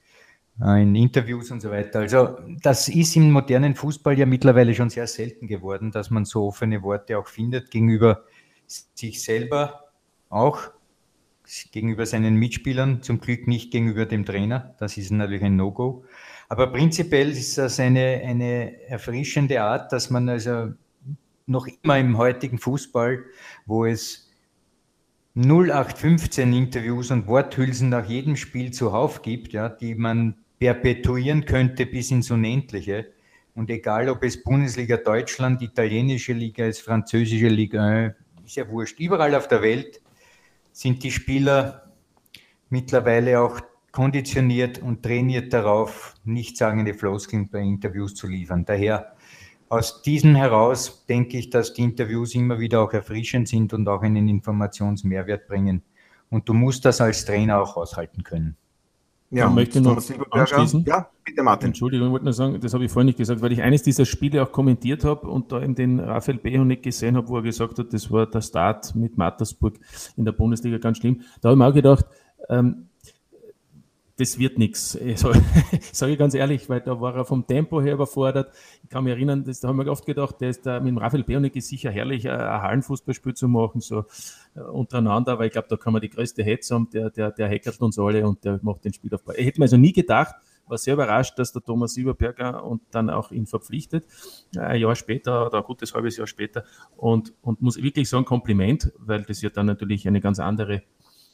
äh, 0.62 0.82
in 0.82 0.96
Interviews 0.96 1.52
und 1.52 1.62
so 1.62 1.70
weiter. 1.70 2.00
Also 2.00 2.38
das 2.62 2.88
ist 2.88 3.16
im 3.16 3.32
modernen 3.32 3.76
Fußball 3.76 4.18
ja 4.18 4.26
mittlerweile 4.26 4.74
schon 4.74 4.90
sehr 4.90 5.08
selten 5.08 5.48
geworden, 5.48 5.92
dass 5.92 6.10
man 6.10 6.26
so 6.26 6.48
offene 6.48 6.82
Worte 6.82 7.18
auch 7.18 7.28
findet 7.28 7.72
gegenüber 7.72 8.24
sich 8.68 9.22
selber 9.22 9.92
auch 10.30 10.72
gegenüber 11.72 12.06
seinen 12.06 12.36
Mitspielern, 12.36 13.02
zum 13.02 13.20
Glück 13.20 13.48
nicht 13.48 13.72
gegenüber 13.72 14.06
dem 14.06 14.26
Trainer. 14.26 14.76
Das 14.80 14.98
ist 14.98 15.12
natürlich 15.12 15.44
ein 15.44 15.56
No-Go. 15.56 16.04
Aber 16.50 16.68
prinzipiell 16.68 17.32
ist 17.32 17.58
das 17.58 17.80
eine, 17.80 18.22
eine 18.24 18.82
erfrischende 18.88 19.62
Art, 19.62 19.92
dass 19.92 20.10
man 20.10 20.30
also 20.30 20.74
noch 21.48 21.68
immer 21.82 22.00
im 22.00 22.18
heutigen 22.18 22.58
Fußball, 22.58 23.24
wo 23.66 23.86
es 23.86 24.30
0815 25.36 26.54
Interviews 26.54 27.12
und 27.12 27.28
Worthülsen 27.28 27.90
nach 27.90 28.08
jedem 28.08 28.36
Spiel 28.36 28.72
zuhauf 28.72 29.22
gibt, 29.22 29.54
ja, 29.54 29.70
die 29.70 29.96
man 29.96 30.36
perpetuieren 30.60 31.46
könnte 31.46 31.86
bis 31.86 32.12
ins 32.12 32.32
Unendliche. 32.32 33.12
Und 33.54 33.70
egal, 33.70 34.10
ob 34.10 34.24
es 34.24 34.44
Bundesliga 34.44 34.98
Deutschland, 34.98 35.62
italienische 35.62 36.34
Liga 36.34 36.66
ist, 36.66 36.82
französische 36.82 37.48
Liga, 37.48 38.14
ist 38.46 38.56
ja 38.56 38.68
wurscht. 38.70 39.00
Überall 39.00 39.36
auf 39.36 39.48
der 39.48 39.62
Welt 39.62 40.02
sind 40.76 41.04
die 41.04 41.12
Spieler 41.12 41.94
mittlerweile 42.70 43.40
auch 43.40 43.62
konditioniert 43.94 44.80
und 44.80 45.04
trainiert 45.04 45.54
darauf, 45.54 46.16
nichtssagende 46.26 46.94
Floskeln 46.94 47.48
bei 47.50 47.60
Interviews 47.60 48.14
zu 48.14 48.28
liefern. 48.28 48.66
Daher 48.66 49.16
aus 49.70 50.02
diesen 50.02 50.36
heraus 50.36 51.06
denke 51.06 51.38
ich, 51.38 51.50
dass 51.50 51.74
die 51.74 51.84
Interviews 51.84 52.36
immer 52.36 52.60
wieder 52.60 52.82
auch 52.82 52.92
erfrischend 52.92 53.48
sind 53.48 53.72
und 53.72 53.88
auch 53.88 54.02
einen 54.02 54.28
Informationsmehrwert 54.28 55.48
bringen. 55.48 55.82
Und 56.30 56.50
du 56.50 56.54
musst 56.54 56.84
das 56.84 57.00
als 57.00 57.24
Trainer 57.24 57.62
auch 57.62 57.78
aushalten 57.78 58.24
können. 58.24 58.58
Ja, 59.36 59.50
ich 59.50 59.54
möchte 59.54 59.82
noch 59.82 60.02
anschließen. 60.32 60.86
Ja, 60.86 61.10
bitte 61.24 61.44
Martin. 61.44 61.68
Entschuldigung, 61.68 62.08
ich 62.08 62.12
wollte 62.12 62.26
nur 62.26 62.34
sagen, 62.34 62.60
das 62.60 62.74
habe 62.74 62.86
ich 62.86 62.92
vorhin 62.92 63.08
nicht 63.08 63.18
gesagt, 63.18 63.42
weil 63.42 63.52
ich 63.52 63.62
eines 63.62 63.84
dieser 63.84 64.06
Spiele 64.06 64.42
auch 64.42 64.52
kommentiert 64.52 65.04
habe 65.04 65.28
und 65.28 65.52
da 65.52 65.62
eben 65.62 65.76
den 65.76 66.00
Raphael 66.00 66.38
Behonek 66.38 66.84
gesehen 66.84 67.18
habe, 67.18 67.28
wo 67.28 67.38
er 67.38 67.44
gesagt 67.44 67.78
hat, 67.80 67.94
das 67.94 68.10
war 68.12 68.26
der 68.28 68.42
Start 68.42 68.96
mit 68.96 69.18
Mattersburg 69.18 69.76
in 70.16 70.26
der 70.26 70.32
Bundesliga 70.32 70.78
ganz 70.78 71.00
schlimm. 71.00 71.22
Da 71.42 71.50
habe 71.50 71.56
ich 71.56 71.60
mir 71.60 71.68
auch 71.68 71.74
gedacht, 71.74 72.06
ähm, 72.50 72.90
das 74.18 74.40
wird 74.40 74.58
nichts. 74.58 74.92
Sage 75.92 76.14
ich 76.14 76.18
ganz 76.18 76.34
ehrlich, 76.34 76.70
weil 76.70 76.82
da 76.82 77.00
war 77.02 77.16
er 77.16 77.26
vom 77.26 77.46
Tempo 77.46 77.82
her 77.82 77.94
überfordert. 77.94 78.52
Ich 78.84 78.90
kann 78.90 79.04
mich 79.04 79.14
erinnern, 79.14 79.44
das, 79.44 79.60
da 79.60 79.68
haben 79.68 79.78
wir 79.78 79.92
oft 79.92 80.06
gedacht, 80.06 80.40
der 80.40 80.50
ist 80.50 80.66
da 80.66 80.80
mit 80.80 80.90
dem 80.90 80.98
Raphael 80.98 81.24
Beonik 81.24 81.56
ist 81.56 81.68
sicher 81.68 81.92
herrlich, 81.92 82.30
ein 82.30 82.40
Hallenfußballspiel 82.62 83.34
zu 83.34 83.48
machen, 83.48 83.82
so 83.82 84.06
äh, 84.56 84.62
untereinander, 84.62 85.38
weil 85.38 85.48
ich 85.48 85.54
glaube, 85.54 85.68
da 85.70 85.76
kann 85.76 85.94
man 85.94 86.02
die 86.02 86.10
größte 86.10 86.44
Hetze 86.44 86.76
haben, 86.76 86.90
der, 86.92 87.10
der, 87.10 87.32
der 87.32 87.50
hackert 87.50 87.82
uns 87.82 88.00
alle 88.00 88.26
und 88.26 88.44
der 88.46 88.60
macht 88.62 88.86
den 88.86 88.94
Spielaufbau. 88.94 89.34
Ich 89.36 89.46
hätte 89.46 89.60
mir 89.60 89.66
also 89.66 89.78
nie 89.78 89.94
gedacht, 89.94 90.36
war 90.68 90.78
sehr 90.78 90.96
überrascht, 90.96 91.38
dass 91.38 91.52
der 91.52 91.62
Thomas 91.62 91.94
Sieberberger 91.94 92.64
und 92.64 92.82
dann 92.92 93.10
auch 93.10 93.32
ihn 93.32 93.46
verpflichtet, 93.46 94.06
ein 94.58 94.80
Jahr 94.80 94.96
später 94.96 95.46
oder 95.48 95.60
ein 95.60 95.64
gutes 95.64 95.94
halbes 95.94 96.18
Jahr 96.18 96.28
später 96.28 96.64
und, 96.96 97.34
und 97.42 97.62
muss 97.62 97.82
wirklich 97.82 98.10
sagen, 98.10 98.26
Kompliment, 98.26 98.92
weil 98.98 99.24
das 99.24 99.42
ja 99.42 99.50
dann 99.50 99.66
natürlich 99.66 100.08
eine 100.08 100.22
ganz 100.22 100.40
andere 100.40 100.84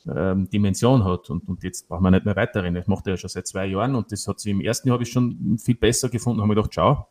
ähm, 0.08 0.49
Dimension 0.49 1.04
hat. 1.04 1.30
Und, 1.30 1.47
und 1.47 1.64
jetzt 1.64 1.88
brauchen 1.88 2.04
wir 2.04 2.12
nicht 2.12 2.26
mehr 2.26 2.36
weiterreden. 2.36 2.76
Das 2.76 2.88
macht 2.88 3.08
er 3.08 3.14
ja 3.14 3.18
schon 3.18 3.30
seit 3.30 3.47
zwei 3.47 3.66
Jahren 3.66 3.95
und 3.95 4.12
das 4.12 4.28
hat 4.28 4.39
sie 4.39 4.52
im 4.52 4.62
ersten 4.62 4.88
Jahr 4.88 4.95
habe 4.95 5.04
ich 5.04 5.12
schon 5.12 5.58
viel 5.58 5.76
besser 5.76 6.10
gefunden. 6.10 6.39
Da 6.39 6.43
habe 6.43 6.54
ich 6.54 6.58
gedacht, 6.58 6.74
schau, 6.74 7.08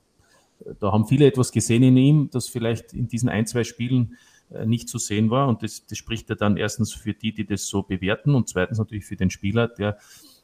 da 0.78 0.92
haben 0.92 1.06
viele 1.06 1.26
etwas 1.26 1.52
gesehen 1.52 1.82
in 1.82 1.96
ihm, 1.96 2.30
das 2.30 2.48
vielleicht 2.48 2.92
in 2.92 3.08
diesen 3.08 3.28
ein, 3.28 3.46
zwei 3.46 3.64
Spielen 3.64 4.16
äh, 4.50 4.66
nicht 4.66 4.88
zu 4.88 4.98
sehen 4.98 5.30
war. 5.30 5.48
Und 5.48 5.62
das, 5.62 5.86
das 5.86 5.98
spricht 5.98 6.28
ja 6.28 6.34
dann 6.34 6.56
erstens 6.56 6.92
für 6.92 7.14
die, 7.14 7.32
die 7.32 7.46
das 7.46 7.66
so 7.66 7.82
bewerten 7.82 8.34
und 8.34 8.48
zweitens 8.48 8.78
natürlich 8.78 9.04
für 9.04 9.16
den 9.16 9.30
Spieler, 9.30 9.68
der 9.68 9.98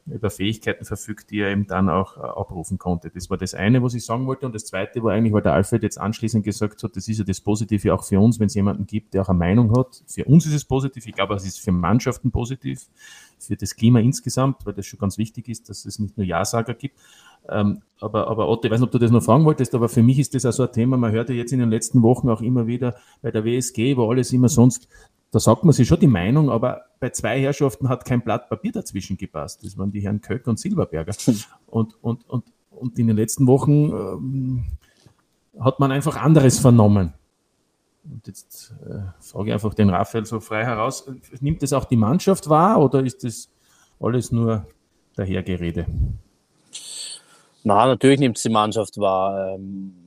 über 0.07 0.31
Fähigkeiten 0.31 0.85
verfügt, 0.85 1.31
die 1.31 1.41
er 1.41 1.51
eben 1.51 1.67
dann 1.67 1.89
auch 1.89 2.17
äh, 2.17 2.21
abrufen 2.21 2.79
konnte. 2.79 3.11
Das 3.11 3.29
war 3.29 3.37
das 3.37 3.55
eine, 3.55 3.83
was 3.83 3.95
ich 3.95 4.05
sagen 4.05 4.27
wollte. 4.27 4.47
Und 4.47 4.55
das 4.55 4.65
zweite 4.65 5.03
war 5.03 5.13
eigentlich, 5.13 5.33
weil 5.33 5.43
der 5.43 5.55
Alfred 5.55 5.83
jetzt 5.83 5.99
anschließend 5.99 6.45
gesagt 6.45 6.83
hat, 6.83 6.97
das 6.97 7.09
ist 7.09 7.19
ja 7.19 7.25
das 7.25 7.41
Positive 7.41 7.93
auch 7.93 8.05
für 8.05 8.21
uns, 8.21 8.39
wenn 8.39 8.47
es 8.47 8.55
jemanden 8.55 8.87
gibt, 8.87 9.15
der 9.15 9.23
auch 9.23 9.29
eine 9.29 9.39
Meinung 9.39 9.77
hat. 9.77 10.03
Für 10.07 10.25
uns 10.25 10.47
ist 10.47 10.55
es 10.55 10.65
positiv. 10.65 11.07
Ich 11.07 11.15
glaube, 11.15 11.35
es 11.35 11.45
ist 11.45 11.61
für 11.61 11.73
Mannschaften 11.73 12.31
positiv, 12.31 12.87
für 13.39 13.57
das 13.57 13.75
Klima 13.75 13.99
insgesamt, 13.99 14.65
weil 14.65 14.75
das 14.75 14.87
schon 14.87 15.01
ganz 15.01 15.19
wichtig 15.19 15.49
ist, 15.49 15.69
dass 15.69 15.85
es 15.85 15.99
nicht 15.99 16.17
nur 16.17 16.27
Ja-Sager 16.27 16.75
gibt. 16.75 16.97
Ähm, 17.49 17.83
aber, 18.01 18.29
aber 18.29 18.49
Otto, 18.49 18.67
ich 18.67 18.71
weiß 18.71 18.81
nicht, 18.81 18.87
ob 18.87 18.93
du 18.93 18.99
das 18.99 19.11
noch 19.11 19.23
fragen 19.23 19.45
wolltest, 19.45 19.75
aber 19.75 19.89
für 19.89 20.03
mich 20.03 20.19
ist 20.19 20.35
das 20.35 20.47
auch 20.47 20.53
so 20.53 20.65
ein 20.65 20.73
Thema. 20.73 20.97
Man 20.97 21.13
hört 21.13 21.29
ja 21.29 21.35
jetzt 21.35 21.53
in 21.53 21.59
den 21.59 21.71
letzten 21.71 22.03
Wochen 22.03 22.29
auch 22.29 22.43
immer 22.43 22.67
wieder 22.67 22.97
bei 23.23 23.31
der 23.31 23.45
WSG, 23.45 23.97
wo 23.97 24.11
alles 24.11 24.33
immer 24.33 24.49
sonst 24.49 24.89
da 25.31 25.41
sagt 25.41 25.65
man 25.65 25.73
sich 25.73 25.89
schon 25.89 26.01
die 26.01 26.07
Meinung, 26.07 26.51
aber 26.51 26.85
bei 27.01 27.11
zwei 27.11 27.41
Herrschaften 27.41 27.89
hat 27.89 28.05
kein 28.05 28.23
Blatt 28.23 28.49
Papier 28.49 28.73
dazwischen 28.73 29.17
gepasst. 29.17 29.65
Das 29.65 29.77
waren 29.77 29.91
die 29.91 30.01
Herren 30.01 30.21
Köck 30.21 30.47
und 30.47 30.59
Silberberger. 30.59 31.15
Und, 31.67 32.03
und, 32.03 32.27
und, 32.31 32.45
und 32.71 32.99
in 32.99 33.09
den 33.09 33.17
letzten 33.17 33.47
Wochen 33.47 33.91
ähm, 33.91 34.65
hat 35.59 35.81
man 35.81 35.91
einfach 35.93 36.17
anderes 36.17 36.59
vernommen. 36.59 37.13
Und 38.05 38.27
jetzt 38.27 38.73
äh, 38.89 39.01
frage 39.21 39.49
ich 39.49 39.53
einfach 39.53 39.75
den 39.75 39.91
Raphael 39.91 40.25
so 40.25 40.41
frei 40.41 40.65
heraus, 40.65 41.11
nimmt 41.41 41.63
das 41.63 41.73
auch 41.73 41.85
die 41.85 41.97
Mannschaft 41.97 42.49
wahr 42.49 42.81
oder 42.81 43.01
ist 43.05 43.25
das 43.25 43.51
alles 44.01 44.31
nur 44.31 44.67
Dahergerede? 45.17 45.87
Na, 47.65 47.87
natürlich 47.87 48.21
nimmt 48.21 48.37
es 48.37 48.45
die 48.45 48.49
Mannschaft 48.49 48.97
wahr. 48.99 49.55
Ähm, 49.55 50.06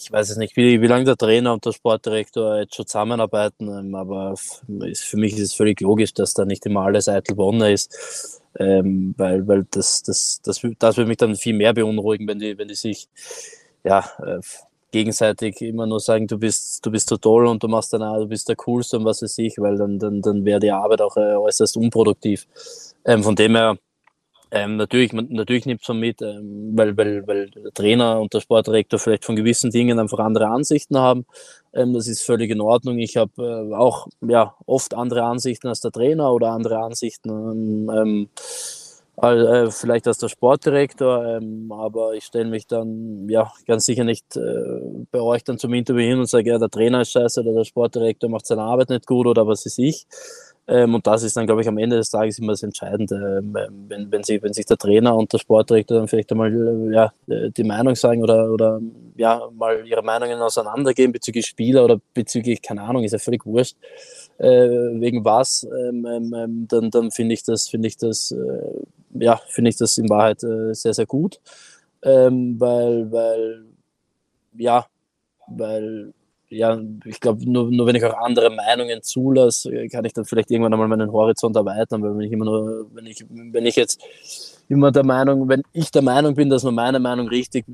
ich 0.00 0.10
weiß 0.10 0.30
es 0.30 0.36
nicht, 0.36 0.56
wie, 0.56 0.80
wie 0.80 0.86
lange 0.86 1.04
der 1.04 1.16
Trainer 1.16 1.52
und 1.52 1.64
der 1.64 1.72
Sportdirektor 1.72 2.58
jetzt 2.58 2.74
schon 2.74 2.86
zusammenarbeiten, 2.86 3.68
ähm, 3.68 3.94
aber 3.94 4.34
für 4.36 5.16
mich 5.16 5.34
ist 5.34 5.40
es 5.40 5.54
völlig 5.54 5.80
logisch, 5.80 6.14
dass 6.14 6.34
da 6.34 6.44
nicht 6.44 6.64
immer 6.66 6.82
alles 6.82 7.08
eitel 7.08 7.34
Bonner 7.36 7.70
ist, 7.70 8.40
ähm, 8.58 9.14
weil, 9.16 9.46
weil 9.46 9.66
das, 9.70 10.02
das, 10.02 10.40
das, 10.42 10.62
das 10.78 10.96
würde 10.96 11.08
mich 11.08 11.18
dann 11.18 11.36
viel 11.36 11.54
mehr 11.54 11.74
beunruhigen, 11.74 12.26
wenn 12.26 12.38
die, 12.38 12.56
wenn 12.56 12.68
die 12.68 12.74
sich 12.74 13.08
ja, 13.84 14.04
äh, 14.24 14.40
gegenseitig 14.90 15.60
immer 15.60 15.86
nur 15.86 16.00
sagen, 16.00 16.26
du 16.26 16.38
bist, 16.38 16.84
du 16.84 16.90
bist 16.90 17.08
so 17.08 17.16
toll 17.16 17.46
und 17.46 17.62
du 17.62 17.68
machst 17.68 17.92
dann 17.92 18.00
du 18.00 18.26
bist 18.26 18.48
der 18.48 18.56
Coolste 18.56 18.98
und 18.98 19.04
was 19.04 19.22
weiß 19.22 19.38
ich, 19.38 19.58
weil 19.58 19.76
dann, 19.76 19.98
dann, 19.98 20.20
dann 20.20 20.44
wäre 20.44 20.60
die 20.60 20.72
Arbeit 20.72 21.00
auch 21.00 21.16
äh, 21.16 21.36
äußerst 21.36 21.76
unproduktiv. 21.76 22.46
Ähm, 23.04 23.22
von 23.22 23.36
dem 23.36 23.54
her, 23.54 23.78
ähm, 24.50 24.76
natürlich, 24.76 25.12
man, 25.12 25.28
natürlich 25.30 25.66
nimmt 25.66 25.86
man 25.86 25.98
mit, 25.98 26.22
ähm, 26.22 26.72
weil, 26.74 26.96
weil, 26.96 27.26
weil 27.26 27.50
der 27.50 27.72
Trainer 27.72 28.20
und 28.20 28.34
der 28.34 28.40
Sportdirektor 28.40 28.98
vielleicht 28.98 29.24
von 29.24 29.36
gewissen 29.36 29.70
Dingen 29.70 29.98
einfach 29.98 30.18
andere 30.18 30.48
Ansichten 30.48 30.98
haben. 30.98 31.26
Ähm, 31.72 31.92
das 31.92 32.08
ist 32.08 32.22
völlig 32.22 32.50
in 32.50 32.60
Ordnung. 32.60 32.98
Ich 32.98 33.16
habe 33.16 33.32
äh, 33.70 33.74
auch 33.74 34.08
ja, 34.20 34.54
oft 34.66 34.94
andere 34.94 35.22
Ansichten 35.22 35.68
als 35.68 35.80
der 35.80 35.92
Trainer 35.92 36.32
oder 36.32 36.50
andere 36.50 36.78
Ansichten 36.78 37.88
ähm, 37.88 38.28
äh, 39.22 39.70
vielleicht 39.70 40.06
als 40.06 40.18
der 40.18 40.28
Sportdirektor, 40.28 41.26
ähm, 41.26 41.70
aber 41.70 42.14
ich 42.14 42.24
stelle 42.24 42.48
mich 42.48 42.66
dann 42.66 43.28
ja 43.28 43.52
ganz 43.66 43.84
sicher 43.84 44.04
nicht 44.04 44.36
äh, 44.36 44.80
bei 45.10 45.20
euch 45.20 45.44
dann 45.44 45.58
zum 45.58 45.74
Interview 45.74 46.02
hin 46.02 46.18
und 46.20 46.28
sage, 46.28 46.50
ja, 46.50 46.58
der 46.58 46.70
Trainer 46.70 47.02
ist 47.02 47.12
scheiße 47.12 47.42
oder 47.42 47.52
der 47.52 47.64
Sportdirektor 47.64 48.30
macht 48.30 48.46
seine 48.46 48.62
Arbeit 48.62 48.88
nicht 48.88 49.06
gut 49.06 49.26
oder 49.26 49.46
was 49.46 49.66
ist 49.66 49.78
ich. 49.78 50.06
Ähm, 50.70 50.94
und 50.94 51.04
das 51.04 51.24
ist 51.24 51.36
dann, 51.36 51.46
glaube 51.46 51.62
ich, 51.62 51.68
am 51.68 51.78
Ende 51.78 51.96
des 51.96 52.10
Tages 52.10 52.38
immer 52.38 52.52
das 52.52 52.62
Entscheidende. 52.62 53.38
Ähm, 53.38 53.56
wenn, 53.88 54.12
wenn, 54.12 54.22
sie, 54.22 54.40
wenn 54.40 54.52
sich 54.52 54.66
der 54.66 54.76
Trainer 54.76 55.16
und 55.16 55.32
der 55.32 55.38
Sportdirektor 55.38 55.98
dann 55.98 56.06
vielleicht 56.06 56.30
einmal 56.30 56.52
äh, 56.54 56.94
ja, 56.94 57.12
äh, 57.26 57.50
die 57.50 57.64
Meinung 57.64 57.96
sagen 57.96 58.22
oder, 58.22 58.52
oder 58.52 58.80
ja, 59.16 59.50
mal 59.52 59.84
ihre 59.84 60.02
Meinungen 60.02 60.40
auseinandergehen 60.40 61.10
bezüglich 61.10 61.46
Spieler 61.46 61.84
oder 61.84 62.00
bezüglich, 62.14 62.62
keine 62.62 62.82
Ahnung, 62.82 63.02
ist 63.02 63.10
ja 63.10 63.18
völlig 63.18 63.44
wurscht, 63.44 63.76
äh, 64.38 64.46
wegen 64.46 65.24
was, 65.24 65.64
ähm, 65.64 66.06
ähm, 66.06 66.34
ähm 66.36 66.66
dann, 66.68 66.90
dann 66.90 67.10
finde 67.10 67.34
ich 67.34 67.42
das, 67.42 67.68
finde 67.68 67.88
ich 67.88 67.96
das, 67.96 68.30
äh, 68.30 69.24
ja, 69.24 69.40
finde 69.48 69.70
ich 69.70 69.76
das 69.76 69.98
in 69.98 70.08
Wahrheit 70.08 70.44
äh, 70.44 70.72
sehr, 70.72 70.94
sehr 70.94 71.06
gut. 71.06 71.40
Ähm, 72.02 72.60
weil, 72.60 73.10
weil, 73.10 73.64
ja, 74.56 74.86
weil 75.48 76.12
ja, 76.50 76.80
ich 77.04 77.20
glaube, 77.20 77.48
nur, 77.50 77.70
nur 77.70 77.86
wenn 77.86 77.94
ich 77.94 78.04
auch 78.04 78.14
andere 78.14 78.50
Meinungen 78.50 79.02
zulasse, 79.02 79.88
kann 79.88 80.04
ich 80.04 80.12
dann 80.12 80.24
vielleicht 80.24 80.50
irgendwann 80.50 80.72
einmal 80.72 80.88
meinen 80.88 81.12
Horizont 81.12 81.54
erweitern, 81.56 82.02
weil 82.02 82.16
wenn 82.16 82.26
ich 82.26 82.32
immer 82.32 82.44
nur, 82.44 82.86
wenn 82.92 83.06
ich, 83.06 83.24
wenn 83.28 83.66
ich 83.66 83.76
jetzt 83.76 84.02
immer 84.68 84.90
der 84.90 85.04
Meinung, 85.04 85.48
wenn 85.48 85.62
ich 85.72 85.90
der 85.90 86.02
Meinung 86.02 86.34
bin, 86.34 86.50
dass 86.50 86.64
nur 86.64 86.72
meine 86.72 86.98
Meinung 86.98 87.28
richtig 87.28 87.64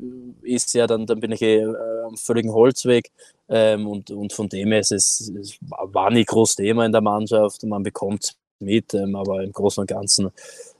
ist, 0.42 0.74
ja, 0.74 0.86
dann, 0.86 1.06
dann 1.06 1.20
bin 1.20 1.32
ich 1.32 1.42
eh 1.42 1.60
äh, 1.60 1.74
am 2.06 2.16
völligen 2.16 2.52
Holzweg. 2.52 3.10
Ähm, 3.48 3.86
und, 3.86 4.10
und 4.10 4.32
von 4.32 4.48
dem 4.48 4.72
her 4.72 4.80
ist 4.80 4.92
es, 4.92 5.32
es 5.40 5.58
war 5.60 6.10
nie 6.10 6.24
groß 6.24 6.56
Thema 6.56 6.84
in 6.84 6.92
der 6.92 7.00
Mannschaft 7.00 7.62
und 7.62 7.70
man 7.70 7.82
bekommt 7.82 8.34
mit, 8.58 8.92
ähm, 8.94 9.16
aber 9.16 9.42
im 9.42 9.52
Großen 9.52 9.80
und 9.80 9.86
Ganzen 9.86 10.30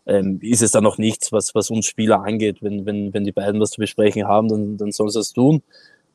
ähm, 0.06 0.38
ist 0.42 0.62
es 0.62 0.70
dann 0.72 0.84
noch 0.84 0.98
nichts, 0.98 1.32
was, 1.32 1.54
was 1.54 1.70
uns 1.70 1.86
Spieler 1.86 2.22
angeht. 2.22 2.58
Wenn, 2.60 2.86
wenn, 2.86 3.12
wenn 3.14 3.24
die 3.24 3.32
beiden 3.32 3.60
was 3.60 3.70
zu 3.70 3.80
besprechen 3.80 4.26
haben, 4.26 4.48
dann, 4.48 4.76
dann 4.76 4.92
sollen 4.92 5.10
sie 5.10 5.20
es 5.20 5.32
tun. 5.32 5.62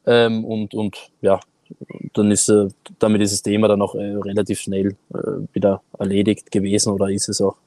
Ähm, 0.05 0.45
und, 0.45 0.73
und 0.73 1.11
ja, 1.21 1.39
dann 2.13 2.31
ist 2.31 2.49
äh, 2.49 2.67
damit 2.99 3.21
ist 3.21 3.33
das 3.33 3.41
Thema 3.41 3.67
dann 3.67 3.81
auch 3.81 3.95
äh, 3.95 4.15
relativ 4.15 4.59
schnell 4.59 4.95
äh, 5.13 5.17
wieder 5.53 5.81
erledigt 5.97 6.51
gewesen 6.51 6.93
oder 6.93 7.09
ist 7.09 7.29
es 7.29 7.41
auch. 7.41 7.57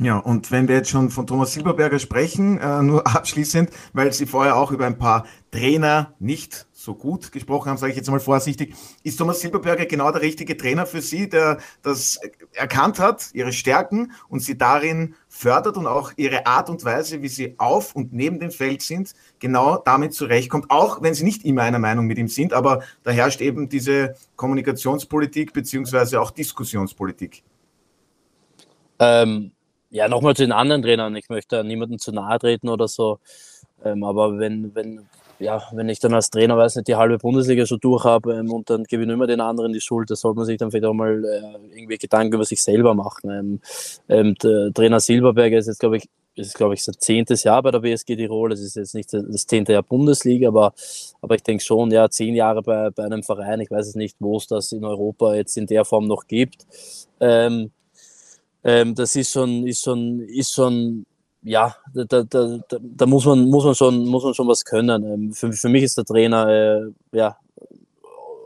Ja, 0.00 0.18
und 0.18 0.52
wenn 0.52 0.68
wir 0.68 0.76
jetzt 0.76 0.90
schon 0.90 1.10
von 1.10 1.26
Thomas 1.26 1.52
Silberberger 1.52 1.98
sprechen, 1.98 2.60
nur 2.86 3.04
abschließend, 3.16 3.70
weil 3.92 4.12
Sie 4.12 4.26
vorher 4.26 4.54
auch 4.54 4.70
über 4.70 4.86
ein 4.86 4.96
paar 4.96 5.26
Trainer 5.50 6.14
nicht 6.20 6.67
so 6.88 6.94
gut 6.94 7.32
gesprochen 7.32 7.68
haben, 7.68 7.76
sage 7.76 7.90
ich 7.90 7.98
jetzt 7.98 8.10
mal 8.10 8.18
vorsichtig. 8.18 8.74
Ist 9.02 9.18
Thomas 9.18 9.40
Silberberger 9.40 9.84
genau 9.84 10.10
der 10.10 10.22
richtige 10.22 10.56
Trainer 10.56 10.86
für 10.86 11.02
Sie, 11.02 11.28
der 11.28 11.58
das 11.82 12.18
erkannt 12.54 12.98
hat, 12.98 13.28
Ihre 13.34 13.52
Stärken 13.52 14.12
und 14.30 14.40
Sie 14.40 14.56
darin 14.56 15.14
fördert 15.28 15.76
und 15.76 15.86
auch 15.86 16.12
Ihre 16.16 16.46
Art 16.46 16.70
und 16.70 16.82
Weise, 16.86 17.20
wie 17.20 17.28
Sie 17.28 17.56
auf 17.58 17.94
und 17.94 18.14
neben 18.14 18.40
dem 18.40 18.50
Feld 18.50 18.80
sind, 18.80 19.12
genau 19.38 19.76
damit 19.84 20.14
zurechtkommt, 20.14 20.70
auch 20.70 21.02
wenn 21.02 21.12
Sie 21.12 21.24
nicht 21.24 21.44
immer 21.44 21.62
einer 21.62 21.78
Meinung 21.78 22.06
mit 22.06 22.16
ihm 22.16 22.28
sind, 22.28 22.54
aber 22.54 22.82
da 23.02 23.10
herrscht 23.10 23.42
eben 23.42 23.68
diese 23.68 24.14
Kommunikationspolitik 24.36 25.52
beziehungsweise 25.52 26.22
auch 26.22 26.30
Diskussionspolitik. 26.30 27.42
Ähm, 28.98 29.52
ja, 29.90 30.08
nochmal 30.08 30.34
zu 30.34 30.42
den 30.42 30.52
anderen 30.52 30.82
Trainern. 30.82 31.14
Ich 31.16 31.28
möchte 31.28 31.62
niemandem 31.64 31.98
zu 31.98 32.12
nahe 32.12 32.38
treten 32.38 32.70
oder 32.70 32.88
so. 32.88 33.20
Ähm, 33.84 34.04
aber 34.04 34.38
wenn, 34.38 34.74
wenn, 34.74 35.06
ja, 35.38 35.62
wenn 35.72 35.88
ich 35.88 36.00
dann 36.00 36.14
als 36.14 36.30
Trainer, 36.30 36.56
weiß 36.56 36.76
nicht, 36.76 36.88
die 36.88 36.96
halbe 36.96 37.18
Bundesliga 37.18 37.66
schon 37.66 37.80
durch 37.80 38.04
habe 38.04 38.34
ähm, 38.34 38.52
und 38.52 38.70
dann 38.70 38.84
gebe 38.84 39.04
ich 39.04 39.08
immer 39.08 39.26
den 39.26 39.40
anderen 39.40 39.72
die 39.72 39.80
Schuld, 39.80 40.10
da 40.10 40.16
sollte 40.16 40.36
man 40.36 40.46
sich 40.46 40.58
dann 40.58 40.70
vielleicht 40.70 40.86
auch 40.86 40.94
mal 40.94 41.24
äh, 41.24 41.76
irgendwie 41.76 41.98
Gedanken 41.98 42.34
über 42.34 42.44
sich 42.44 42.62
selber 42.62 42.94
machen. 42.94 43.30
Ähm, 43.30 43.60
ähm, 44.08 44.72
Trainer 44.74 45.00
Silberberger 45.00 45.58
ist 45.58 45.68
jetzt, 45.68 45.80
glaube 45.80 45.98
ich, 45.98 46.08
ist, 46.34 46.54
glaube 46.54 46.74
ich, 46.74 46.84
sein 46.84 46.94
zehntes 46.98 47.42
Jahr 47.44 47.62
bei 47.62 47.70
der 47.70 47.82
WSG 47.82 48.16
Tirol. 48.16 48.52
Es 48.52 48.60
ist 48.60 48.76
jetzt 48.76 48.94
nicht 48.94 49.12
das 49.12 49.46
zehnte 49.46 49.72
Jahr 49.72 49.82
Bundesliga, 49.82 50.48
aber, 50.48 50.72
aber 51.20 51.34
ich 51.34 51.42
denke 51.42 51.64
schon, 51.64 51.90
ja, 51.90 52.08
zehn 52.08 52.34
Jahre 52.34 52.62
bei, 52.62 52.90
bei 52.90 53.04
einem 53.04 53.22
Verein. 53.22 53.60
Ich 53.60 53.70
weiß 53.70 53.88
es 53.88 53.94
nicht, 53.94 54.16
wo 54.20 54.36
es 54.36 54.46
das 54.46 54.72
in 54.72 54.84
Europa 54.84 55.34
jetzt 55.34 55.56
in 55.56 55.66
der 55.66 55.84
Form 55.84 56.06
noch 56.06 56.26
gibt. 56.26 56.66
Ähm, 57.20 57.72
ähm, 58.64 58.94
das 58.94 59.16
ist 59.16 59.32
schon, 59.32 59.66
ist 59.66 59.82
schon, 59.82 60.20
ist 60.20 60.52
schon 60.52 61.06
ja, 61.42 61.76
da, 61.94 62.22
da, 62.22 62.58
da, 62.68 63.06
muss, 63.06 63.24
man, 63.24 63.48
muss, 63.48 63.64
man 63.64 63.74
schon, 63.74 64.04
muss 64.06 64.24
man 64.24 64.34
schon 64.34 64.48
was 64.48 64.64
können. 64.64 65.04
Ähm, 65.04 65.32
für, 65.32 65.52
für 65.52 65.68
mich 65.68 65.84
ist 65.84 65.96
der 65.96 66.04
Trainer 66.04 66.48
äh, 66.48 67.16
ja, 67.16 67.36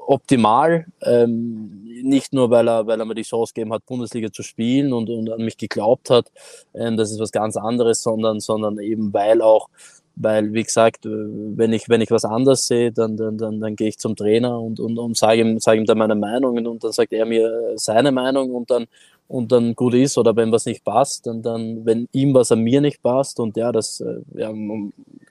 optimal. 0.06 0.86
Ähm, 1.02 1.82
nicht 2.02 2.32
nur, 2.32 2.50
weil 2.50 2.68
er, 2.68 2.86
weil 2.86 3.00
er 3.00 3.04
mir 3.06 3.14
die 3.14 3.22
Chance 3.22 3.52
gegeben 3.54 3.72
hat, 3.72 3.86
Bundesliga 3.86 4.30
zu 4.32 4.42
spielen 4.42 4.92
und, 4.92 5.08
und 5.08 5.30
an 5.30 5.44
mich 5.44 5.56
geglaubt 5.56 6.10
hat. 6.10 6.30
Ähm, 6.74 6.96
das 6.96 7.10
ist 7.10 7.20
was 7.20 7.32
ganz 7.32 7.56
anderes, 7.56 8.02
sondern, 8.02 8.40
sondern 8.40 8.78
eben 8.78 9.12
weil 9.12 9.40
auch, 9.40 9.68
weil, 10.16 10.52
wie 10.52 10.62
gesagt, 10.62 11.04
wenn 11.04 11.72
ich, 11.72 11.88
wenn 11.88 12.00
ich 12.00 12.10
was 12.10 12.24
anders 12.24 12.66
sehe, 12.66 12.92
dann, 12.92 13.16
dann, 13.16 13.38
dann, 13.38 13.60
dann 13.60 13.76
gehe 13.76 13.88
ich 13.88 13.98
zum 13.98 14.16
Trainer 14.16 14.60
und, 14.60 14.80
und, 14.80 14.98
und 14.98 15.16
sage 15.16 15.40
ihm, 15.40 15.58
sage 15.58 15.78
ihm 15.78 15.86
dann 15.86 15.98
meine 15.98 16.14
Meinung 16.14 16.66
und 16.66 16.84
dann 16.84 16.92
sagt 16.92 17.12
er 17.12 17.26
mir 17.26 17.72
seine 17.76 18.12
Meinung 18.12 18.54
und 18.54 18.70
dann 18.70 18.86
und 19.28 19.50
dann 19.50 19.74
gut 19.74 19.94
ist 19.94 20.18
oder 20.18 20.36
wenn 20.36 20.52
was 20.52 20.66
nicht 20.66 20.84
passt, 20.84 21.26
dann, 21.26 21.42
dann 21.42 21.86
wenn 21.86 22.08
ihm 22.12 22.34
was 22.34 22.52
an 22.52 22.60
mir 22.60 22.82
nicht 22.82 23.02
passt 23.02 23.40
und 23.40 23.56
ja, 23.56 23.72
das 23.72 24.00
äh, 24.00 24.20
ja, 24.34 24.52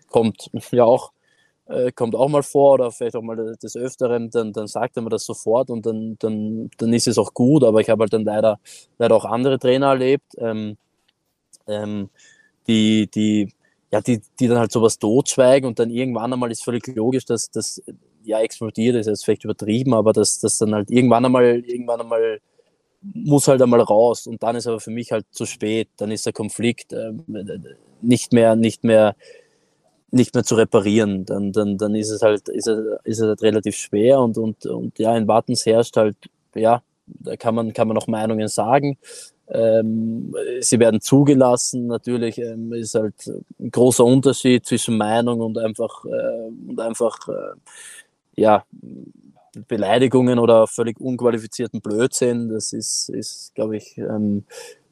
kommt 0.09 0.49
ja 0.71 0.85
auch 0.85 1.11
äh, 1.67 1.91
kommt 1.91 2.15
auch 2.15 2.27
mal 2.29 2.43
vor 2.43 2.73
oder 2.73 2.91
vielleicht 2.91 3.15
auch 3.15 3.21
mal 3.21 3.55
des 3.61 3.75
Öfteren, 3.75 4.29
dann, 4.29 4.53
dann 4.53 4.67
sagt 4.67 4.97
er 4.97 5.03
mir 5.03 5.09
das 5.09 5.25
sofort 5.25 5.69
und 5.69 5.85
dann, 5.85 6.17
dann, 6.19 6.69
dann 6.77 6.93
ist 6.93 7.07
es 7.07 7.17
auch 7.17 7.33
gut, 7.33 7.63
aber 7.63 7.79
ich 7.81 7.89
habe 7.89 8.01
halt 8.03 8.13
dann 8.13 8.23
leider, 8.25 8.59
leider 8.97 9.15
auch 9.15 9.25
andere 9.25 9.59
Trainer 9.59 9.87
erlebt, 9.89 10.35
ähm, 10.37 10.77
ähm, 11.67 12.09
die, 12.67 13.07
die, 13.07 13.53
ja, 13.91 14.01
die, 14.01 14.21
die 14.39 14.47
dann 14.47 14.59
halt 14.59 14.71
sowas 14.71 14.97
totschweigen 14.99 15.67
und 15.67 15.79
dann 15.79 15.89
irgendwann 15.89 16.31
einmal 16.31 16.51
ist 16.51 16.63
völlig 16.63 16.87
logisch, 16.87 17.25
dass 17.25 17.51
das 17.51 17.81
ja 18.23 18.39
explodiert 18.39 18.95
ist, 18.95 19.07
ist 19.07 19.25
vielleicht 19.25 19.43
übertrieben, 19.43 19.93
aber 19.93 20.13
dass 20.13 20.39
das 20.39 20.57
dann 20.57 20.73
halt 20.73 20.89
irgendwann 20.89 21.25
einmal, 21.25 21.59
irgendwann 21.65 22.01
einmal 22.01 22.39
muss 23.01 23.47
halt 23.47 23.61
einmal 23.61 23.81
raus 23.81 24.27
und 24.27 24.43
dann 24.43 24.55
ist 24.55 24.67
aber 24.67 24.79
für 24.79 24.91
mich 24.91 25.11
halt 25.11 25.25
zu 25.31 25.45
spät. 25.45 25.89
Dann 25.97 26.11
ist 26.11 26.25
der 26.25 26.33
Konflikt 26.33 26.93
äh, 26.93 27.11
nicht 28.01 28.31
mehr, 28.31 28.55
nicht 28.55 28.83
mehr, 28.83 29.15
nicht 30.11 30.33
mehr 30.35 30.43
zu 30.43 30.55
reparieren. 30.55 31.25
Dann, 31.25 31.51
dann, 31.51 31.77
dann 31.77 31.95
ist 31.95 32.11
es 32.11 32.21
halt, 32.21 32.47
ist 32.49 32.67
ist 32.67 33.19
es 33.19 33.21
halt 33.27 33.41
relativ 33.41 33.75
schwer 33.75 34.19
und, 34.19 34.37
und, 34.37 34.65
und 34.65 34.99
ja, 34.99 35.17
in 35.17 35.27
Wattens 35.27 35.65
herrscht 35.65 35.97
halt, 35.97 36.15
ja, 36.55 36.83
da 37.07 37.35
kann 37.35 37.55
man, 37.55 37.73
kann 37.73 37.87
man 37.87 37.95
noch 37.95 38.07
Meinungen 38.07 38.47
sagen. 38.47 38.97
Ähm, 39.53 40.33
sie 40.61 40.79
werden 40.79 41.01
zugelassen. 41.01 41.87
Natürlich 41.87 42.37
ähm, 42.37 42.71
ist 42.73 42.95
halt 42.95 43.15
ein 43.59 43.69
großer 43.69 44.05
Unterschied 44.05 44.65
zwischen 44.65 44.97
Meinung 44.97 45.41
und 45.41 45.57
einfach, 45.57 46.05
äh, 46.05 46.69
und 46.69 46.79
einfach, 46.79 47.27
äh, 47.27 47.55
ja, 48.35 48.63
Beleidigungen 49.67 50.39
oder 50.39 50.65
völlig 50.67 50.99
unqualifizierten 50.99 51.81
Blödsinn. 51.81 52.49
Das 52.49 52.71
ist, 52.71 53.09
ist 53.09 53.53
glaube 53.53 53.77
ich, 53.77 53.97
ähm, 53.97 54.45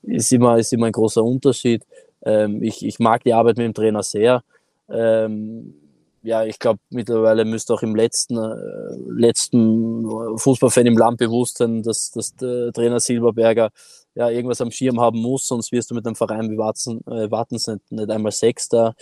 ist, 0.03 0.31
immer, 0.33 0.57
ist 0.57 0.73
immer 0.73 0.87
ein 0.87 0.91
großer 0.91 1.23
Unterschied. 1.23 1.85
Ähm, 2.23 2.61
ich, 2.61 2.85
ich 2.85 2.99
mag 2.99 3.23
die 3.23 3.33
Arbeit 3.33 3.57
mit 3.57 3.65
dem 3.65 3.73
Trainer 3.73 4.03
sehr. 4.03 4.43
Ähm, 4.89 5.73
ja, 6.21 6.43
ich 6.43 6.59
glaube, 6.59 6.79
mittlerweile 6.89 7.45
müsste 7.45 7.73
auch 7.73 7.81
im 7.81 7.95
letzten, 7.95 8.37
äh, 8.37 8.95
letzten 9.07 10.05
Fußballfan 10.37 10.85
im 10.85 10.97
Land 10.97 11.17
bewusst 11.17 11.57
sein, 11.57 11.81
dass, 11.83 12.11
dass 12.11 12.35
der 12.35 12.71
Trainer 12.73 12.99
Silberberger 12.99 13.69
ja 14.15 14.29
irgendwas 14.29 14.61
am 14.61 14.71
Schirm 14.71 14.99
haben 14.99 15.19
muss, 15.21 15.47
sonst 15.47 15.71
wirst 15.71 15.91
du 15.91 15.95
mit 15.95 16.05
einem 16.05 16.15
Verein 16.15 16.49
wie 16.49 16.57
Watzen, 16.57 17.01
äh, 17.07 17.31
Wattens 17.31 17.67
nicht, 17.67 17.91
nicht 17.91 18.09
einmal 18.09 18.31
Sechster 18.31 18.95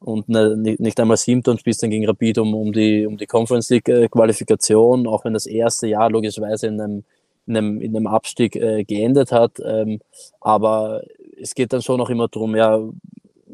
und 0.00 0.28
ne, 0.28 0.56
nicht 0.56 1.00
einmal 1.00 1.16
siebter 1.16 1.52
und 1.52 1.60
spielst 1.60 1.82
dann 1.82 1.90
gegen 1.90 2.06
Rapid 2.06 2.38
um, 2.38 2.54
um, 2.54 2.72
die, 2.72 3.06
um 3.06 3.16
die 3.16 3.26
Conference 3.26 3.70
League 3.70 3.88
äh, 3.88 4.08
Qualifikation, 4.08 5.06
auch 5.06 5.24
wenn 5.24 5.34
das 5.34 5.46
erste 5.46 5.86
Jahr 5.86 6.10
logischerweise 6.10 6.66
in 6.66 6.80
einem, 6.80 7.04
in 7.46 7.56
einem, 7.56 7.80
in 7.80 7.96
einem 7.96 8.06
Abstieg 8.06 8.56
äh, 8.56 8.84
geendet 8.84 9.32
hat. 9.32 9.52
Ähm, 9.64 10.00
aber 10.40 11.02
es 11.40 11.54
geht 11.54 11.72
dann 11.72 11.82
schon 11.82 12.00
auch 12.00 12.10
immer 12.10 12.28
darum, 12.28 12.56
ja, 12.56 12.80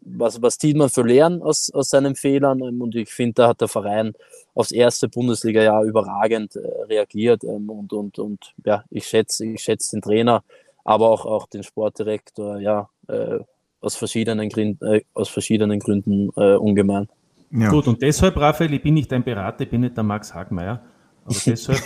was, 0.05 0.41
was 0.43 0.59
zieht 0.59 0.77
man 0.77 0.89
für 0.89 1.03
Lehren 1.03 1.43
aus, 1.43 1.71
aus 1.73 1.91
seinen 1.91 2.15
Fehlern? 2.15 2.61
Ähm, 2.63 2.81
und 2.81 2.95
ich 2.95 3.11
finde, 3.11 3.35
da 3.35 3.49
hat 3.49 3.61
der 3.61 3.69
Verein 3.69 4.15
aufs 4.55 4.73
erste 4.73 5.09
Bundesliga-Jahr 5.09 5.85
überragend 5.85 6.57
äh, 6.57 6.61
reagiert. 6.89 7.45
Ähm, 7.45 7.71
und, 7.71 7.93
und, 7.93 8.19
und 8.19 8.55
ja, 8.65 8.85
ich 8.91 9.07
schätze 9.07 9.47
ich 9.47 9.63
schätze 9.63 9.97
den 9.97 10.03
Trainer, 10.03 10.43
aber 10.85 11.11
auch, 11.11 11.25
auch 11.27 11.47
den 11.47 11.63
Sportdirektor, 11.63 12.59
ja, 12.59 12.89
äh, 13.09 13.39
aus 13.81 13.97
verschiedenen, 13.97 14.49
Gründen, 14.49 14.85
äh, 14.85 15.03
aus 15.15 15.29
verschiedenen 15.29 15.81
Gründen 15.81 16.31
äh, 16.37 16.57
ungemein. 16.57 17.09
Ja. 17.51 17.71
Gut, 17.71 17.89
und 17.89 18.01
deshalb, 18.01 18.37
Raphael, 18.37 18.73
ich 18.75 18.83
bin 18.83 18.95
nicht 18.95 19.11
dein 19.11 19.25
Berater, 19.25 19.65
ich 19.65 19.71
bin 19.71 19.81
nicht 19.81 19.97
der 19.97 20.05
Max 20.05 20.35
Hagmeier, 20.35 20.83
aber 21.25 21.35
deshalb 21.47 21.81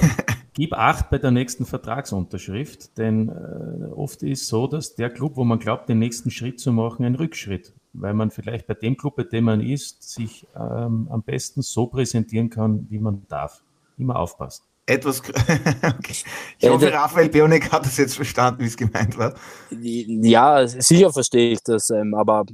gib 0.53 0.73
Acht 0.73 1.11
bei 1.11 1.19
der 1.19 1.31
nächsten 1.31 1.65
Vertragsunterschrift, 1.65 2.99
denn 2.99 3.29
äh, 3.29 3.93
oft 3.95 4.23
ist 4.23 4.47
so, 4.47 4.67
dass 4.67 4.95
der 4.95 5.11
Club, 5.11 5.37
wo 5.37 5.45
man 5.45 5.59
glaubt, 5.59 5.89
den 5.89 5.99
nächsten 5.99 6.31
Schritt 6.31 6.61
zu 6.61 6.73
machen, 6.73 7.05
ein 7.05 7.15
Rückschritt, 7.15 7.73
weil 7.95 8.15
man 8.15 8.31
vielleicht 8.31 8.67
bei 8.67 8.75
dem 8.75 8.97
Club, 8.97 9.17
bei 9.17 9.23
dem 9.23 9.45
man 9.45 9.61
ist, 9.61 10.03
sich 10.03 10.47
ähm, 10.55 11.09
am 11.11 11.23
besten 11.23 11.63
so 11.63 11.87
präsentieren 11.87 12.51
kann, 12.51 12.87
wie 12.91 12.99
man 12.99 13.27
darf. 13.29 13.63
Immer 13.97 14.17
aufpassen. 14.17 14.65
Etwas. 14.87 15.21
okay. 15.83 16.15
Ich 16.59 16.69
hoffe, 16.69 16.93
Raphael 16.93 17.31
Bionek 17.31 17.73
hat 17.73 17.87
das 17.87 17.97
jetzt 17.97 18.17
verstanden, 18.17 18.61
wie 18.61 18.67
es 18.67 18.77
gemeint 18.77 19.17
war. 19.17 19.35
Ja, 19.71 20.67
sicher 20.67 21.11
verstehe 21.13 21.53
ich 21.53 21.63
das, 21.63 21.89
ähm, 21.91 22.15
aber 22.15 22.45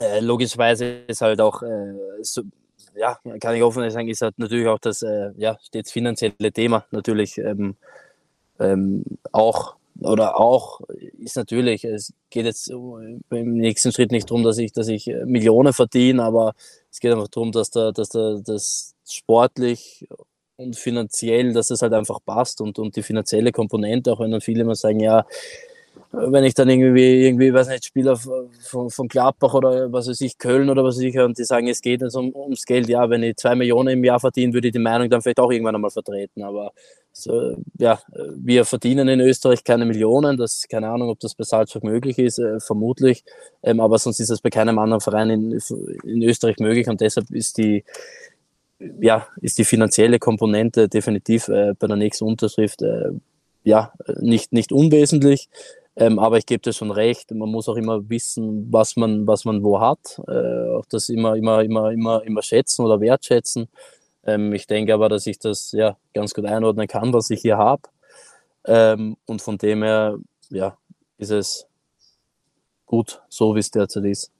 äh, 0.00 0.20
logischerweise 0.20 1.04
ist 1.06 1.20
halt 1.20 1.40
auch 1.40 1.62
äh, 1.62 1.94
so, 2.22 2.42
ja, 2.96 3.18
kann 3.40 3.54
ich 3.54 3.62
offen 3.62 3.88
sagen, 3.90 4.08
ist 4.08 4.22
halt 4.22 4.38
natürlich 4.38 4.66
auch 4.66 4.80
das 4.80 5.02
äh, 5.02 5.30
ja, 5.36 5.56
stets 5.62 5.92
finanzielle 5.92 6.52
Thema 6.52 6.86
natürlich 6.90 7.38
ähm, 7.38 7.76
ähm, 8.58 9.04
auch 9.30 9.76
oder 10.00 10.40
auch 10.40 10.80
ist 11.18 11.36
natürlich, 11.36 11.84
es 11.84 12.12
geht 12.30 12.46
jetzt 12.46 12.68
im 12.68 13.22
nächsten 13.30 13.92
Schritt 13.92 14.10
nicht 14.10 14.30
darum, 14.30 14.42
dass 14.42 14.58
ich, 14.58 14.72
dass 14.72 14.88
ich 14.88 15.08
äh, 15.08 15.24
Millionen 15.24 15.72
verdiene, 15.72 16.22
aber 16.22 16.54
es 16.90 17.00
geht 17.00 17.12
einfach 17.12 17.28
darum, 17.28 17.52
dass 17.52 17.70
da, 17.70 17.92
dass 17.92 18.08
da 18.08 18.38
das 18.44 18.94
sportlich 19.06 20.08
und 20.56 20.76
finanziell, 20.76 21.52
dass 21.52 21.70
es 21.70 21.82
halt 21.82 21.92
einfach 21.92 22.18
passt 22.24 22.60
und, 22.60 22.78
und 22.78 22.96
die 22.96 23.02
finanzielle 23.02 23.52
Komponente, 23.52 24.12
auch 24.12 24.20
wenn 24.20 24.30
dann 24.30 24.40
viele 24.40 24.62
immer 24.62 24.74
sagen, 24.74 25.00
ja, 25.00 25.26
wenn 26.16 26.44
ich 26.44 26.54
dann 26.54 26.68
irgendwie, 26.68 27.26
irgendwie, 27.26 27.52
weiß 27.52 27.68
nicht, 27.68 27.84
Spieler 27.84 28.16
von, 28.16 28.90
von 28.90 29.08
Gladbach 29.08 29.54
oder 29.54 29.92
was 29.92 30.08
weiß 30.08 30.20
ich, 30.22 30.38
Köln 30.38 30.70
oder 30.70 30.84
was 30.84 30.96
weiß 30.96 31.04
ich, 31.04 31.18
und 31.18 31.38
die 31.38 31.44
sagen, 31.44 31.68
es 31.68 31.80
geht 31.80 32.02
jetzt 32.02 32.16
um, 32.16 32.34
ums 32.34 32.64
Geld, 32.64 32.88
ja, 32.88 33.08
wenn 33.10 33.22
ich 33.22 33.36
zwei 33.36 33.54
Millionen 33.54 33.88
im 33.88 34.04
Jahr 34.04 34.20
verdiene, 34.20 34.52
würde 34.52 34.68
ich 34.68 34.72
die 34.72 34.78
Meinung 34.78 35.08
dann 35.10 35.22
vielleicht 35.22 35.40
auch 35.40 35.50
irgendwann 35.50 35.74
einmal 35.74 35.90
vertreten. 35.90 36.42
Aber 36.42 36.72
so, 37.12 37.56
ja, 37.78 38.00
wir 38.36 38.64
verdienen 38.64 39.08
in 39.08 39.20
Österreich 39.20 39.62
keine 39.64 39.84
Millionen, 39.84 40.36
das 40.36 40.66
keine 40.68 40.88
Ahnung, 40.88 41.10
ob 41.10 41.20
das 41.20 41.34
bei 41.34 41.44
Salzburg 41.44 41.84
möglich 41.84 42.18
ist, 42.18 42.38
äh, 42.38 42.60
vermutlich, 42.60 43.24
ähm, 43.62 43.80
aber 43.80 43.98
sonst 43.98 44.20
ist 44.20 44.30
das 44.30 44.40
bei 44.40 44.50
keinem 44.50 44.78
anderen 44.78 45.00
Verein 45.00 45.30
in, 45.30 45.60
in 46.04 46.22
Österreich 46.22 46.58
möglich 46.58 46.88
und 46.88 47.00
deshalb 47.00 47.30
ist 47.30 47.58
die, 47.58 47.84
ja, 49.00 49.26
ist 49.40 49.58
die 49.58 49.64
finanzielle 49.64 50.18
Komponente 50.18 50.88
definitiv 50.88 51.48
äh, 51.48 51.74
bei 51.78 51.86
der 51.86 51.96
nächsten 51.96 52.24
Unterschrift 52.24 52.82
äh, 52.82 53.10
ja, 53.64 53.92
nicht, 54.20 54.52
nicht 54.52 54.72
unwesentlich. 54.72 55.48
Ähm, 55.96 56.18
aber 56.18 56.38
ich 56.38 56.46
gebe 56.46 56.60
dir 56.60 56.72
schon 56.72 56.90
recht, 56.90 57.30
man 57.30 57.48
muss 57.48 57.68
auch 57.68 57.76
immer 57.76 58.08
wissen, 58.08 58.72
was 58.72 58.96
man, 58.96 59.26
was 59.26 59.44
man 59.44 59.62
wo 59.62 59.80
hat. 59.80 60.20
Äh, 60.26 60.70
auch 60.76 60.86
das 60.86 61.08
immer, 61.08 61.36
immer, 61.36 61.62
immer, 61.62 61.92
immer, 61.92 62.22
immer 62.24 62.42
schätzen 62.42 62.84
oder 62.84 63.00
wertschätzen. 63.00 63.68
Ähm, 64.24 64.52
ich 64.52 64.66
denke 64.66 64.92
aber, 64.92 65.08
dass 65.08 65.26
ich 65.26 65.38
das 65.38 65.72
ja 65.72 65.96
ganz 66.12 66.34
gut 66.34 66.46
einordnen 66.46 66.88
kann, 66.88 67.12
was 67.12 67.30
ich 67.30 67.42
hier 67.42 67.58
habe. 67.58 67.82
Ähm, 68.66 69.16
und 69.26 69.42
von 69.42 69.58
dem 69.58 69.82
her, 69.82 70.18
ja, 70.50 70.76
ist 71.18 71.30
es 71.30 71.66
gut, 72.86 73.22
so 73.28 73.54
wie 73.54 73.60
es 73.60 73.70
derzeit 73.70 74.04
ist. 74.04 74.32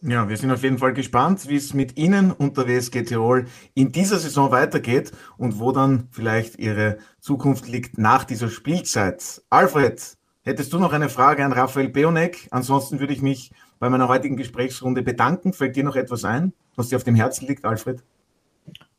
Ja, 0.00 0.28
wir 0.28 0.36
sind 0.36 0.52
auf 0.52 0.62
jeden 0.62 0.78
Fall 0.78 0.92
gespannt, 0.92 1.48
wie 1.48 1.56
es 1.56 1.74
mit 1.74 1.98
Ihnen 1.98 2.30
und 2.30 2.56
der 2.56 2.68
WSG 2.68 3.02
Tirol 3.02 3.46
in 3.74 3.90
dieser 3.90 4.18
Saison 4.18 4.52
weitergeht 4.52 5.10
und 5.38 5.58
wo 5.58 5.72
dann 5.72 6.06
vielleicht 6.12 6.56
Ihre 6.56 6.98
Zukunft 7.20 7.66
liegt 7.66 7.98
nach 7.98 8.24
dieser 8.24 8.48
Spielzeit. 8.48 9.42
Alfred, 9.50 10.16
hättest 10.48 10.72
du 10.72 10.78
noch 10.78 10.92
eine 10.92 11.08
Frage 11.08 11.44
an 11.44 11.52
Raphael 11.52 11.88
Beonek? 11.88 12.48
Ansonsten 12.50 12.98
würde 13.00 13.12
ich 13.12 13.22
mich 13.22 13.52
bei 13.78 13.88
meiner 13.90 14.08
heutigen 14.08 14.36
Gesprächsrunde 14.36 15.02
bedanken. 15.02 15.52
Fällt 15.52 15.76
dir 15.76 15.84
noch 15.84 15.94
etwas 15.94 16.24
ein, 16.24 16.52
was 16.74 16.88
dir 16.88 16.96
auf 16.96 17.04
dem 17.04 17.14
Herzen 17.14 17.46
liegt, 17.46 17.64
Alfred? 17.64 18.02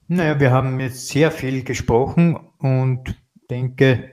Naja, 0.08 0.40
wir 0.40 0.52
haben 0.52 0.80
jetzt 0.80 1.08
sehr 1.08 1.32
viel 1.32 1.64
gesprochen 1.64 2.40
und 2.60 3.16
denke, 3.50 4.12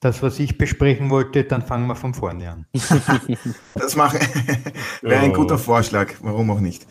das, 0.00 0.22
was 0.22 0.38
ich 0.38 0.58
besprechen 0.58 1.10
wollte, 1.10 1.44
dann 1.44 1.62
fangen 1.62 1.86
wir 1.86 1.96
von 1.96 2.14
vorne 2.14 2.50
an. 2.50 2.66
das 3.74 3.96
wäre 5.02 5.20
ein 5.20 5.32
guter 5.32 5.58
Vorschlag, 5.58 6.14
warum 6.20 6.50
auch 6.50 6.60
nicht. 6.60 6.86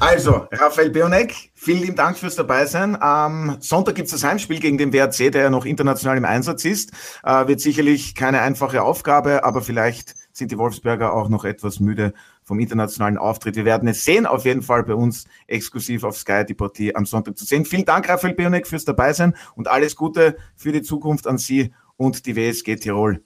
Also, 0.00 0.46
Raphael 0.50 0.90
Bionek, 0.90 1.52
vielen 1.54 1.80
lieben 1.80 1.96
Dank 1.96 2.18
fürs 2.18 2.34
Dabeisein. 2.34 3.00
Am 3.00 3.56
Sonntag 3.60 3.94
gibt 3.94 4.06
es 4.06 4.12
das 4.12 4.24
Heimspiel 4.24 4.58
gegen 4.58 4.78
den 4.78 4.92
WRC, 4.92 5.30
der 5.30 5.42
ja 5.42 5.50
noch 5.50 5.64
international 5.64 6.16
im 6.16 6.24
Einsatz 6.24 6.64
ist. 6.64 6.92
Äh, 7.22 7.46
wird 7.46 7.60
sicherlich 7.60 8.14
keine 8.14 8.40
einfache 8.40 8.82
Aufgabe, 8.82 9.44
aber 9.44 9.62
vielleicht 9.62 10.14
sind 10.32 10.50
die 10.50 10.58
Wolfsberger 10.58 11.12
auch 11.12 11.28
noch 11.28 11.44
etwas 11.44 11.78
müde 11.78 12.14
vom 12.42 12.58
internationalen 12.58 13.18
Auftritt. 13.18 13.56
Wir 13.56 13.64
werden 13.64 13.88
es 13.88 14.04
sehen, 14.04 14.26
auf 14.26 14.44
jeden 14.44 14.62
Fall 14.62 14.82
bei 14.82 14.94
uns 14.94 15.26
exklusiv 15.46 16.04
auf 16.04 16.16
Sky 16.16 16.44
die 16.46 16.54
Partie 16.54 16.94
am 16.96 17.06
Sonntag 17.06 17.38
zu 17.38 17.44
sehen. 17.44 17.64
Vielen 17.64 17.84
Dank, 17.84 18.08
Raphael 18.08 18.34
Bionek, 18.34 18.66
fürs 18.66 18.84
Dabeisein 18.84 19.36
und 19.54 19.68
alles 19.68 19.94
Gute 19.94 20.36
für 20.56 20.72
die 20.72 20.82
Zukunft 20.82 21.26
an 21.26 21.38
Sie 21.38 21.72
und 21.96 22.26
die 22.26 22.34
WSG 22.34 22.76
Tirol. 22.76 23.22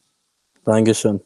Dankeschön. 0.65 1.21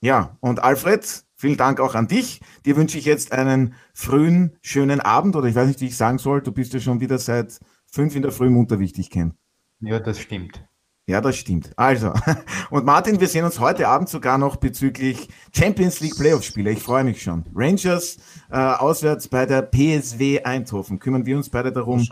Ja, 0.00 0.36
und 0.40 0.62
Alfred, 0.62 1.24
vielen 1.40 1.56
Dank 1.56 1.80
auch 1.80 1.94
an 1.94 2.06
dich. 2.06 2.40
Dir 2.66 2.76
wünsche 2.76 2.98
ich 2.98 3.06
jetzt 3.06 3.32
einen 3.32 3.74
frühen, 3.94 4.56
schönen 4.60 5.00
Abend 5.00 5.36
oder 5.36 5.48
ich 5.48 5.54
weiß 5.54 5.68
nicht, 5.68 5.80
wie 5.80 5.86
ich 5.86 5.96
sagen 5.96 6.18
soll. 6.18 6.42
Du 6.42 6.52
bist 6.52 6.74
ja 6.74 6.80
schon 6.80 7.00
wieder 7.00 7.18
seit 7.18 7.58
fünf 7.86 8.14
in 8.14 8.22
der 8.22 8.30
Früh 8.30 8.50
munter, 8.50 8.78
wie 8.78 8.84
ich 8.84 8.92
dich 8.92 9.10
kenne. 9.10 9.34
Ja, 9.80 9.98
das 9.98 10.20
stimmt. 10.20 10.62
Ja, 11.06 11.20
das 11.20 11.36
stimmt. 11.36 11.72
Also, 11.76 12.12
und 12.70 12.84
Martin, 12.84 13.18
wir 13.18 13.26
sehen 13.26 13.44
uns 13.44 13.58
heute 13.58 13.88
Abend 13.88 14.10
sogar 14.10 14.36
noch 14.36 14.56
bezüglich 14.56 15.28
Champions 15.56 16.00
League 16.00 16.16
Playoff-Spiele. 16.16 16.70
Ich 16.70 16.82
freue 16.82 17.04
mich 17.04 17.22
schon. 17.22 17.44
Rangers 17.54 18.18
äh, 18.50 18.56
auswärts 18.56 19.26
bei 19.26 19.46
der 19.46 19.62
PSW 19.62 20.42
Eindhoven. 20.42 20.98
Kümmern 20.98 21.24
wir 21.24 21.36
uns 21.36 21.48
beide 21.48 21.72
darum. 21.72 22.06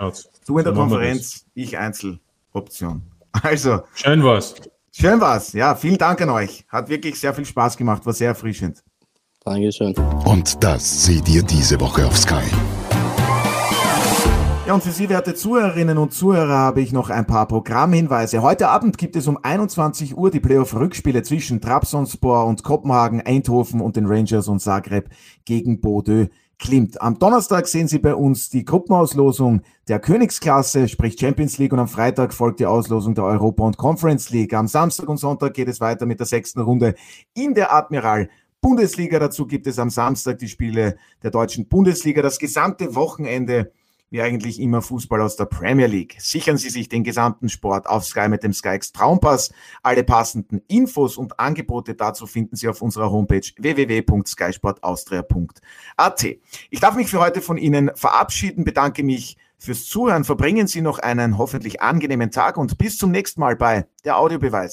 Du 0.47 0.59
in 0.59 0.65
der 0.65 0.73
Konferenz, 0.73 1.47
ich 1.55 1.79
Einzeloption. 1.79 3.03
Also. 3.43 3.83
Schön 3.95 4.25
war's. 4.25 4.55
Schön 4.91 5.21
war's. 5.21 5.53
Ja, 5.53 5.77
vielen 5.77 5.99
Dank 5.99 6.21
an 6.23 6.31
euch. 6.31 6.65
Hat 6.69 6.89
wirklich 6.89 7.21
sehr 7.21 7.35
viel 7.35 7.45
Spaß 7.45 7.77
gemacht, 7.77 8.05
war 8.07 8.15
sehr 8.15 8.29
erfrischend. 8.29 8.83
Dankeschön. 9.45 9.95
Und 10.25 10.63
das 10.63 11.07
seht 11.07 11.29
ihr 11.29 11.43
diese 11.43 11.81
Woche 11.81 12.07
auf 12.07 12.17
Sky. 12.17 12.45
Ja, 14.67 14.75
und 14.75 14.83
für 14.83 14.91
Sie, 14.91 15.09
werte 15.09 15.35
Zuhörerinnen 15.35 15.97
und 15.97 16.13
Zuhörer, 16.13 16.59
habe 16.59 16.83
ich 16.83 16.93
noch 16.93 17.09
ein 17.09 17.27
paar 17.27 17.49
Programmhinweise. 17.49 18.43
Heute 18.43 18.69
Abend 18.69 18.99
gibt 18.99 19.17
es 19.17 19.27
um 19.27 19.39
21 19.43 20.15
Uhr 20.15 20.31
die 20.31 20.41
Playoff-Rückspiele 20.41 21.23
zwischen 21.23 21.63
Trabzonspor 21.63 22.45
und 22.45 22.65
Kopenhagen, 22.65 23.23
Eindhoven 23.23 23.81
und 23.81 23.97
den 23.97 24.05
Rangers 24.05 24.47
und 24.47 24.61
Zagreb 24.61 25.09
gegen 25.47 25.81
Bodø 25.81 26.27
Klimt. 26.59 27.01
Am 27.01 27.19
Donnerstag 27.19 27.69
sehen 27.69 27.89
Sie 27.89 27.99
bei 27.99 28.15
uns 28.15 28.51
die 28.51 28.65
Gruppenauslosung 28.65 29.63
der 29.87 30.01
Königsklasse, 30.01 30.89
sprich 30.89 31.17
Champions 31.19 31.57
League, 31.57 31.73
und 31.73 31.79
am 31.79 31.89
Freitag 31.89 32.35
folgt 32.35 32.61
die 32.61 32.67
Auslosung 32.67 33.15
der 33.15 33.25
Europa 33.25 33.65
und 33.65 33.77
Conference 33.77 34.31
League. 34.31 34.53
Am 34.53 34.67
Samstag 34.67 35.09
und 35.09 35.19
Sonntag 35.19 35.55
geht 35.55 35.69
es 35.69 35.81
weiter 35.81 36.05
mit 36.05 36.19
der 36.19 36.27
sechsten 36.27 36.61
Runde 36.61 36.95
in 37.33 37.55
der 37.55 37.73
Admiral 37.73 38.29
Bundesliga. 38.61 39.19
Dazu 39.19 39.47
gibt 39.47 39.67
es 39.67 39.79
am 39.79 39.91
Samstag 39.91 40.39
die 40.39 40.49
Spiele 40.49 40.97
der 41.23 41.31
deutschen 41.31 41.69
Bundesliga. 41.69 42.23
Das 42.23 42.39
gesamte 42.39 42.95
Wochenende 42.95 43.73
wie 44.11 44.23
eigentlich 44.23 44.59
immer 44.61 44.83
Fußball 44.83 45.21
aus 45.21 45.37
der 45.37 45.45
Premier 45.47 45.87
League. 45.87 46.17
Sichern 46.19 46.57
Sie 46.57 46.71
sich 46.71 46.89
den 46.89 47.05
gesamten 47.05 47.49
Sport 47.49 47.89
auf 47.89 48.05
Sky 48.05 48.29
mit 48.29 48.43
dem 48.43 48.53
SkyX 48.53 48.91
Traumpass. 48.93 49.53
Alle 49.83 50.03
passenden 50.05 50.63
Infos 50.69 51.17
und 51.17 51.39
Angebote 51.39 51.95
dazu 51.95 52.27
finden 52.27 52.57
Sie 52.57 52.69
auf 52.69 52.83
unserer 52.83 53.11
Homepage 53.11 53.47
www.skysportaustria.at. 53.59 56.27
Ich 56.71 56.81
darf 56.81 56.97
mich 56.97 57.09
für 57.09 57.21
heute 57.21 57.43
von 57.43 57.59
Ihnen 57.59 57.91
verabschieden, 57.95 58.65
bedanke 58.65 59.03
mich 59.03 59.37
fürs 59.59 59.85
Zuhören. 59.87 60.25
Verbringen 60.25 60.67
Sie 60.67 60.81
noch 60.81 61.01
einen 61.01 61.37
hoffentlich 61.37 61.83
angenehmen 61.83 62.31
Tag 62.31 62.57
und 62.57 62.79
bis 62.79 62.97
zum 62.97 63.11
nächsten 63.11 63.41
Mal 63.41 63.57
bei 63.57 63.87
der 64.05 64.17
Audiobeweis. 64.19 64.73